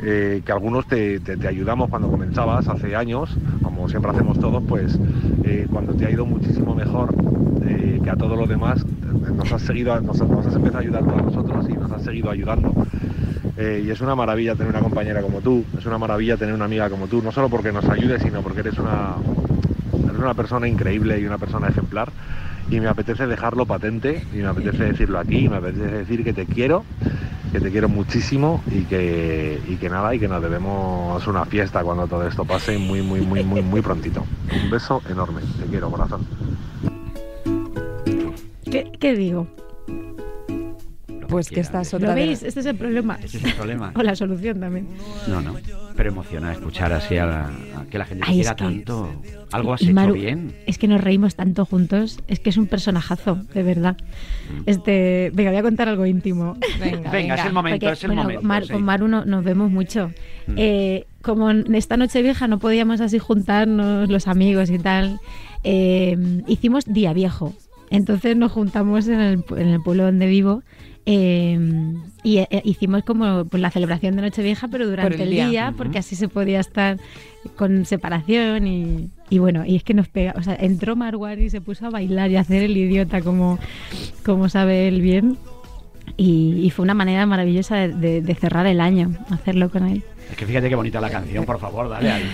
eh, 0.00 0.42
que 0.44 0.52
algunos 0.52 0.86
te, 0.86 1.20
te- 1.20 1.48
ayudamos 1.48 1.88
cuando 1.88 2.08
comenzabas, 2.10 2.68
hace 2.68 2.94
años, 2.96 3.36
como 3.62 3.88
siempre 3.88 4.10
hacemos 4.12 4.38
todos, 4.38 4.62
pues 4.66 4.98
eh, 5.44 5.66
cuando 5.70 5.94
te 5.94 6.06
ha 6.06 6.10
ido 6.10 6.26
muchísimo 6.26 6.74
mejor 6.74 7.14
eh, 7.66 8.00
que 8.02 8.10
a 8.10 8.16
todos 8.16 8.38
los 8.38 8.48
demás, 8.48 8.84
nos 9.34 9.52
has 9.52 9.62
seguido, 9.62 10.00
nos, 10.00 10.20
nos 10.20 10.46
has 10.46 10.54
empezado 10.54 10.78
a 10.78 10.80
ayudar 10.82 11.02
a 11.04 11.22
nosotros 11.22 11.68
y 11.68 11.72
nos 11.74 11.90
has 11.90 12.02
seguido 12.02 12.30
ayudando. 12.30 12.74
Eh, 13.60 13.82
y 13.84 13.90
es 13.90 14.00
una 14.00 14.14
maravilla 14.14 14.54
tener 14.54 14.70
una 14.70 14.80
compañera 14.80 15.20
como 15.20 15.40
tú, 15.40 15.64
es 15.76 15.84
una 15.84 15.98
maravilla 15.98 16.36
tener 16.36 16.54
una 16.54 16.66
amiga 16.66 16.88
como 16.88 17.08
tú, 17.08 17.20
no 17.20 17.32
solo 17.32 17.48
porque 17.48 17.72
nos 17.72 17.84
ayudes, 17.86 18.22
sino 18.22 18.40
porque 18.40 18.60
eres 18.60 18.78
una, 18.78 19.16
eres 20.04 20.16
una 20.16 20.34
persona 20.34 20.68
increíble 20.68 21.18
y 21.18 21.24
una 21.24 21.38
persona 21.38 21.66
ejemplar. 21.66 22.08
Y 22.70 22.78
me 22.78 22.86
apetece 22.86 23.26
dejarlo 23.26 23.66
patente, 23.66 24.24
y 24.32 24.36
me 24.36 24.46
apetece 24.46 24.84
decirlo 24.84 25.18
aquí, 25.18 25.46
y 25.46 25.48
me 25.48 25.56
apetece 25.56 25.86
decir 25.86 26.22
que 26.22 26.32
te 26.32 26.46
quiero, 26.46 26.84
que 27.50 27.58
te 27.60 27.72
quiero 27.72 27.88
muchísimo 27.88 28.62
y 28.70 28.82
que, 28.82 29.60
y 29.66 29.74
que 29.76 29.88
nada, 29.88 30.14
y 30.14 30.20
que 30.20 30.28
nos 30.28 30.40
debemos 30.40 31.26
una 31.26 31.44
fiesta 31.44 31.82
cuando 31.82 32.06
todo 32.06 32.28
esto 32.28 32.44
pase 32.44 32.78
muy, 32.78 33.02
muy, 33.02 33.22
muy, 33.22 33.42
muy, 33.42 33.62
muy 33.62 33.80
prontito. 33.80 34.24
Un 34.52 34.70
beso 34.70 35.02
enorme, 35.10 35.40
te 35.58 35.64
quiero, 35.64 35.90
corazón. 35.90 36.24
¿Qué, 38.70 38.92
qué 39.00 39.16
digo? 39.16 39.48
Pues 41.28 41.48
que 41.50 41.60
estás 41.60 41.92
¿Lo 41.92 41.98
otra 41.98 42.14
vez. 42.14 42.26
veis? 42.26 42.42
Este 42.42 42.60
es 42.60 42.66
el 42.66 42.76
problema. 42.76 43.18
Ese 43.22 43.36
es 43.38 43.44
el 43.44 43.52
problema. 43.54 43.92
O 43.96 44.02
la 44.02 44.16
solución 44.16 44.60
también. 44.60 44.88
No, 45.28 45.40
no. 45.40 45.54
Pero 45.96 46.10
emociona 46.10 46.52
escuchar 46.52 46.92
así 46.92 47.16
a, 47.16 47.26
la- 47.26 47.50
a 47.76 47.84
que 47.90 47.98
la 47.98 48.04
gente 48.06 48.24
te 48.24 48.30
Ay, 48.30 48.36
quiera 48.36 48.50
es 48.50 48.56
que- 48.56 48.64
tanto. 48.64 49.10
Algo 49.52 49.72
has 49.74 49.82
Y 49.82 49.86
hecho 49.86 49.94
Maru, 49.94 50.14
bien. 50.14 50.54
Es 50.66 50.78
que 50.78 50.88
nos 50.88 51.00
reímos 51.00 51.34
tanto 51.34 51.64
juntos. 51.64 52.20
Es 52.28 52.38
que 52.40 52.50
es 52.50 52.56
un 52.56 52.66
personajazo, 52.66 53.36
de 53.54 53.62
verdad. 53.62 53.96
Mm. 54.52 54.62
Este, 54.66 55.30
venga, 55.34 55.50
voy 55.50 55.58
a 55.58 55.62
contar 55.62 55.88
algo 55.88 56.06
íntimo. 56.06 56.56
Venga, 56.80 57.10
Venga, 57.12 57.34
es 57.34 57.44
el 57.46 57.52
momento, 57.52 57.78
Porque, 57.86 57.92
es 57.92 58.04
el 58.04 58.08
bueno, 58.08 58.22
momento. 58.22 58.42
Mar- 58.42 58.66
sí. 58.66 58.72
Con 58.72 58.82
Maru 58.82 59.08
no- 59.08 59.24
nos 59.24 59.44
vemos 59.44 59.70
mucho. 59.70 60.10
Mm. 60.46 60.54
Eh, 60.56 61.06
como 61.22 61.50
en 61.50 61.74
esta 61.74 61.96
noche 61.96 62.22
vieja 62.22 62.46
no 62.48 62.58
podíamos 62.58 63.00
así 63.00 63.18
juntarnos 63.18 64.08
los 64.08 64.28
amigos 64.28 64.70
y 64.70 64.78
tal, 64.78 65.18
eh, 65.64 66.16
hicimos 66.46 66.84
día 66.86 67.12
viejo. 67.12 67.54
Entonces 67.90 68.36
nos 68.36 68.52
juntamos 68.52 69.08
en 69.08 69.20
el, 69.20 69.44
en 69.56 69.68
el 69.68 69.82
pueblo 69.82 70.04
donde 70.04 70.26
vivo 70.26 70.62
eh, 71.10 71.58
y 72.22 72.36
eh, 72.38 72.60
hicimos 72.64 73.02
como 73.02 73.46
pues, 73.46 73.62
la 73.62 73.70
celebración 73.70 74.14
de 74.16 74.20
Nochevieja, 74.22 74.68
pero 74.68 74.86
durante 74.86 75.14
el 75.22 75.32
el, 75.32 75.50
día. 75.50 75.72
porque 75.74 75.98
así 75.98 76.16
se 76.16 76.28
podía 76.28 76.60
estar 76.60 76.98
con 77.56 77.86
separación 77.86 78.66
y, 78.66 79.08
y 79.30 79.38
bueno, 79.38 79.64
y 79.64 79.76
es 79.76 79.84
que 79.84 79.94
nos 79.94 80.08
pega, 80.08 80.34
o 80.36 80.42
sea, 80.42 80.54
entró 80.60 80.96
Marwan 80.96 81.40
y 81.40 81.48
se 81.48 81.62
puso 81.62 81.86
a 81.86 81.90
bailar 81.90 82.30
y 82.30 82.36
a 82.36 82.40
hacer 82.40 82.62
el 82.62 82.76
idiota 82.76 83.22
como, 83.22 83.58
como 84.22 84.50
sabe 84.50 84.86
él 84.88 85.00
bien. 85.00 85.38
Y, 86.18 86.60
y 86.62 86.70
fue 86.70 86.82
una 86.82 86.94
manera 86.94 87.24
maravillosa 87.26 87.76
de, 87.76 87.88
de- 87.94 88.20
de 88.22 88.34
cerrar 88.34 88.66
el 88.66 88.80
año, 88.80 89.10
hacerlo 89.30 89.70
con 89.70 89.86
él. 89.86 90.02
Es 90.30 90.36
que 90.36 90.44
fíjate 90.46 90.68
qué 90.68 90.74
bonita 90.74 91.00
la 91.00 91.08
canción, 91.10 91.44
por 91.46 91.58
favor, 91.58 91.88
dale 91.88 92.10
ahí. 92.10 92.24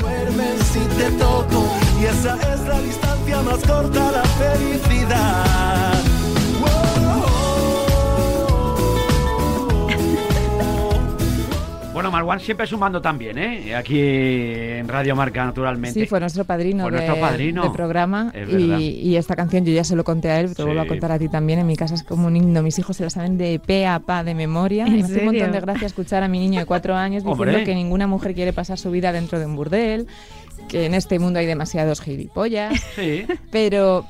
duermen 0.00 0.58
si 0.62 0.80
te 0.98 1.10
toco 1.18 1.66
y 2.02 2.04
esa 2.04 2.34
es 2.54 2.60
la 2.68 2.80
distancia 2.80 3.42
más 3.42 3.58
corta 3.64 4.08
a 4.08 4.12
la 4.12 4.24
felicidad. 4.24 6.05
Bueno, 11.96 12.10
Marwan 12.10 12.38
siempre 12.40 12.66
sumando 12.66 13.00
también, 13.00 13.38
¿eh? 13.38 13.74
Aquí 13.74 13.98
en 13.98 14.86
Radio 14.86 15.16
Marca, 15.16 15.46
naturalmente. 15.46 15.98
Sí, 15.98 16.04
fue 16.06 16.20
nuestro 16.20 16.44
padrino, 16.44 16.82
Fue 16.82 16.90
de, 16.92 16.98
nuestro 16.98 17.18
padrino. 17.18 17.62
de 17.62 17.70
programa 17.70 18.30
Es 18.34 18.46
verdad. 18.52 18.78
y, 18.78 18.84
y 19.00 19.16
esta 19.16 19.34
canción 19.34 19.64
yo 19.64 19.72
ya 19.72 19.82
se 19.82 19.96
lo 19.96 20.04
conté 20.04 20.30
a 20.30 20.40
él, 20.40 20.48
te 20.48 20.56
Sí. 20.56 20.60
lo 20.60 20.66
vuelvo 20.66 20.82
a 20.82 20.86
contar 20.86 21.10
a 21.12 21.18
ti 21.18 21.30
también. 21.30 21.58
En 21.60 21.66
mi 21.66 21.74
casa 21.74 21.94
es 21.94 22.02
como 22.02 22.26
un 22.26 22.36
himno, 22.36 22.62
mis 22.62 22.78
hijos 22.78 22.98
se 22.98 23.04
la 23.04 23.08
saben 23.08 23.38
de 23.38 23.58
pe 23.64 23.86
a 23.86 23.98
pa 24.00 24.22
de 24.24 24.34
memoria. 24.34 24.84
¿En 24.86 24.92
Y 24.92 24.98
me 24.98 25.04
hace 25.04 25.18
un 25.20 25.24
montón 25.24 25.52
de 25.52 25.60
gracia 25.62 25.86
escuchar 25.86 26.22
a 26.22 26.28
mi 26.28 26.38
niño 26.38 26.60
de 26.60 26.66
cuatro 26.66 26.94
años 26.94 27.22
diciendo 27.24 27.42
Hombre. 27.44 27.64
que 27.64 27.74
ninguna 27.74 28.06
mujer 28.06 28.34
quiere 28.34 28.52
pasar 28.52 28.76
su 28.78 28.90
vida 28.90 29.10
dentro 29.12 29.38
de 29.38 29.46
un 29.46 29.56
burdel, 29.56 30.06
que 30.68 30.84
en 30.84 30.92
este 30.92 31.18
mundo 31.18 31.38
hay 31.38 31.46
demasiados 31.46 32.02
gilipollas, 32.02 32.78
Sí. 32.94 33.24
pero 33.50 34.04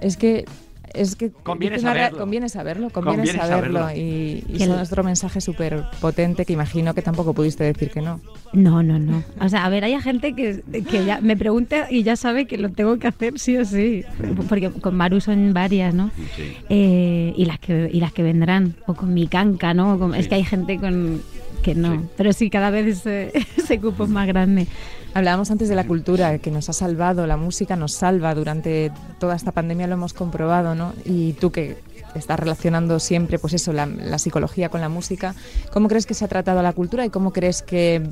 es 0.00 0.16
que 0.16 0.46
es 0.94 1.16
que 1.16 1.30
Conviene 1.30 1.78
saberlo. 1.78 2.18
conviene 2.18 2.48
saberlo, 2.48 2.90
conviene, 2.90 3.18
Conviene 3.18 3.38
saberlo, 3.38 3.80
saberlo. 3.80 4.02
y, 4.02 4.44
y 4.48 4.62
es 4.62 4.68
nuestro 4.68 5.02
mensaje 5.04 5.40
súper 5.40 5.84
potente 6.00 6.44
que 6.44 6.52
imagino 6.52 6.94
que 6.94 7.02
tampoco 7.02 7.34
pudiste 7.34 7.64
decir 7.64 7.90
que 7.90 8.00
no. 8.02 8.20
No, 8.52 8.82
no, 8.82 8.98
no. 8.98 9.22
O 9.40 9.48
sea, 9.48 9.64
a 9.64 9.68
ver, 9.68 9.84
hay 9.84 10.00
gente 10.00 10.34
que, 10.34 10.62
que 10.90 11.04
ya 11.04 11.20
me 11.20 11.36
pregunta 11.36 11.86
y 11.90 12.02
ya 12.02 12.16
sabe 12.16 12.46
que 12.46 12.56
lo 12.58 12.70
tengo 12.70 12.98
que 12.98 13.06
hacer 13.08 13.38
sí 13.38 13.56
o 13.56 13.64
sí. 13.64 14.04
Porque 14.48 14.70
con 14.70 14.96
Maru 14.96 15.20
son 15.20 15.52
varias, 15.52 15.94
¿no? 15.94 16.10
Sí. 16.36 16.56
Eh, 16.68 17.32
y 17.36 17.44
las 17.44 17.58
que 17.58 17.90
y 17.92 18.00
las 18.00 18.12
que 18.12 18.22
vendrán. 18.22 18.74
O 18.86 18.94
con 18.94 19.12
mi 19.14 19.26
canca, 19.28 19.74
¿no? 19.74 19.94
O 19.94 19.98
con- 19.98 20.12
Sí. 20.14 20.20
Es 20.20 20.28
que 20.28 20.36
hay 20.36 20.44
gente 20.44 20.78
con 20.78 21.20
que 21.62 21.74
no. 21.74 21.92
Sí. 21.92 22.00
Pero 22.16 22.32
sí, 22.32 22.50
cada 22.50 22.70
vez 22.70 22.86
ese, 22.86 23.32
ese 23.56 23.78
cupo 23.80 24.04
es 24.04 24.10
más 24.10 24.26
grande. 24.26 24.66
Hablábamos 25.14 25.50
antes 25.50 25.68
de 25.68 25.74
la 25.74 25.86
cultura, 25.86 26.38
que 26.38 26.50
nos 26.50 26.68
ha 26.68 26.72
salvado, 26.72 27.26
la 27.26 27.36
música 27.36 27.76
nos 27.76 27.92
salva 27.92 28.34
durante 28.34 28.92
toda 29.18 29.36
esta 29.36 29.52
pandemia, 29.52 29.86
lo 29.86 29.94
hemos 29.94 30.12
comprobado, 30.12 30.74
¿no? 30.74 30.92
Y 31.04 31.32
tú 31.34 31.50
que 31.50 31.78
estás 32.14 32.38
relacionando 32.38 32.98
siempre, 33.00 33.38
pues 33.38 33.54
eso, 33.54 33.72
la, 33.72 33.86
la 33.86 34.18
psicología 34.18 34.68
con 34.68 34.80
la 34.80 34.88
música, 34.88 35.34
¿cómo 35.72 35.88
crees 35.88 36.06
que 36.06 36.14
se 36.14 36.24
ha 36.24 36.28
tratado 36.28 36.62
la 36.62 36.72
cultura 36.72 37.04
y 37.04 37.10
cómo 37.10 37.32
crees 37.32 37.62
que 37.62 38.02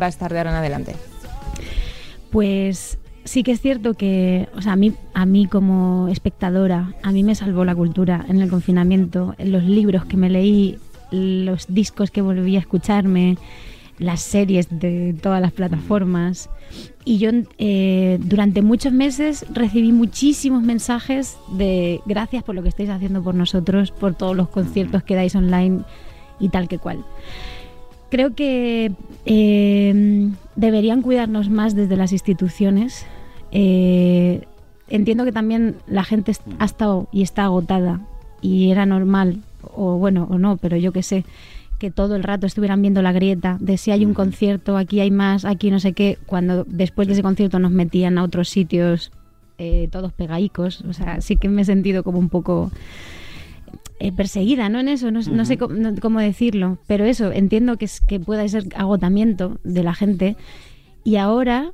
va 0.00 0.06
a 0.06 0.08
estar 0.08 0.32
de 0.32 0.38
ahora 0.38 0.50
en 0.50 0.56
adelante? 0.56 0.96
Pues 2.30 2.98
sí 3.24 3.42
que 3.42 3.52
es 3.52 3.60
cierto 3.60 3.94
que, 3.94 4.48
o 4.54 4.62
sea, 4.62 4.72
a 4.72 4.76
mí, 4.76 4.94
a 5.14 5.26
mí 5.26 5.46
como 5.46 6.08
espectadora, 6.08 6.94
a 7.02 7.12
mí 7.12 7.22
me 7.22 7.34
salvó 7.34 7.64
la 7.64 7.74
cultura 7.74 8.24
en 8.28 8.40
el 8.40 8.48
confinamiento, 8.48 9.34
los 9.38 9.64
libros 9.64 10.04
que 10.06 10.16
me 10.16 10.30
leí, 10.30 10.78
los 11.10 11.66
discos 11.68 12.10
que 12.10 12.22
volví 12.22 12.56
a 12.56 12.60
escucharme, 12.60 13.36
las 13.98 14.20
series 14.20 14.68
de 14.70 15.14
todas 15.20 15.40
las 15.40 15.52
plataformas. 15.52 16.50
Y 17.04 17.18
yo 17.18 17.30
eh, 17.58 18.18
durante 18.20 18.62
muchos 18.62 18.92
meses 18.92 19.46
recibí 19.52 19.92
muchísimos 19.92 20.62
mensajes 20.62 21.36
de 21.52 22.00
gracias 22.06 22.42
por 22.42 22.54
lo 22.54 22.62
que 22.62 22.68
estáis 22.68 22.90
haciendo 22.90 23.22
por 23.22 23.34
nosotros, 23.34 23.90
por 23.92 24.14
todos 24.14 24.36
los 24.36 24.48
conciertos 24.48 25.02
que 25.02 25.14
dais 25.14 25.34
online 25.34 25.80
y 26.40 26.48
tal 26.48 26.68
que 26.68 26.78
cual. 26.78 27.04
Creo 28.10 28.34
que 28.34 28.92
eh, 29.24 30.30
deberían 30.54 31.02
cuidarnos 31.02 31.50
más 31.50 31.74
desde 31.74 31.96
las 31.96 32.12
instituciones. 32.12 33.06
Eh, 33.52 34.42
entiendo 34.88 35.24
que 35.24 35.32
también 35.32 35.76
la 35.86 36.04
gente 36.04 36.32
ha 36.58 36.64
estado 36.64 37.08
y 37.12 37.22
está 37.22 37.44
agotada 37.44 38.00
y 38.40 38.70
era 38.70 38.86
normal, 38.86 39.40
o 39.74 39.96
bueno, 39.96 40.28
o 40.30 40.38
no, 40.38 40.56
pero 40.56 40.76
yo 40.76 40.92
qué 40.92 41.02
sé, 41.02 41.24
que 41.78 41.90
todo 41.90 42.16
el 42.16 42.22
rato 42.22 42.46
estuvieran 42.46 42.80
viendo 42.82 43.02
la 43.02 43.12
grieta 43.12 43.58
de 43.60 43.76
si 43.76 43.90
hay 43.90 44.04
un 44.04 44.14
concierto, 44.14 44.76
aquí 44.76 45.00
hay 45.00 45.10
más, 45.10 45.44
aquí 45.44 45.70
no 45.70 45.78
sé 45.80 45.92
qué, 45.92 46.18
cuando 46.26 46.64
después 46.68 47.06
de 47.08 47.14
ese 47.14 47.22
concierto 47.22 47.58
nos 47.58 47.70
metían 47.70 48.16
a 48.18 48.22
otros 48.24 48.48
sitios 48.48 49.12
eh, 49.58 49.88
todos 49.90 50.12
pegaicos, 50.12 50.82
o 50.82 50.92
sea, 50.92 51.20
sí 51.20 51.36
que 51.36 51.48
me 51.48 51.62
he 51.62 51.64
sentido 51.64 52.02
como 52.02 52.18
un 52.18 52.28
poco 52.28 52.70
eh, 53.98 54.12
perseguida, 54.12 54.68
¿no? 54.68 54.78
En 54.80 54.88
eso, 54.88 55.10
no, 55.10 55.20
no 55.22 55.44
sé 55.44 55.56
cómo, 55.56 55.74
no- 55.74 55.94
cómo 56.00 56.20
decirlo, 56.20 56.78
pero 56.86 57.04
eso, 57.04 57.32
entiendo 57.32 57.76
que, 57.78 57.86
es, 57.86 58.00
que 58.00 58.20
pueda 58.20 58.46
ser 58.48 58.64
agotamiento 58.76 59.58
de 59.64 59.82
la 59.82 59.94
gente. 59.94 60.36
Y 61.04 61.16
ahora 61.16 61.72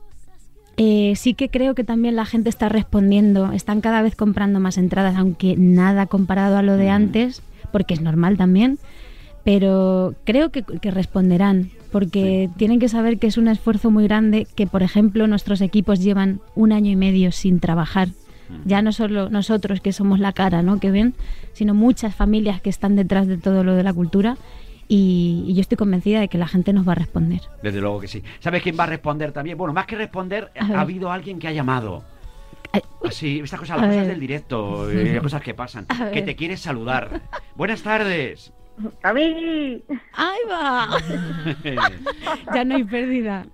Eh, 0.78 1.12
sí 1.16 1.34
que 1.34 1.50
creo 1.50 1.74
que 1.74 1.84
también 1.84 2.16
la 2.16 2.24
gente 2.24 2.48
está 2.48 2.70
respondiendo, 2.70 3.53
están 3.53 3.82
cada 3.82 4.00
vez 4.00 4.16
comprando 4.16 4.59
más 4.59 4.78
entradas, 4.78 5.16
aunque 5.16 5.55
nada 5.59 6.07
comparado 6.07 6.57
a 6.57 6.62
lo 6.62 6.78
de 6.78 6.88
antes, 6.88 7.42
porque 7.72 7.92
es 7.92 8.00
normal 8.00 8.38
también, 8.38 8.78
pero 9.45 10.14
creo 10.24 10.51
que, 10.51 10.62
que 10.62 10.90
responderán, 10.90 11.70
porque 11.90 12.49
tienen 12.57 12.78
que 12.78 12.88
saber 12.88 13.18
que 13.18 13.26
es 13.26 13.36
un 13.36 13.49
esfuerzo 13.49 13.90
muy 13.90 14.05
grande, 14.05 14.47
que 14.55 14.66
por 14.66 14.82
ejemplo 14.82 15.26
nuestros 15.26 15.61
equipos 15.61 16.01
llevan 16.01 16.40
un 16.55 16.72
año 16.72 16.90
y 16.90 16.97
medio 16.97 17.32
sin 17.32 17.61
trabajar. 17.61 18.09
Ya 18.66 18.82
no 18.82 18.93
solo 18.93 19.30
nosotros 19.30 19.80
que 19.80 19.93
somos 19.95 20.20
la 20.20 20.32
cara, 20.34 20.62
¿no? 20.62 20.78
Que 20.78 20.90
ven, 20.90 21.14
sino 21.55 21.72
muchas 21.72 22.14
familias 22.14 22.61
que 22.61 22.68
están 22.68 22.97
detrás 22.97 23.26
de 23.26 23.38
todo 23.38 23.64
lo 23.64 23.74
de 23.74 23.82
la 23.82 23.95
cultura. 23.95 24.36
Y, 24.88 25.45
y 25.49 25.55
yo 25.55 25.62
estoy 25.62 25.76
convencida 25.78 26.20
de 26.20 26.28
que 26.28 26.36
la 26.36 26.47
gente 26.47 26.74
nos 26.74 26.86
va 26.86 26.93
a 26.93 26.97
responder. 26.97 27.40
Desde 27.62 27.80
luego 27.80 27.99
que 28.01 28.09
sí. 28.09 28.22
¿Sabes 28.40 28.62
quién 28.62 28.76
va 28.78 28.84
a 28.84 28.88
responder 28.88 29.32
también? 29.32 29.57
Bueno, 29.57 29.72
más 29.72 29.86
que 29.86 29.97
responder, 29.97 30.51
ha 30.55 30.80
habido 30.82 31.11
alguien 31.11 31.38
que 31.38 31.49
ha 31.49 31.53
llamado. 31.53 32.05
Así, 33.03 33.40
estas 33.40 33.61
cosas, 33.61 33.78
A 33.78 33.80
las 33.80 33.86
cosas 33.88 34.03
ver. 34.03 34.11
del 34.11 34.20
directo, 34.20 34.90
eh, 34.90 35.18
cosas 35.22 35.40
que 35.40 35.55
pasan. 35.55 35.86
A 35.88 36.09
Que 36.11 36.16
ver. 36.16 36.24
te 36.26 36.36
quiere 36.36 36.59
saludar. 36.59 37.22
Buenas 37.57 37.82
tardes. 37.82 38.53
A 39.03 39.12
mí. 39.12 39.83
¡Ahí 40.14 40.39
va! 40.51 40.89
ya 42.55 42.64
no 42.64 42.76
hay 42.76 42.85
pérdida. 42.85 43.47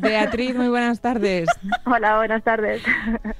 Beatriz, 0.00 0.56
muy 0.56 0.68
buenas 0.68 1.00
tardes. 1.00 1.48
Hola, 1.86 2.16
buenas 2.16 2.42
tardes. 2.42 2.82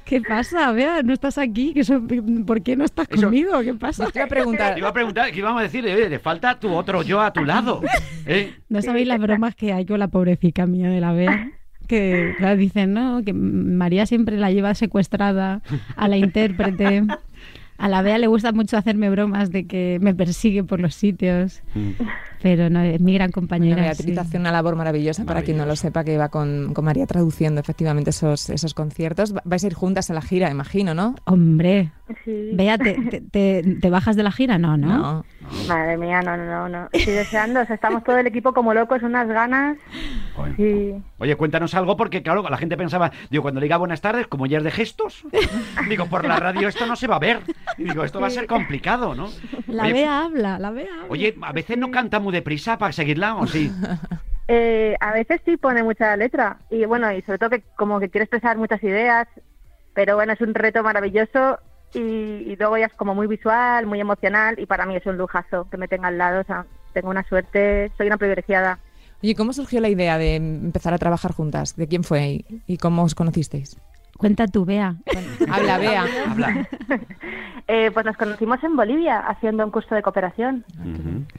¿Qué 0.04 0.20
pasa? 0.20 0.70
Vea, 0.72 1.02
no 1.02 1.12
estás 1.12 1.36
aquí. 1.36 1.74
¿Qué 1.74 1.80
eso- 1.80 2.00
¿Por 2.46 2.62
qué 2.62 2.76
no 2.76 2.84
estás 2.84 3.08
Eso- 3.10 3.22
conmigo? 3.22 3.60
¿Qué 3.62 3.74
pasa? 3.74 4.06
Te 4.10 4.20
iba 4.20 4.26
a 4.26 4.28
preguntar. 4.28 4.74
Te 4.74 4.78
iba 4.80 4.88
a 4.88 4.92
preguntar, 4.92 5.32
¿qué 5.32 5.38
íbamos 5.38 5.60
a 5.60 5.64
decir? 5.64 5.84
Oye, 5.84 6.08
te 6.08 6.18
falta 6.20 6.58
tu 6.60 6.72
otro 6.72 7.02
yo 7.02 7.20
a 7.20 7.32
tu 7.32 7.44
lado. 7.44 7.80
¿eh? 8.26 8.54
No 8.68 8.80
sabéis 8.82 9.08
las 9.08 9.18
bromas 9.18 9.56
que 9.56 9.72
hay 9.72 9.84
con 9.84 9.98
la 9.98 10.08
pobrecita 10.08 10.64
mía 10.66 10.90
de 10.90 11.00
la 11.00 11.12
Bea. 11.12 11.50
Que 11.88 12.34
claro, 12.38 12.56
dicen, 12.56 12.94
¿no? 12.94 13.22
Que 13.24 13.32
María 13.32 14.06
siempre 14.06 14.36
la 14.36 14.52
lleva 14.52 14.74
secuestrada 14.74 15.60
a 15.96 16.06
la 16.08 16.16
intérprete. 16.16 17.02
A 17.78 17.88
la 17.88 18.02
Bea 18.02 18.18
le 18.18 18.26
gusta 18.28 18.52
mucho 18.52 18.76
hacerme 18.76 19.10
bromas 19.10 19.50
de 19.50 19.66
que 19.66 19.98
me 20.00 20.14
persigue 20.14 20.62
por 20.62 20.78
los 20.78 20.94
sitios. 20.94 21.62
Pero 22.40 22.70
no, 22.70 22.80
es 22.82 23.00
mi 23.00 23.14
gran 23.14 23.30
compañera. 23.30 23.76
Bueno, 23.76 23.88
Beatriz 23.88 24.14
sí. 24.14 24.18
hace 24.20 24.38
una 24.38 24.52
labor 24.52 24.76
maravillosa, 24.76 25.24
para 25.24 25.42
quien 25.42 25.56
no 25.56 25.66
lo 25.66 25.74
sepa, 25.76 26.04
que 26.04 26.16
va 26.16 26.28
con, 26.28 26.74
con 26.74 26.84
María 26.84 27.06
traduciendo 27.06 27.60
efectivamente 27.60 28.10
esos, 28.10 28.50
esos 28.50 28.74
conciertos. 28.74 29.34
Va- 29.34 29.42
Vais 29.44 29.62
a 29.64 29.66
ir 29.68 29.74
juntas 29.74 30.10
a 30.10 30.14
la 30.14 30.22
gira, 30.22 30.50
imagino, 30.50 30.94
¿no? 30.94 31.14
Hombre, 31.24 31.90
Sí. 32.24 32.50
Bea, 32.52 32.76
¿te, 32.78 32.94
te, 33.10 33.20
te- 33.22 33.76
te 33.80 33.90
bajas 33.90 34.16
de 34.16 34.22
la 34.22 34.30
gira? 34.32 34.58
No, 34.58 34.76
¿no? 34.76 34.98
No. 34.98 35.24
Madre 35.68 35.96
mía, 35.96 36.22
no, 36.22 36.36
no, 36.36 36.44
no, 36.44 36.68
no. 36.68 36.88
Estoy 36.92 37.14
deseando, 37.14 37.60
o 37.60 37.64
sea, 37.64 37.74
estamos 37.74 38.04
todo 38.04 38.18
el 38.18 38.26
equipo 38.26 38.52
como 38.52 38.74
locos, 38.74 39.02
unas 39.02 39.28
ganas. 39.28 39.78
Sí. 40.56 40.94
Oye, 41.18 41.36
cuéntanos 41.36 41.74
algo 41.74 41.96
porque, 41.96 42.22
claro, 42.22 42.42
la 42.48 42.56
gente 42.56 42.76
pensaba, 42.76 43.10
digo, 43.30 43.42
cuando 43.42 43.60
le 43.60 43.66
diga 43.66 43.76
buenas 43.76 44.00
tardes, 44.00 44.26
como 44.26 44.46
ya 44.46 44.58
es 44.58 44.64
de 44.64 44.70
gestos, 44.70 45.24
digo, 45.88 46.06
por 46.06 46.24
la 46.24 46.36
radio 46.36 46.68
esto 46.68 46.86
no 46.86 46.96
se 46.96 47.06
va 47.06 47.16
a 47.16 47.20
ver. 47.20 47.40
Y 47.78 47.84
digo, 47.84 48.04
esto 48.04 48.20
va 48.20 48.28
a 48.28 48.30
ser 48.30 48.46
complicado, 48.46 49.14
¿no? 49.14 49.28
La 49.66 49.84
Oye, 49.84 49.92
Bea 49.92 50.24
habla, 50.24 50.58
la 50.58 50.70
Bea 50.70 50.92
habla. 50.92 51.06
Oye, 51.08 51.36
a 51.40 51.52
veces 51.52 51.78
no 51.78 51.90
canta 51.90 52.20
muy 52.20 52.32
deprisa 52.32 52.78
para 52.78 52.92
seguirla, 52.92 53.36
¿o 53.36 53.46
sí? 53.46 53.70
Eh, 54.48 54.96
a 55.00 55.12
veces 55.12 55.40
sí 55.44 55.56
pone 55.56 55.82
mucha 55.82 56.14
letra 56.16 56.58
y 56.68 56.84
bueno, 56.84 57.10
y 57.12 57.22
sobre 57.22 57.38
todo 57.38 57.50
que 57.50 57.62
como 57.76 58.00
que 58.00 58.10
quiere 58.10 58.24
expresar 58.24 58.58
muchas 58.58 58.82
ideas, 58.82 59.28
pero 59.94 60.16
bueno, 60.16 60.32
es 60.32 60.40
un 60.40 60.52
reto 60.52 60.82
maravilloso 60.82 61.58
y, 61.94 61.98
y 61.98 62.56
luego 62.56 62.78
ya 62.78 62.86
es 62.86 62.94
como 62.94 63.14
muy 63.14 63.26
visual, 63.26 63.86
muy 63.86 64.00
emocional 64.00 64.58
y 64.58 64.66
para 64.66 64.86
mí 64.86 64.96
es 64.96 65.06
un 65.06 65.16
lujazo 65.16 65.68
que 65.70 65.76
me 65.76 65.88
tenga 65.88 66.08
al 66.08 66.18
lado, 66.18 66.40
o 66.40 66.44
sea, 66.44 66.66
tengo 66.92 67.10
una 67.10 67.24
suerte, 67.24 67.90
soy 67.96 68.06
una 68.06 68.16
privilegiada. 68.16 68.78
Oye, 69.22 69.34
¿cómo 69.34 69.52
surgió 69.52 69.80
la 69.80 69.88
idea 69.88 70.18
de 70.18 70.34
empezar 70.34 70.94
a 70.94 70.98
trabajar 70.98 71.32
juntas? 71.32 71.76
¿De 71.76 71.86
quién 71.86 72.02
fue 72.02 72.26
y, 72.26 72.62
y 72.66 72.76
cómo 72.78 73.04
os 73.04 73.14
conocisteis? 73.14 73.76
Cuenta 74.22 74.46
tú, 74.46 74.64
Bea. 74.64 74.94
Habla, 75.50 75.78
Bea. 75.78 76.04
Habla. 76.28 76.68
Eh, 77.68 77.92
pues 77.94 78.04
nos 78.04 78.16
conocimos 78.16 78.62
en 78.64 78.74
Bolivia 78.74 79.20
haciendo 79.20 79.64
un 79.64 79.70
curso 79.70 79.94
de 79.94 80.02
cooperación. 80.02 80.64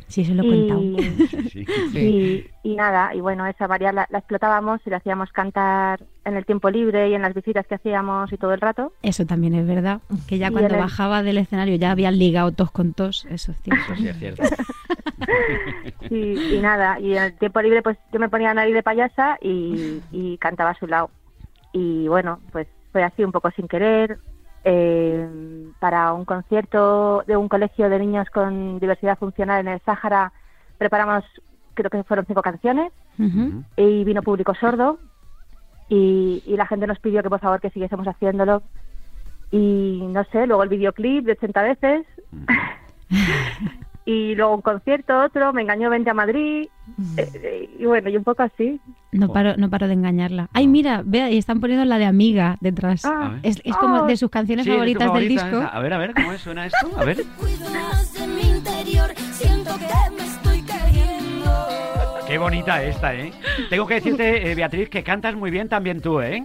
Sí, 0.07 0.23
se 0.23 0.33
lo 0.33 0.41
he 0.43 0.47
contado. 0.47 0.81
Y, 0.81 1.67
y, 1.99 2.47
y 2.63 2.75
nada, 2.75 3.13
y 3.13 3.19
bueno, 3.19 3.45
esa 3.45 3.67
María 3.67 3.91
la, 3.91 4.07
la 4.09 4.19
explotábamos 4.19 4.79
y 4.85 4.89
la 4.89 4.97
hacíamos 4.97 5.31
cantar 5.33 5.99
en 6.23 6.37
el 6.37 6.45
tiempo 6.45 6.69
libre 6.69 7.09
y 7.09 7.13
en 7.13 7.21
las 7.23 7.33
visitas 7.33 7.67
que 7.67 7.75
hacíamos 7.75 8.31
y 8.31 8.37
todo 8.37 8.53
el 8.53 8.61
rato. 8.61 8.93
Eso 9.03 9.25
también 9.25 9.53
es 9.53 9.67
verdad. 9.67 9.99
Que 10.25 10.37
ya 10.37 10.49
cuando 10.49 10.73
el- 10.73 10.79
bajaba 10.81 11.23
del 11.23 11.37
escenario 11.39 11.75
ya 11.75 11.91
habían 11.91 12.17
ligado 12.17 12.51
tos 12.53 12.71
con 12.71 12.93
tos. 12.93 13.25
Eso 13.29 13.51
es 13.51 13.61
cierto. 13.61 13.93
Sí, 13.97 14.07
es 14.07 14.17
cierto. 14.17 14.43
Y, 16.09 16.55
y 16.55 16.59
nada, 16.61 16.99
y 16.99 17.15
en 17.15 17.23
el 17.23 17.33
tiempo 17.37 17.61
libre 17.61 17.81
pues 17.81 17.97
yo 18.11 18.19
me 18.19 18.29
ponía 18.29 18.53
nariz 18.53 18.73
de 18.73 18.83
payasa 18.83 19.37
y, 19.41 19.99
y 20.11 20.37
cantaba 20.37 20.71
a 20.71 20.75
su 20.79 20.85
lado. 20.87 21.09
Y 21.73 22.07
bueno, 22.07 22.39
pues 22.51 22.67
fue 22.91 23.03
así 23.03 23.23
un 23.23 23.31
poco 23.31 23.51
sin 23.51 23.67
querer. 23.67 24.19
eh, 24.63 25.27
para 25.79 26.13
un 26.13 26.23
concierto 26.23 27.23
de 27.27 27.35
un 27.35 27.49
colegio 27.49 27.89
de 27.89 27.99
niños 27.99 28.29
con 28.29 28.79
diversidad 28.79 29.17
funcional 29.17 29.59
en 29.59 29.73
el 29.73 29.81
Sáhara 29.81 30.31
preparamos, 30.77 31.23
creo 31.73 31.89
que 31.89 32.03
fueron 32.03 32.25
cinco 32.25 32.41
canciones 32.41 32.91
y 33.75 34.03
vino 34.03 34.21
público 34.21 34.53
sordo 34.55 34.99
y, 35.89 36.41
y 36.45 36.55
la 36.55 36.65
gente 36.65 36.87
nos 36.87 36.99
pidió 36.99 37.21
que 37.21 37.29
por 37.29 37.39
favor 37.39 37.59
que 37.59 37.69
siguiésemos 37.69 38.07
haciéndolo. 38.07 38.63
Y 39.51 40.01
no 40.11 40.23
sé, 40.25 40.47
luego 40.47 40.63
el 40.63 40.69
videoclip 40.69 41.25
de 41.25 41.33
80 41.33 41.61
veces 41.61 42.05
y 44.05 44.35
luego 44.35 44.55
un 44.55 44.61
concierto, 44.61 45.17
otro, 45.23 45.53
me 45.53 45.61
engañó 45.61 45.89
20 45.89 46.09
a 46.09 46.13
Madrid 46.13 46.67
eh, 47.17 47.29
eh, 47.35 47.69
y 47.79 47.85
bueno, 47.85 48.09
y 48.09 48.17
un 48.17 48.23
poco 48.23 48.43
así. 48.43 48.79
No 49.11 49.31
paro, 49.31 49.55
no 49.57 49.69
paro 49.69 49.87
de 49.87 49.93
engañarla. 49.93 50.49
Ay, 50.53 50.67
mira, 50.67 51.01
vea, 51.05 51.29
y 51.31 51.37
están 51.37 51.59
poniendo 51.59 51.85
la 51.85 51.97
de 51.99 52.05
Amiga 52.05 52.57
detrás. 52.61 53.05
Ah. 53.05 53.37
Es, 53.43 53.61
es 53.63 53.75
como 53.77 54.03
Ah. 54.03 54.07
de 54.07 54.17
sus 54.17 54.29
canciones 54.29 54.65
Sí, 54.65 54.71
favoritas 54.71 54.99
del 55.01 55.07
favorita 55.09 55.43
disco. 55.45 55.57
esa. 55.59 55.67
A 55.67 55.79
ver, 55.79 55.93
a 55.93 55.97
ver, 55.99 56.13
¿cómo 56.13 56.33
es? 56.33 56.41
suena 56.41 56.65
esto? 56.65 56.89
A 56.97 57.05
ver. 57.05 57.23
Cuido 57.39 57.69
más 57.69 58.13
de 58.13 58.27
mi 58.27 58.41
interior, 58.41 59.09
siento 59.31 59.71
que. 59.77 59.85
Qué 62.33 62.39
bonita 62.39 62.83
esta, 62.83 63.13
¿eh? 63.13 63.31
Tengo 63.69 63.85
que 63.85 63.93
decirte, 63.93 64.51
eh, 64.51 64.55
Beatriz, 64.55 64.89
que 64.89 65.03
cantas 65.03 65.35
muy 65.35 65.51
bien 65.51 65.69
también 65.69 66.01
tú, 66.01 66.19
¿eh? 66.19 66.43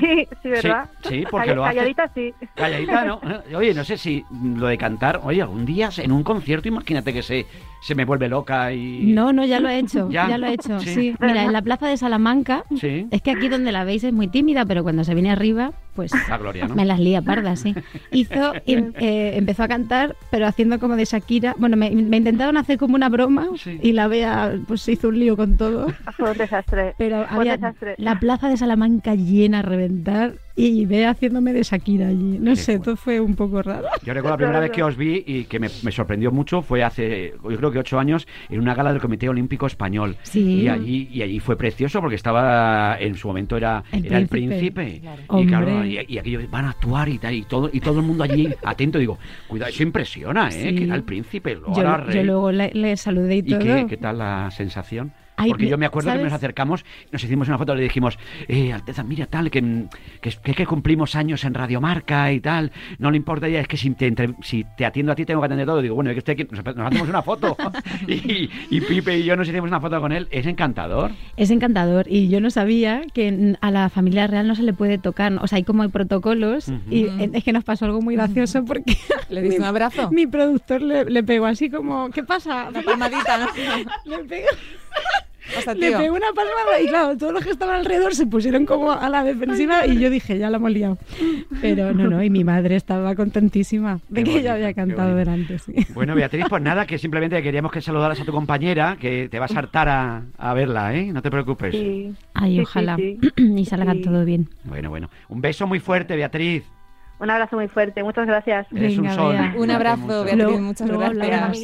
Sí, 0.00 0.26
sí, 0.42 0.48
¿verdad? 0.48 0.88
Sí, 1.02 1.08
sí, 1.20 1.24
porque 1.30 1.54
lo 1.54 1.62
haces- 1.62 1.74
Calladita 1.76 2.10
sí. 2.14 2.32
Calladita, 2.54 3.04
¿no? 3.04 3.20
Oye, 3.54 3.74
no 3.74 3.84
sé 3.84 3.98
si 3.98 4.24
lo 4.30 4.66
de 4.66 4.78
cantar, 4.78 5.20
oye, 5.24 5.42
algún 5.42 5.66
día 5.66 5.90
en 5.98 6.10
un 6.10 6.22
concierto, 6.22 6.68
imagínate 6.68 7.12
que 7.12 7.22
se, 7.22 7.44
se 7.82 7.94
me 7.94 8.06
vuelve 8.06 8.30
loca 8.30 8.72
y... 8.72 9.12
No, 9.12 9.30
no, 9.30 9.44
ya 9.44 9.60
lo 9.60 9.68
he 9.68 9.78
hecho. 9.78 10.08
¿Ya? 10.10 10.26
¿Ya? 10.26 10.38
lo 10.38 10.46
he 10.46 10.54
hecho. 10.54 10.80
Sí. 10.80 10.94
Sí. 10.94 11.14
Mira, 11.20 11.44
en 11.44 11.52
la 11.52 11.60
plaza 11.60 11.86
de 11.86 11.98
Salamanca, 11.98 12.64
Sí. 12.80 13.06
es 13.10 13.20
que 13.20 13.32
aquí 13.32 13.48
donde 13.48 13.72
la 13.72 13.84
veis 13.84 14.04
es 14.04 14.14
muy 14.14 14.28
tímida, 14.28 14.64
pero 14.64 14.82
cuando 14.84 15.04
se 15.04 15.12
viene 15.12 15.30
arriba, 15.30 15.72
pues 15.98 16.12
La 16.28 16.38
gloria, 16.38 16.68
¿no? 16.68 16.76
me 16.76 16.84
las 16.84 17.00
lía 17.00 17.20
pardas, 17.22 17.58
sí. 17.58 17.74
Hizo, 18.12 18.52
em- 18.66 18.92
eh, 19.00 19.32
empezó 19.34 19.64
a 19.64 19.68
cantar, 19.68 20.14
pero 20.30 20.46
haciendo 20.46 20.78
como 20.78 20.94
de 20.94 21.04
Shakira. 21.04 21.56
Bueno, 21.58 21.76
me, 21.76 21.90
me 21.90 22.18
intentaron 22.18 22.56
hacer 22.56 22.78
como 22.78 22.94
una 22.94 23.08
broma 23.08 23.48
y 23.82 23.90
la 23.92 24.06
vea, 24.06 24.54
pues 24.68 24.88
hizo 24.88 25.08
un 25.08 25.18
lío 25.18 25.36
con 25.36 25.56
todo. 25.56 25.88
Fue 26.16 26.30
un 26.30 26.38
desastre. 26.38 26.94
Pero 26.98 27.26
Fue 27.26 27.38
un 27.38 27.44
desastre. 27.50 27.94
la 27.98 28.20
plaza 28.20 28.48
de 28.48 28.56
Salamanca 28.56 29.16
llena 29.16 29.58
a 29.58 29.62
reventar 29.62 30.34
y 30.58 30.86
ve 30.86 31.06
haciéndome 31.06 31.52
de 31.52 31.62
Shakira 31.62 32.08
allí. 32.08 32.38
No 32.40 32.50
Qué 32.50 32.56
sé, 32.56 32.78
todo 32.80 32.96
fue 32.96 33.20
un 33.20 33.36
poco 33.36 33.62
raro. 33.62 33.86
Yo 34.02 34.12
recuerdo 34.12 34.30
la 34.30 34.36
primera 34.38 34.60
vez 34.60 34.70
que 34.72 34.82
os 34.82 34.96
vi 34.96 35.22
y 35.24 35.44
que 35.44 35.60
me, 35.60 35.68
me 35.84 35.92
sorprendió 35.92 36.32
mucho 36.32 36.62
fue 36.62 36.82
hace, 36.82 37.34
yo 37.42 37.56
creo 37.56 37.70
que 37.70 37.78
ocho 37.78 37.98
años, 37.98 38.26
en 38.48 38.58
una 38.60 38.74
gala 38.74 38.92
del 38.92 39.00
Comité 39.00 39.28
Olímpico 39.28 39.66
Español. 39.66 40.16
Sí. 40.22 40.62
Y 40.62 40.68
allí, 40.68 41.08
y 41.12 41.22
allí 41.22 41.38
fue 41.38 41.56
precioso 41.56 42.00
porque 42.00 42.16
estaba, 42.16 42.98
en 42.98 43.14
su 43.14 43.28
momento 43.28 43.56
era 43.56 43.84
El 43.92 44.06
era 44.06 44.18
el 44.18 44.26
príncipe. 44.26 45.00
Claro. 45.00 45.42
Y 45.42 45.46
claro, 45.46 45.84
y, 45.84 45.98
y 46.08 46.18
aquello, 46.18 46.40
van 46.50 46.64
a 46.64 46.70
actuar 46.70 47.08
y 47.08 47.18
tal, 47.18 47.34
y 47.34 47.42
todo, 47.42 47.70
y 47.72 47.78
todo 47.80 48.00
el 48.00 48.06
mundo 48.06 48.24
allí 48.24 48.48
atento. 48.64 48.98
Digo, 48.98 49.16
cuidado, 49.46 49.70
eso 49.70 49.82
impresiona, 49.84 50.48
¿eh? 50.48 50.52
Sí. 50.52 50.74
Que 50.74 50.84
era 50.84 50.96
el 50.96 51.04
príncipe, 51.04 51.54
luego 51.54 51.74
Yo, 51.74 51.82
era 51.82 52.10
yo 52.10 52.22
luego 52.24 52.50
le, 52.50 52.72
le 52.74 52.96
saludé 52.96 53.36
y 53.36 53.38
¿Y 53.38 53.42
todo. 53.42 53.60
qué, 53.60 53.86
qué 53.88 53.96
tal 53.96 54.18
la 54.18 54.50
sensación? 54.50 55.12
Ay, 55.38 55.48
Porque 55.50 55.64
me- 55.64 55.70
yo 55.70 55.78
me 55.78 55.86
acuerdo 55.86 56.12
que 56.12 56.18
nos 56.24 56.32
acercamos, 56.32 56.84
nos 57.12 57.22
hicimos 57.24 57.48
una 57.48 57.56
foto, 57.58 57.74
le 57.74 57.82
dijimos, 57.82 58.18
eh, 58.48 58.72
Alteza, 58.72 59.04
mira 59.04 59.26
tal, 59.26 59.50
que, 59.50 59.84
que, 60.20 60.30
que, 60.54 60.66
cumplimos 60.66 61.14
años 61.14 61.44
en 61.44 61.54
Radiomarca 61.54 62.32
y 62.32 62.40
tal, 62.40 62.72
no 62.98 63.10
le 63.10 63.16
importa 63.16 63.48
ya, 63.48 63.60
es 63.60 63.68
que 63.68 63.76
si 63.76 63.90
te, 63.90 64.06
entre- 64.06 64.34
si 64.42 64.64
te 64.76 64.84
atiendo 64.84 65.12
a 65.12 65.14
ti 65.14 65.24
tengo 65.24 65.40
que 65.40 65.46
atender 65.46 65.66
todo. 65.66 65.80
Digo, 65.80 65.94
bueno, 65.94 66.10
es 66.10 66.14
que 66.14 66.18
estoy 66.18 66.32
aquí, 66.34 66.46
nos, 66.50 66.64
nos 66.76 66.86
hacemos 66.86 67.08
una 67.08 67.22
foto. 67.22 67.56
y, 68.08 68.50
y 68.70 68.80
Pipe 68.80 69.18
y 69.18 69.24
yo 69.24 69.36
nos 69.36 69.48
hicimos 69.48 69.68
una 69.68 69.80
foto 69.80 70.00
con 70.00 70.12
él, 70.12 70.28
es 70.30 70.46
encantador. 70.46 71.12
Es 71.36 71.50
encantador 71.50 72.06
y 72.08 72.28
yo 72.28 72.40
no 72.40 72.50
sabía 72.50 73.02
que 73.14 73.54
a 73.60 73.70
la 73.70 73.88
familia 73.88 74.26
real 74.26 74.46
no 74.48 74.54
se 74.54 74.62
le 74.62 74.72
puede 74.72 74.98
tocar, 74.98 75.32
o 75.40 75.46
sea, 75.46 75.56
hay 75.56 75.64
como 75.64 75.82
hay 75.82 75.88
protocolos 75.88 76.68
y 76.90 77.04
eh, 77.04 77.30
es 77.32 77.44
que 77.44 77.52
nos 77.52 77.64
pasó 77.64 77.84
algo 77.84 78.00
muy 78.00 78.14
gracioso 78.16 78.64
porque 78.64 78.96
¿Le 79.30 79.42
diste 79.42 79.58
mi- 79.58 79.62
un 79.62 79.68
abrazo? 79.68 80.10
Mi 80.10 80.26
productor 80.26 80.82
le, 80.82 81.04
le 81.04 81.22
pegó 81.22 81.46
así 81.46 81.70
como, 81.70 82.10
¿qué 82.10 82.22
pasa? 82.24 82.68
Una 82.68 82.82
palmadita, 82.82 83.38
¿no? 83.38 83.46
le 84.04 84.24
pegó. 84.24 84.48
Pasa, 85.58 85.74
Le 85.74 85.88
tío? 85.88 85.98
pegó 85.98 86.16
una 86.16 86.32
palmada 86.34 86.80
y 86.82 86.86
claro, 86.88 87.16
todos 87.16 87.32
los 87.32 87.44
que 87.44 87.50
estaban 87.50 87.76
alrededor 87.76 88.14
se 88.14 88.26
pusieron 88.26 88.66
como 88.66 88.92
a 88.92 89.08
la 89.08 89.24
defensiva 89.24 89.86
y 89.86 89.98
yo 89.98 90.10
dije, 90.10 90.38
ya 90.38 90.50
la 90.50 90.56
hemos 90.58 90.70
liado. 90.72 90.98
Pero 91.60 91.92
no, 91.92 92.08
no, 92.08 92.22
y 92.22 92.30
mi 92.30 92.44
madre 92.44 92.76
estaba 92.76 93.14
contentísima 93.14 94.00
de 94.08 94.22
que 94.24 94.30
bonito, 94.30 94.38
ella 94.40 94.54
había 94.54 94.74
cantado 94.74 95.14
delante. 95.14 95.58
sí. 95.58 95.74
Bueno, 95.94 96.14
Beatriz, 96.14 96.46
pues 96.48 96.62
nada, 96.62 96.86
que 96.86 96.98
simplemente 96.98 97.42
queríamos 97.42 97.72
que 97.72 97.80
saludaras 97.80 98.20
a 98.20 98.24
tu 98.24 98.32
compañera, 98.32 98.96
que 99.00 99.28
te 99.28 99.38
vas 99.38 99.54
a 99.54 99.58
hartar 99.58 99.88
a, 99.88 100.22
a 100.36 100.54
verla, 100.54 100.94
¿eh? 100.94 101.12
No 101.12 101.22
te 101.22 101.30
preocupes. 101.30 101.72
Sí. 101.74 102.12
Ay, 102.34 102.56
Sí, 102.56 102.60
ojalá. 102.60 102.96
sí, 102.96 103.18
y 103.36 103.64
salga 103.64 103.92
Sí. 103.92 104.00
todo 104.02 104.24
bien. 104.24 104.48
Bueno, 104.64 104.90
bueno. 104.90 105.08
Un 105.28 105.40
beso 105.40 105.66
muy 105.66 105.80
fuerte, 105.80 106.16
Beatriz. 106.16 106.64
Un 107.20 107.30
abrazo 107.30 107.56
muy 107.56 107.66
fuerte, 107.68 108.02
muchas 108.04 108.26
gracias. 108.26 108.66
Eres 108.72 108.96
un 108.96 109.10
sol. 109.10 109.36
Abrazo. 109.70 110.24
Beatriz, 110.24 110.36
Luego- 110.36 110.58
muchas 110.60 110.88
luego 110.88 111.02
gracias. 111.12 111.58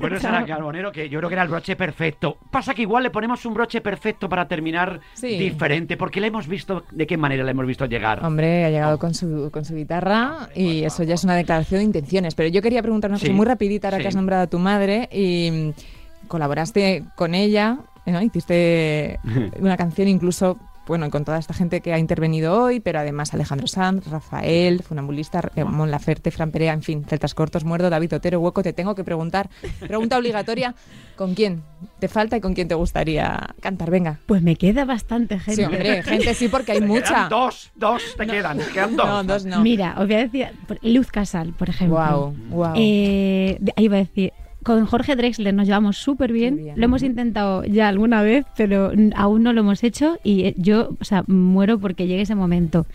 Bueno, 0.00 0.18
Sara 0.18 0.44
Carbonero, 0.44 0.90
que 0.90 1.08
yo 1.08 1.18
creo 1.20 1.28
que 1.28 1.34
era 1.34 1.42
el 1.44 1.48
broche 1.48 1.76
perfecto. 1.76 2.36
Pasa 2.50 2.74
que 2.74 2.82
igual 2.82 3.04
le 3.04 3.10
ponemos 3.10 3.46
un 3.46 3.54
broche 3.54 3.80
perfecto 3.80 4.28
para 4.28 4.48
terminar 4.48 4.98
Sí. 5.14 5.38
diferente, 5.38 5.96
porque 5.96 6.20
le 6.20 6.26
hemos 6.26 6.48
visto, 6.48 6.84
¿de 6.90 7.06
qué 7.06 7.16
manera 7.16 7.44
le 7.44 7.52
hemos 7.52 7.66
visto 7.66 7.86
llegar? 7.86 8.24
Hombre, 8.24 8.64
ha 8.64 8.70
llegado 8.70 8.98
con 8.98 9.14
su, 9.14 9.50
con 9.52 9.64
su 9.64 9.74
guitarra 9.76 10.48
y 10.54 10.82
eso 10.82 11.04
ya 11.04 11.14
es 11.14 11.22
una 11.22 11.36
declaración 11.36 11.78
de 11.78 11.84
intenciones. 11.84 12.34
Pero 12.34 12.48
yo 12.48 12.60
quería 12.60 12.82
preguntar 12.82 13.10
una 13.10 13.18
cosa 13.18 13.26
Sí, 13.28 13.32
muy 13.32 13.46
rapidita 13.46 13.86
ahora 13.88 13.98
sí. 13.98 14.02
que 14.02 14.08
has 14.08 14.16
nombrado 14.16 14.42
a 14.42 14.46
tu 14.48 14.58
madre 14.58 15.08
y 15.12 15.50
mm, 15.52 16.26
colaboraste 16.28 17.04
con 17.14 17.34
ella, 17.34 17.78
¿no? 18.06 18.20
Hiciste 18.20 19.20
una 19.60 19.76
canción 19.76 20.08
incluso, 20.08 20.58
bueno, 20.86 21.08
con 21.10 21.24
toda 21.24 21.38
esta 21.38 21.54
gente 21.54 21.80
que 21.80 21.92
ha 21.92 21.98
intervenido 21.98 22.60
hoy, 22.60 22.80
pero 22.80 22.98
además 22.98 23.32
Alejandro 23.34 23.66
Sanz, 23.66 24.06
Rafael, 24.08 24.82
Funambulista, 24.82 25.40
eh, 25.54 25.64
Mon 25.64 25.90
Laferte, 25.90 26.30
Fran 26.30 26.50
Perea, 26.50 26.72
en 26.72 26.82
fin, 26.82 27.04
Celtas 27.08 27.34
Cortos, 27.34 27.64
Muerdo, 27.64 27.88
David 27.90 28.14
Otero, 28.14 28.40
Hueco. 28.40 28.62
Te 28.62 28.72
tengo 28.72 28.94
que 28.94 29.04
preguntar, 29.04 29.48
pregunta 29.80 30.18
obligatoria, 30.18 30.74
¿con 31.16 31.34
quién 31.34 31.62
te 31.98 32.08
falta 32.08 32.36
y 32.36 32.40
con 32.40 32.54
quién 32.54 32.68
te 32.68 32.74
gustaría 32.74 33.54
cantar? 33.60 33.90
Venga. 33.90 34.18
Pues 34.26 34.42
me 34.42 34.56
queda 34.56 34.84
bastante 34.84 35.38
gente. 35.38 35.54
Sí, 35.56 35.64
hombre, 35.64 36.02
gente 36.02 36.34
sí, 36.34 36.48
porque 36.48 36.72
hay 36.72 36.80
Te 36.80 36.86
mucha. 36.86 37.02
quedan 37.14 37.28
dos, 37.28 37.70
dos 37.74 38.02
te 38.16 38.26
quedan, 38.26 38.58
te 38.58 38.66
quedan 38.66 38.96
dos. 38.96 39.06
No, 39.06 39.24
dos 39.24 39.44
no. 39.44 39.60
Mira, 39.62 39.94
os 39.98 40.06
voy 40.06 40.14
a 40.16 40.18
decir, 40.18 40.48
Luz 40.82 41.10
Casal, 41.10 41.52
por 41.52 41.68
ejemplo. 41.68 41.98
Wow, 41.98 42.36
wow. 42.50 42.72
Eh, 42.76 43.58
ahí 43.76 43.84
iba 43.84 43.96
a 43.96 44.00
decir, 44.00 44.32
con 44.64 44.86
Jorge 44.86 45.16
Drexler 45.16 45.52
nos 45.54 45.66
llevamos 45.66 45.96
súper 45.96 46.32
bien. 46.32 46.56
Bien. 46.56 46.74
Lo 46.76 46.84
hemos 46.84 47.02
intentado 47.02 47.64
ya 47.64 47.88
alguna 47.88 48.22
vez, 48.22 48.44
pero 48.56 48.92
aún 49.16 49.42
no 49.42 49.52
lo 49.52 49.60
hemos 49.60 49.82
hecho 49.84 50.18
y 50.24 50.44
eh, 50.44 50.54
yo, 50.56 50.96
o 51.00 51.04
sea, 51.04 51.24
muero 51.26 51.78
porque 51.78 52.06
llegue 52.06 52.22
ese 52.22 52.34
momento. 52.34 52.86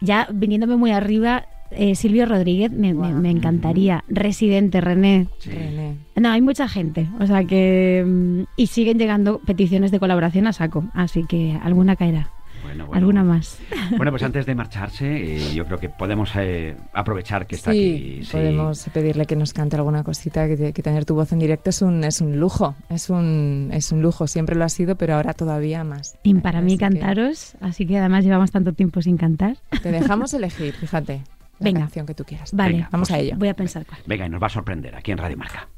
Ya 0.00 0.28
viniéndome 0.32 0.76
muy 0.76 0.90
arriba, 0.92 1.44
eh, 1.70 1.94
Silvio 1.94 2.24
Rodríguez 2.26 2.72
me, 2.72 2.94
me- 2.94 3.12
me 3.14 3.30
encantaría. 3.30 4.02
Residente, 4.08 4.80
René. 4.80 5.28
René. 5.44 5.96
No, 6.16 6.30
hay 6.30 6.40
mucha 6.40 6.68
gente, 6.68 7.06
o 7.20 7.26
sea 7.26 7.44
que... 7.44 8.04
mm, 8.06 8.42
Y 8.56 8.66
siguen 8.68 8.98
llegando 8.98 9.40
peticiones 9.46 9.90
de 9.90 10.00
colaboración 10.00 10.46
a 10.46 10.52
saco, 10.52 10.84
así 10.94 11.24
que 11.28 11.58
alguna 11.62 11.96
caerá. 11.96 12.30
Bueno, 12.70 12.86
bueno, 12.86 12.98
alguna 12.98 13.24
más. 13.24 13.58
Bueno, 13.96 14.12
pues 14.12 14.22
antes 14.22 14.46
de 14.46 14.54
marcharse, 14.54 15.36
eh, 15.36 15.54
yo 15.54 15.64
creo 15.66 15.78
que 15.78 15.88
podemos 15.88 16.30
eh, 16.36 16.76
aprovechar 16.92 17.46
que 17.46 17.56
está 17.56 17.72
sí, 17.72 17.78
aquí. 17.94 18.24
sí. 18.24 18.30
podemos 18.32 18.86
pedirle 18.92 19.26
que 19.26 19.34
nos 19.34 19.52
cante 19.52 19.74
alguna 19.76 20.04
cosita, 20.04 20.46
que, 20.46 20.56
te- 20.56 20.72
que 20.72 20.82
tener 20.82 21.04
tu 21.04 21.14
voz 21.16 21.32
en 21.32 21.40
directo 21.40 21.70
es 21.70 21.82
un, 21.82 22.04
es 22.04 22.20
un 22.20 22.38
lujo, 22.38 22.76
es 22.88 23.10
un, 23.10 23.70
es 23.72 23.90
un 23.90 24.02
lujo, 24.02 24.28
siempre 24.28 24.54
lo 24.54 24.64
ha 24.64 24.68
sido, 24.68 24.94
pero 24.94 25.14
ahora 25.16 25.34
todavía 25.34 25.82
más. 25.82 26.16
Y 26.22 26.34
para 26.34 26.60
mí 26.60 26.74
que 26.78 26.84
cantaros, 26.84 27.54
así 27.60 27.86
que 27.86 27.98
además 27.98 28.22
llevamos 28.24 28.52
tanto 28.52 28.72
tiempo 28.72 29.02
sin 29.02 29.16
cantar. 29.16 29.56
Te 29.82 29.90
dejamos 29.90 30.32
elegir, 30.32 30.72
fíjate, 30.74 31.22
la 31.58 31.64
Venga. 31.64 31.80
canción 31.80 32.06
que 32.06 32.14
tú 32.14 32.22
quieras. 32.24 32.52
Vale, 32.54 32.74
Venga, 32.74 32.88
Vamos 32.92 33.08
pues, 33.08 33.18
a 33.18 33.22
ello. 33.22 33.34
voy 33.36 33.48
a 33.48 33.54
pensar 33.54 33.84
cuál. 33.84 34.00
Venga, 34.06 34.26
y 34.26 34.28
nos 34.30 34.40
va 34.40 34.46
a 34.46 34.50
sorprender 34.50 34.94
aquí 34.94 35.10
en 35.10 35.18
Radio 35.18 35.36
Marca. 35.36 35.68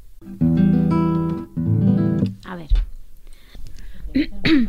A 2.44 2.56
ver. 2.56 2.68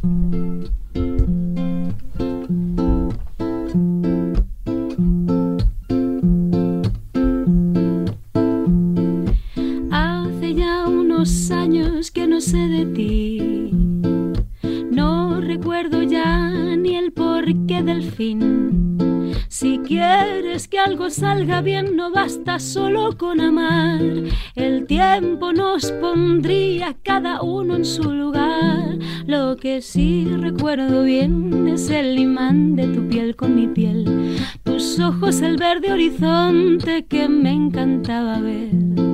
Hace 9.90 10.54
ya 10.54 10.86
unos 10.86 11.50
años 11.50 12.10
que 12.10 12.26
no 12.26 12.40
sé 12.40 12.58
de 12.58 12.86
ti. 12.86 13.70
No 14.90 15.40
recuerdo 15.40 16.02
ya 16.02 16.50
ni 16.76 16.96
el 16.96 17.12
porqué 17.12 17.82
del 17.82 18.02
fin. 18.02 18.88
Si 19.48 19.78
quieres 19.78 20.68
que 20.68 20.78
algo 20.78 21.08
salga 21.08 21.62
bien, 21.62 21.96
no 21.96 22.10
basta 22.10 22.58
solo 22.58 23.16
con 23.16 23.40
amar. 23.40 24.00
El 24.54 24.86
tiempo 24.86 25.52
nos 25.52 25.90
pondría 25.92 26.94
cada 27.02 27.40
uno 27.40 27.76
en 27.76 27.84
su 27.86 28.12
lugar. 28.12 28.98
Lo 29.26 29.56
que 29.56 29.80
sí 29.80 30.26
recuerdo 30.38 31.02
bien 31.02 31.66
es 31.66 31.88
el 31.88 32.18
imán 32.18 32.76
de 32.76 32.88
tu 32.88 33.08
piel 33.08 33.36
con 33.36 33.54
mi 33.54 33.68
piel. 33.68 34.36
Tus 34.64 35.00
ojos, 35.00 35.40
el 35.40 35.56
verde 35.56 35.92
horizonte 35.92 37.06
que 37.06 37.28
me 37.28 37.52
encantaba 37.52 38.40
ver. 38.40 39.07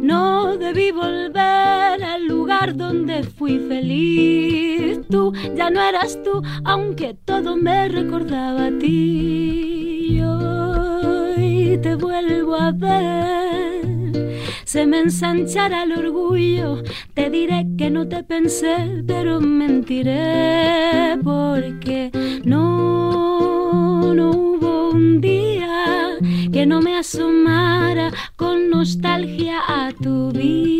No 0.00 0.56
debí 0.56 0.90
volver 0.90 2.02
al 2.02 2.26
lugar 2.26 2.76
donde 2.76 3.24
fui 3.24 3.58
feliz. 3.58 5.00
Tú 5.10 5.32
ya 5.56 5.70
no 5.70 5.80
eras 5.82 6.18
tú, 6.22 6.42
aunque 6.64 7.14
todo 7.24 7.56
me 7.56 7.88
recordaba 7.88 8.66
a 8.66 8.78
ti. 8.78 10.20
Hoy 10.20 11.78
te 11.82 11.94
vuelvo 11.96 12.54
a 12.54 12.72
ver. 12.72 14.38
Se 14.64 14.86
me 14.86 15.00
ensanchará 15.00 15.84
el 15.84 15.92
orgullo. 15.92 16.82
Te 17.14 17.30
diré 17.30 17.66
que 17.78 17.90
no 17.90 18.06
te 18.06 18.22
pensé, 18.22 19.02
pero 19.06 19.40
mentiré 19.40 21.18
porque 21.24 22.10
no, 22.44 24.12
no 24.14 24.30
hubo 24.30 24.67
un 24.98 25.20
día 25.20 26.18
que 26.52 26.66
no 26.66 26.80
me 26.80 26.96
asomara 26.96 28.10
con 28.36 28.68
nostalgia 28.70 29.58
a 29.66 29.92
tu 29.92 30.32
vida. 30.32 30.78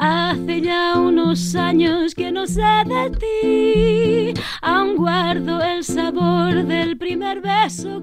Hace 0.00 0.60
ya 0.60 0.98
unos 0.98 1.54
años 1.56 2.14
que 2.14 2.30
no 2.30 2.46
sé 2.46 2.62
de 2.94 3.10
ti, 3.22 4.40
aún 4.62 4.96
guardo 4.96 5.60
el 5.60 5.82
sabor 5.82 6.64
del 6.64 6.97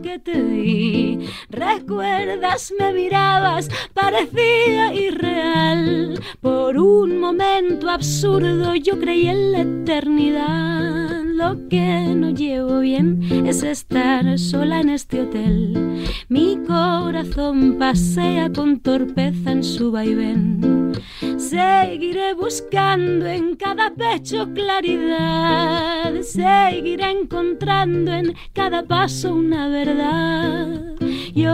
que 0.04 0.20
te 0.20 0.44
di. 0.44 1.28
Recuerdas, 1.50 2.72
me 2.78 2.94
mirabas, 2.94 3.68
parecía 3.94 4.94
irreal. 4.94 6.20
Por 6.40 6.78
un 6.78 7.20
momento 7.20 7.90
absurdo 7.90 8.76
yo 8.76 9.00
creí 9.00 9.28
en 9.28 9.52
la 9.52 9.62
eternidad. 9.62 11.24
Lo 11.24 11.68
que 11.68 12.14
no 12.16 12.30
llevo 12.30 12.80
bien 12.80 13.48
es 13.48 13.64
estar 13.64 14.38
sola 14.38 14.82
en 14.82 14.90
este 14.90 15.22
hotel. 15.22 16.06
Mi 16.30 16.58
corazón 16.68 17.78
pasea 17.80 18.52
con 18.52 18.80
torpeza 18.80 19.52
en 19.52 19.64
su 19.64 19.92
vaivén. 19.92 20.75
Seguiré 21.38 22.34
buscando 22.34 23.26
en 23.26 23.56
cada 23.56 23.94
pecho 23.94 24.48
claridad. 24.54 26.22
Seguiré 26.22 27.12
encontrando 27.12 28.12
en 28.12 28.36
cada 28.54 28.84
paso 28.84 29.34
una 29.34 29.68
verdad. 29.70 30.96
Y 31.34 31.46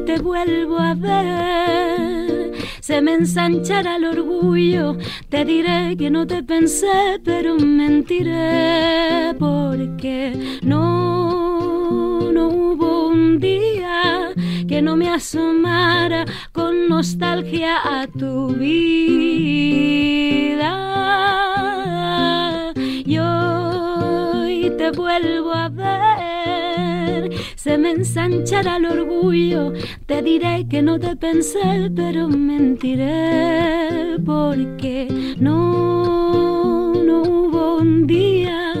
te 0.00 0.18
vuelvo 0.18 0.78
a 0.78 0.94
ver. 0.94 2.52
Se 2.80 3.00
me 3.02 3.14
ensanchará 3.14 3.96
el 3.96 4.04
orgullo. 4.04 4.96
Te 5.28 5.44
diré 5.44 5.96
que 5.96 6.10
no 6.10 6.26
te 6.26 6.42
pensé, 6.42 7.20
pero 7.24 7.56
mentiré. 7.56 9.34
Porque 9.38 10.58
no, 10.62 12.32
no 12.32 12.48
hubo 12.48 13.08
un 13.08 13.38
día 13.38 14.32
que 14.66 14.80
no 14.82 14.96
me 14.96 15.08
asomara 15.10 16.24
con 16.52 16.88
nostalgia 16.88 17.76
a 17.84 18.06
tu 18.06 18.54
vida. 18.54 19.14
Y 23.04 23.18
hoy 23.18 24.72
te 24.76 24.90
vuelvo 24.92 25.52
a 25.52 25.68
ver. 25.68 26.57
Se 27.58 27.76
me 27.76 27.90
ensanchará 27.90 28.76
el 28.76 28.86
orgullo. 28.86 29.72
Te 30.06 30.22
diré 30.22 30.68
que 30.70 30.80
no 30.80 31.00
te 31.00 31.16
pensé, 31.16 31.90
pero 31.92 32.28
mentiré. 32.28 34.16
Porque 34.24 35.08
no, 35.40 36.94
no 36.94 37.22
hubo 37.22 37.78
un 37.78 38.06
día 38.06 38.74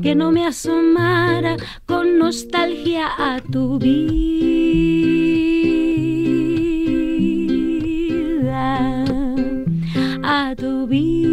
que 0.00 0.14
no 0.14 0.30
me 0.30 0.46
asomara 0.46 1.56
con 1.84 2.16
nostalgia 2.20 3.08
a 3.18 3.40
tu 3.40 3.80
vida, 3.80 4.14
a 10.22 10.54
tu 10.54 10.86
vida. 10.86 11.31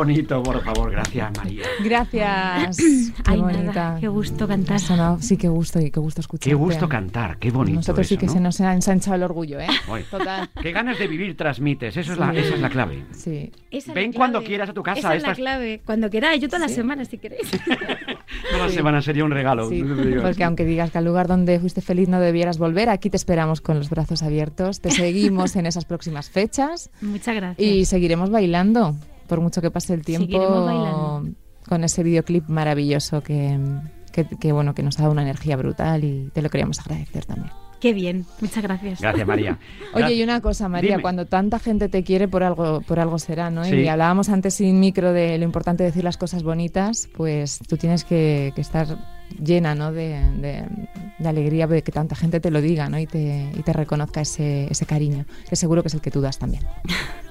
Bonito, 0.00 0.42
por 0.42 0.62
favor, 0.64 0.90
gracias 0.90 1.30
María. 1.36 1.62
Gracias. 1.84 2.76
Qué 2.78 3.12
Ay, 3.26 3.40
bonita. 3.40 3.62
nada, 3.62 4.00
qué 4.00 4.08
gusto 4.08 4.48
cantar. 4.48 4.80
Sonado- 4.80 5.18
sí, 5.20 5.36
qué 5.36 5.48
gusto 5.48 5.80
y 5.80 5.90
qué 5.90 6.00
gusto 6.00 6.20
escuchar. 6.20 6.48
Qué 6.50 6.54
gusto 6.54 6.88
cantar, 6.88 7.38
qué 7.38 7.50
bonito. 7.50 7.76
Nosotros 7.76 8.06
sí 8.06 8.14
eso, 8.14 8.20
que 8.20 8.26
¿no? 8.26 8.32
se 8.32 8.40
nos 8.40 8.60
ha 8.60 8.72
ensanchado 8.72 9.16
el 9.16 9.22
orgullo, 9.22 9.60
¿eh? 9.60 9.66
Total. 10.10 10.48
Qué 10.60 10.72
ganas 10.72 10.98
de 10.98 11.06
vivir 11.06 11.36
transmites, 11.36 11.96
eso 11.96 12.12
es 12.12 12.18
la, 12.18 12.32
Sí. 12.32 12.38
esa 12.38 12.54
es 12.54 12.60
la 12.60 12.70
clave. 12.70 13.04
Sí. 13.12 13.52
Esa 13.70 13.92
Ven 13.92 14.10
la 14.12 14.16
cuando 14.16 14.42
quieras 14.42 14.70
a 14.70 14.72
tu 14.72 14.82
casa. 14.82 14.98
Esa 15.00 15.14
es 15.16 15.22
la 15.22 15.34
clave. 15.34 15.80
Cuando 15.84 16.08
queráis, 16.10 16.40
yo 16.40 16.48
todas 16.48 16.62
las 16.62 16.72
semanas, 16.72 17.08
si 17.08 17.18
queréis. 17.18 17.50
Toda 18.52 18.66
la 18.66 18.72
semana 18.72 19.02
sería 19.02 19.24
un 19.24 19.30
regalo. 19.32 19.68
Sí, 19.68 19.82
no 19.82 20.22
porque 20.22 20.44
aunque 20.44 20.64
digas 20.64 20.90
que 20.90 20.98
al 20.98 21.04
lugar 21.04 21.26
donde 21.28 21.58
fuiste 21.60 21.80
feliz 21.80 22.08
no 22.08 22.20
debieras 22.20 22.58
volver, 22.58 22.88
aquí 22.88 23.10
te 23.10 23.16
esperamos 23.16 23.60
con 23.60 23.76
los 23.78 23.90
brazos 23.90 24.22
abiertos. 24.22 24.80
Te 24.80 24.90
seguimos 24.90 25.56
en 25.56 25.66
esas 25.66 25.84
próximas 25.84 26.30
fechas 26.30 26.90
Muchas 27.00 27.34
gracias. 27.34 27.66
y 27.66 27.84
seguiremos 27.84 28.30
bailando, 28.30 28.94
por 29.30 29.40
mucho 29.40 29.62
que 29.62 29.70
pase 29.70 29.94
el 29.94 30.04
tiempo, 30.04 31.22
con 31.68 31.84
ese 31.84 32.02
videoclip 32.02 32.48
maravilloso 32.48 33.22
que, 33.22 33.58
que, 34.12 34.26
que, 34.26 34.52
bueno, 34.52 34.74
que 34.74 34.82
nos 34.82 34.98
ha 34.98 35.02
dado 35.02 35.12
una 35.12 35.22
energía 35.22 35.56
brutal 35.56 36.04
y 36.04 36.30
te 36.34 36.42
lo 36.42 36.50
queríamos 36.50 36.80
agradecer 36.80 37.24
también. 37.24 37.50
Qué 37.80 37.94
bien, 37.94 38.26
muchas 38.42 38.62
gracias. 38.62 39.00
Gracias, 39.00 39.26
María. 39.26 39.58
Oye, 39.94 40.12
y 40.14 40.22
una 40.22 40.42
cosa, 40.42 40.68
María, 40.68 40.90
Dime. 40.90 41.02
cuando 41.02 41.24
tanta 41.26 41.58
gente 41.58 41.88
te 41.88 42.02
quiere, 42.02 42.28
por 42.28 42.42
algo, 42.42 42.82
por 42.82 42.98
algo 43.00 43.18
será, 43.18 43.48
¿no? 43.50 43.64
Sí. 43.64 43.74
Y 43.76 43.88
hablábamos 43.88 44.28
antes 44.28 44.52
sin 44.54 44.78
micro 44.80 45.14
de 45.14 45.38
lo 45.38 45.44
importante 45.44 45.82
de 45.84 45.88
decir 45.88 46.04
las 46.04 46.18
cosas 46.18 46.42
bonitas, 46.42 47.08
pues 47.16 47.58
tú 47.66 47.78
tienes 47.78 48.04
que, 48.04 48.52
que 48.54 48.60
estar 48.60 48.86
llena, 49.42 49.74
¿no? 49.74 49.92
De, 49.92 50.08
de- 50.40 50.66
de 51.18 51.28
alegría 51.28 51.66
de 51.66 51.82
que 51.82 51.92
tanta 51.92 52.16
gente 52.16 52.40
te 52.40 52.50
lo 52.50 52.60
diga, 52.60 52.88
¿no? 52.90 52.98
Y 52.98 53.06
te, 53.06 53.50
y 53.54 53.62
te 53.62 53.72
reconozca 53.72 54.20
ese, 54.22 54.66
ese 54.70 54.84
cariño, 54.86 55.24
que 55.48 55.56
seguro 55.56 55.82
que 55.82 55.88
es 55.88 55.94
el 55.94 56.00
que 56.02 56.10
tú 56.10 56.20
das 56.20 56.38
también. 56.38 56.64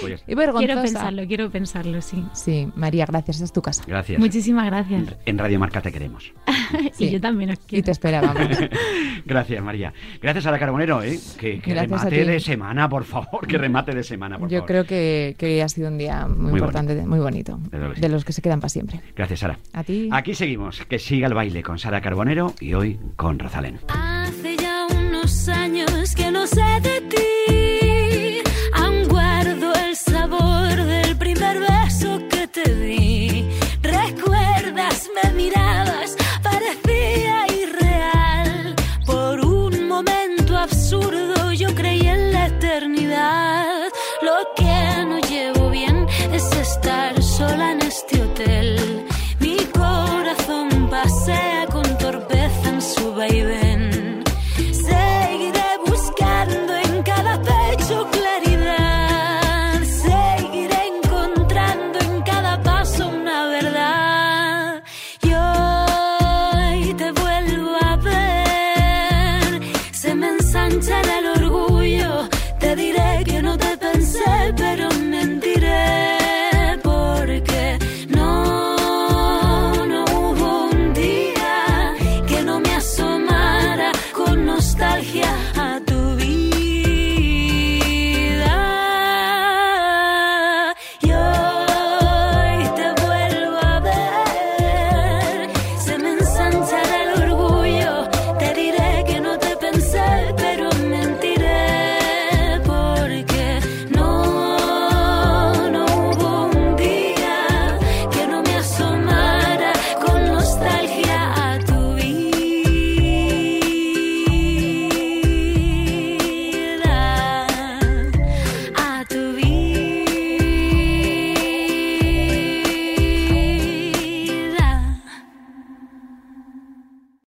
Pues, 0.00 0.22
Y 0.26 0.34
vergonzosa. 0.34 0.66
Quiero 0.66 0.82
pensarlo, 0.82 1.26
quiero 1.26 1.50
pensarlo, 1.50 2.02
sí. 2.02 2.24
Sí, 2.32 2.68
María, 2.74 3.06
gracias, 3.06 3.40
es 3.40 3.52
tu 3.52 3.62
casa. 3.62 3.84
Gracias. 3.86 4.18
Muchísimas 4.18 4.66
gracias. 4.66 5.14
En 5.24 5.38
Radio 5.38 5.58
Marca 5.58 5.80
te 5.80 5.92
queremos. 5.92 6.32
Y 6.98 7.10
yo 7.10 7.20
también 7.20 7.50
os 7.50 7.58
quiero. 7.60 7.80
Y 7.80 7.82
te 7.84 7.90
esperábamos. 7.92 8.48
Gracias, 9.24 9.62
María. 9.62 9.92
Gracias 10.20 10.46
a 10.46 10.50
la 10.50 10.58
Carbonero, 10.58 11.02
¿eh? 11.02 11.18
Que, 11.38 11.60
que 11.60 11.70
Gracias 11.72 12.00
a 12.02 12.04
remate 12.04 12.24
ti. 12.24 12.30
de 12.30 12.40
semana, 12.40 12.88
por 12.88 13.04
favor. 13.04 13.46
Que 13.46 13.58
remate 13.58 13.94
de 13.94 14.02
semana, 14.02 14.38
por 14.38 14.48
Yo 14.48 14.58
favor. 14.58 14.66
creo 14.68 14.84
que, 14.84 15.36
que 15.38 15.62
ha 15.62 15.68
sido 15.68 15.88
un 15.88 15.98
día 15.98 16.26
muy, 16.26 16.50
Muy 16.52 16.60
importante, 16.60 16.94
muy 17.06 17.18
bonito, 17.18 17.60
que 17.70 17.78
sí. 17.94 18.00
de 18.00 18.08
los 18.08 18.24
que 18.24 18.32
se 18.32 18.42
quedan 18.42 18.60
para 18.60 18.68
siempre. 18.70 19.00
Gracias, 19.14 19.40
Sara. 19.40 19.58
A 19.72 19.84
ti. 19.84 20.08
Aquí 20.10 20.34
seguimos. 20.34 20.80
Que 20.86 20.98
siga 20.98 21.28
el 21.28 21.34
baile 21.34 21.62
con 21.62 21.78
Sara 21.78 22.00
Carbonero 22.00 22.54
y 22.60 22.74
hoy 22.74 22.98
con 23.16 23.38
Rosalén. 23.38 23.78
I 26.58 26.95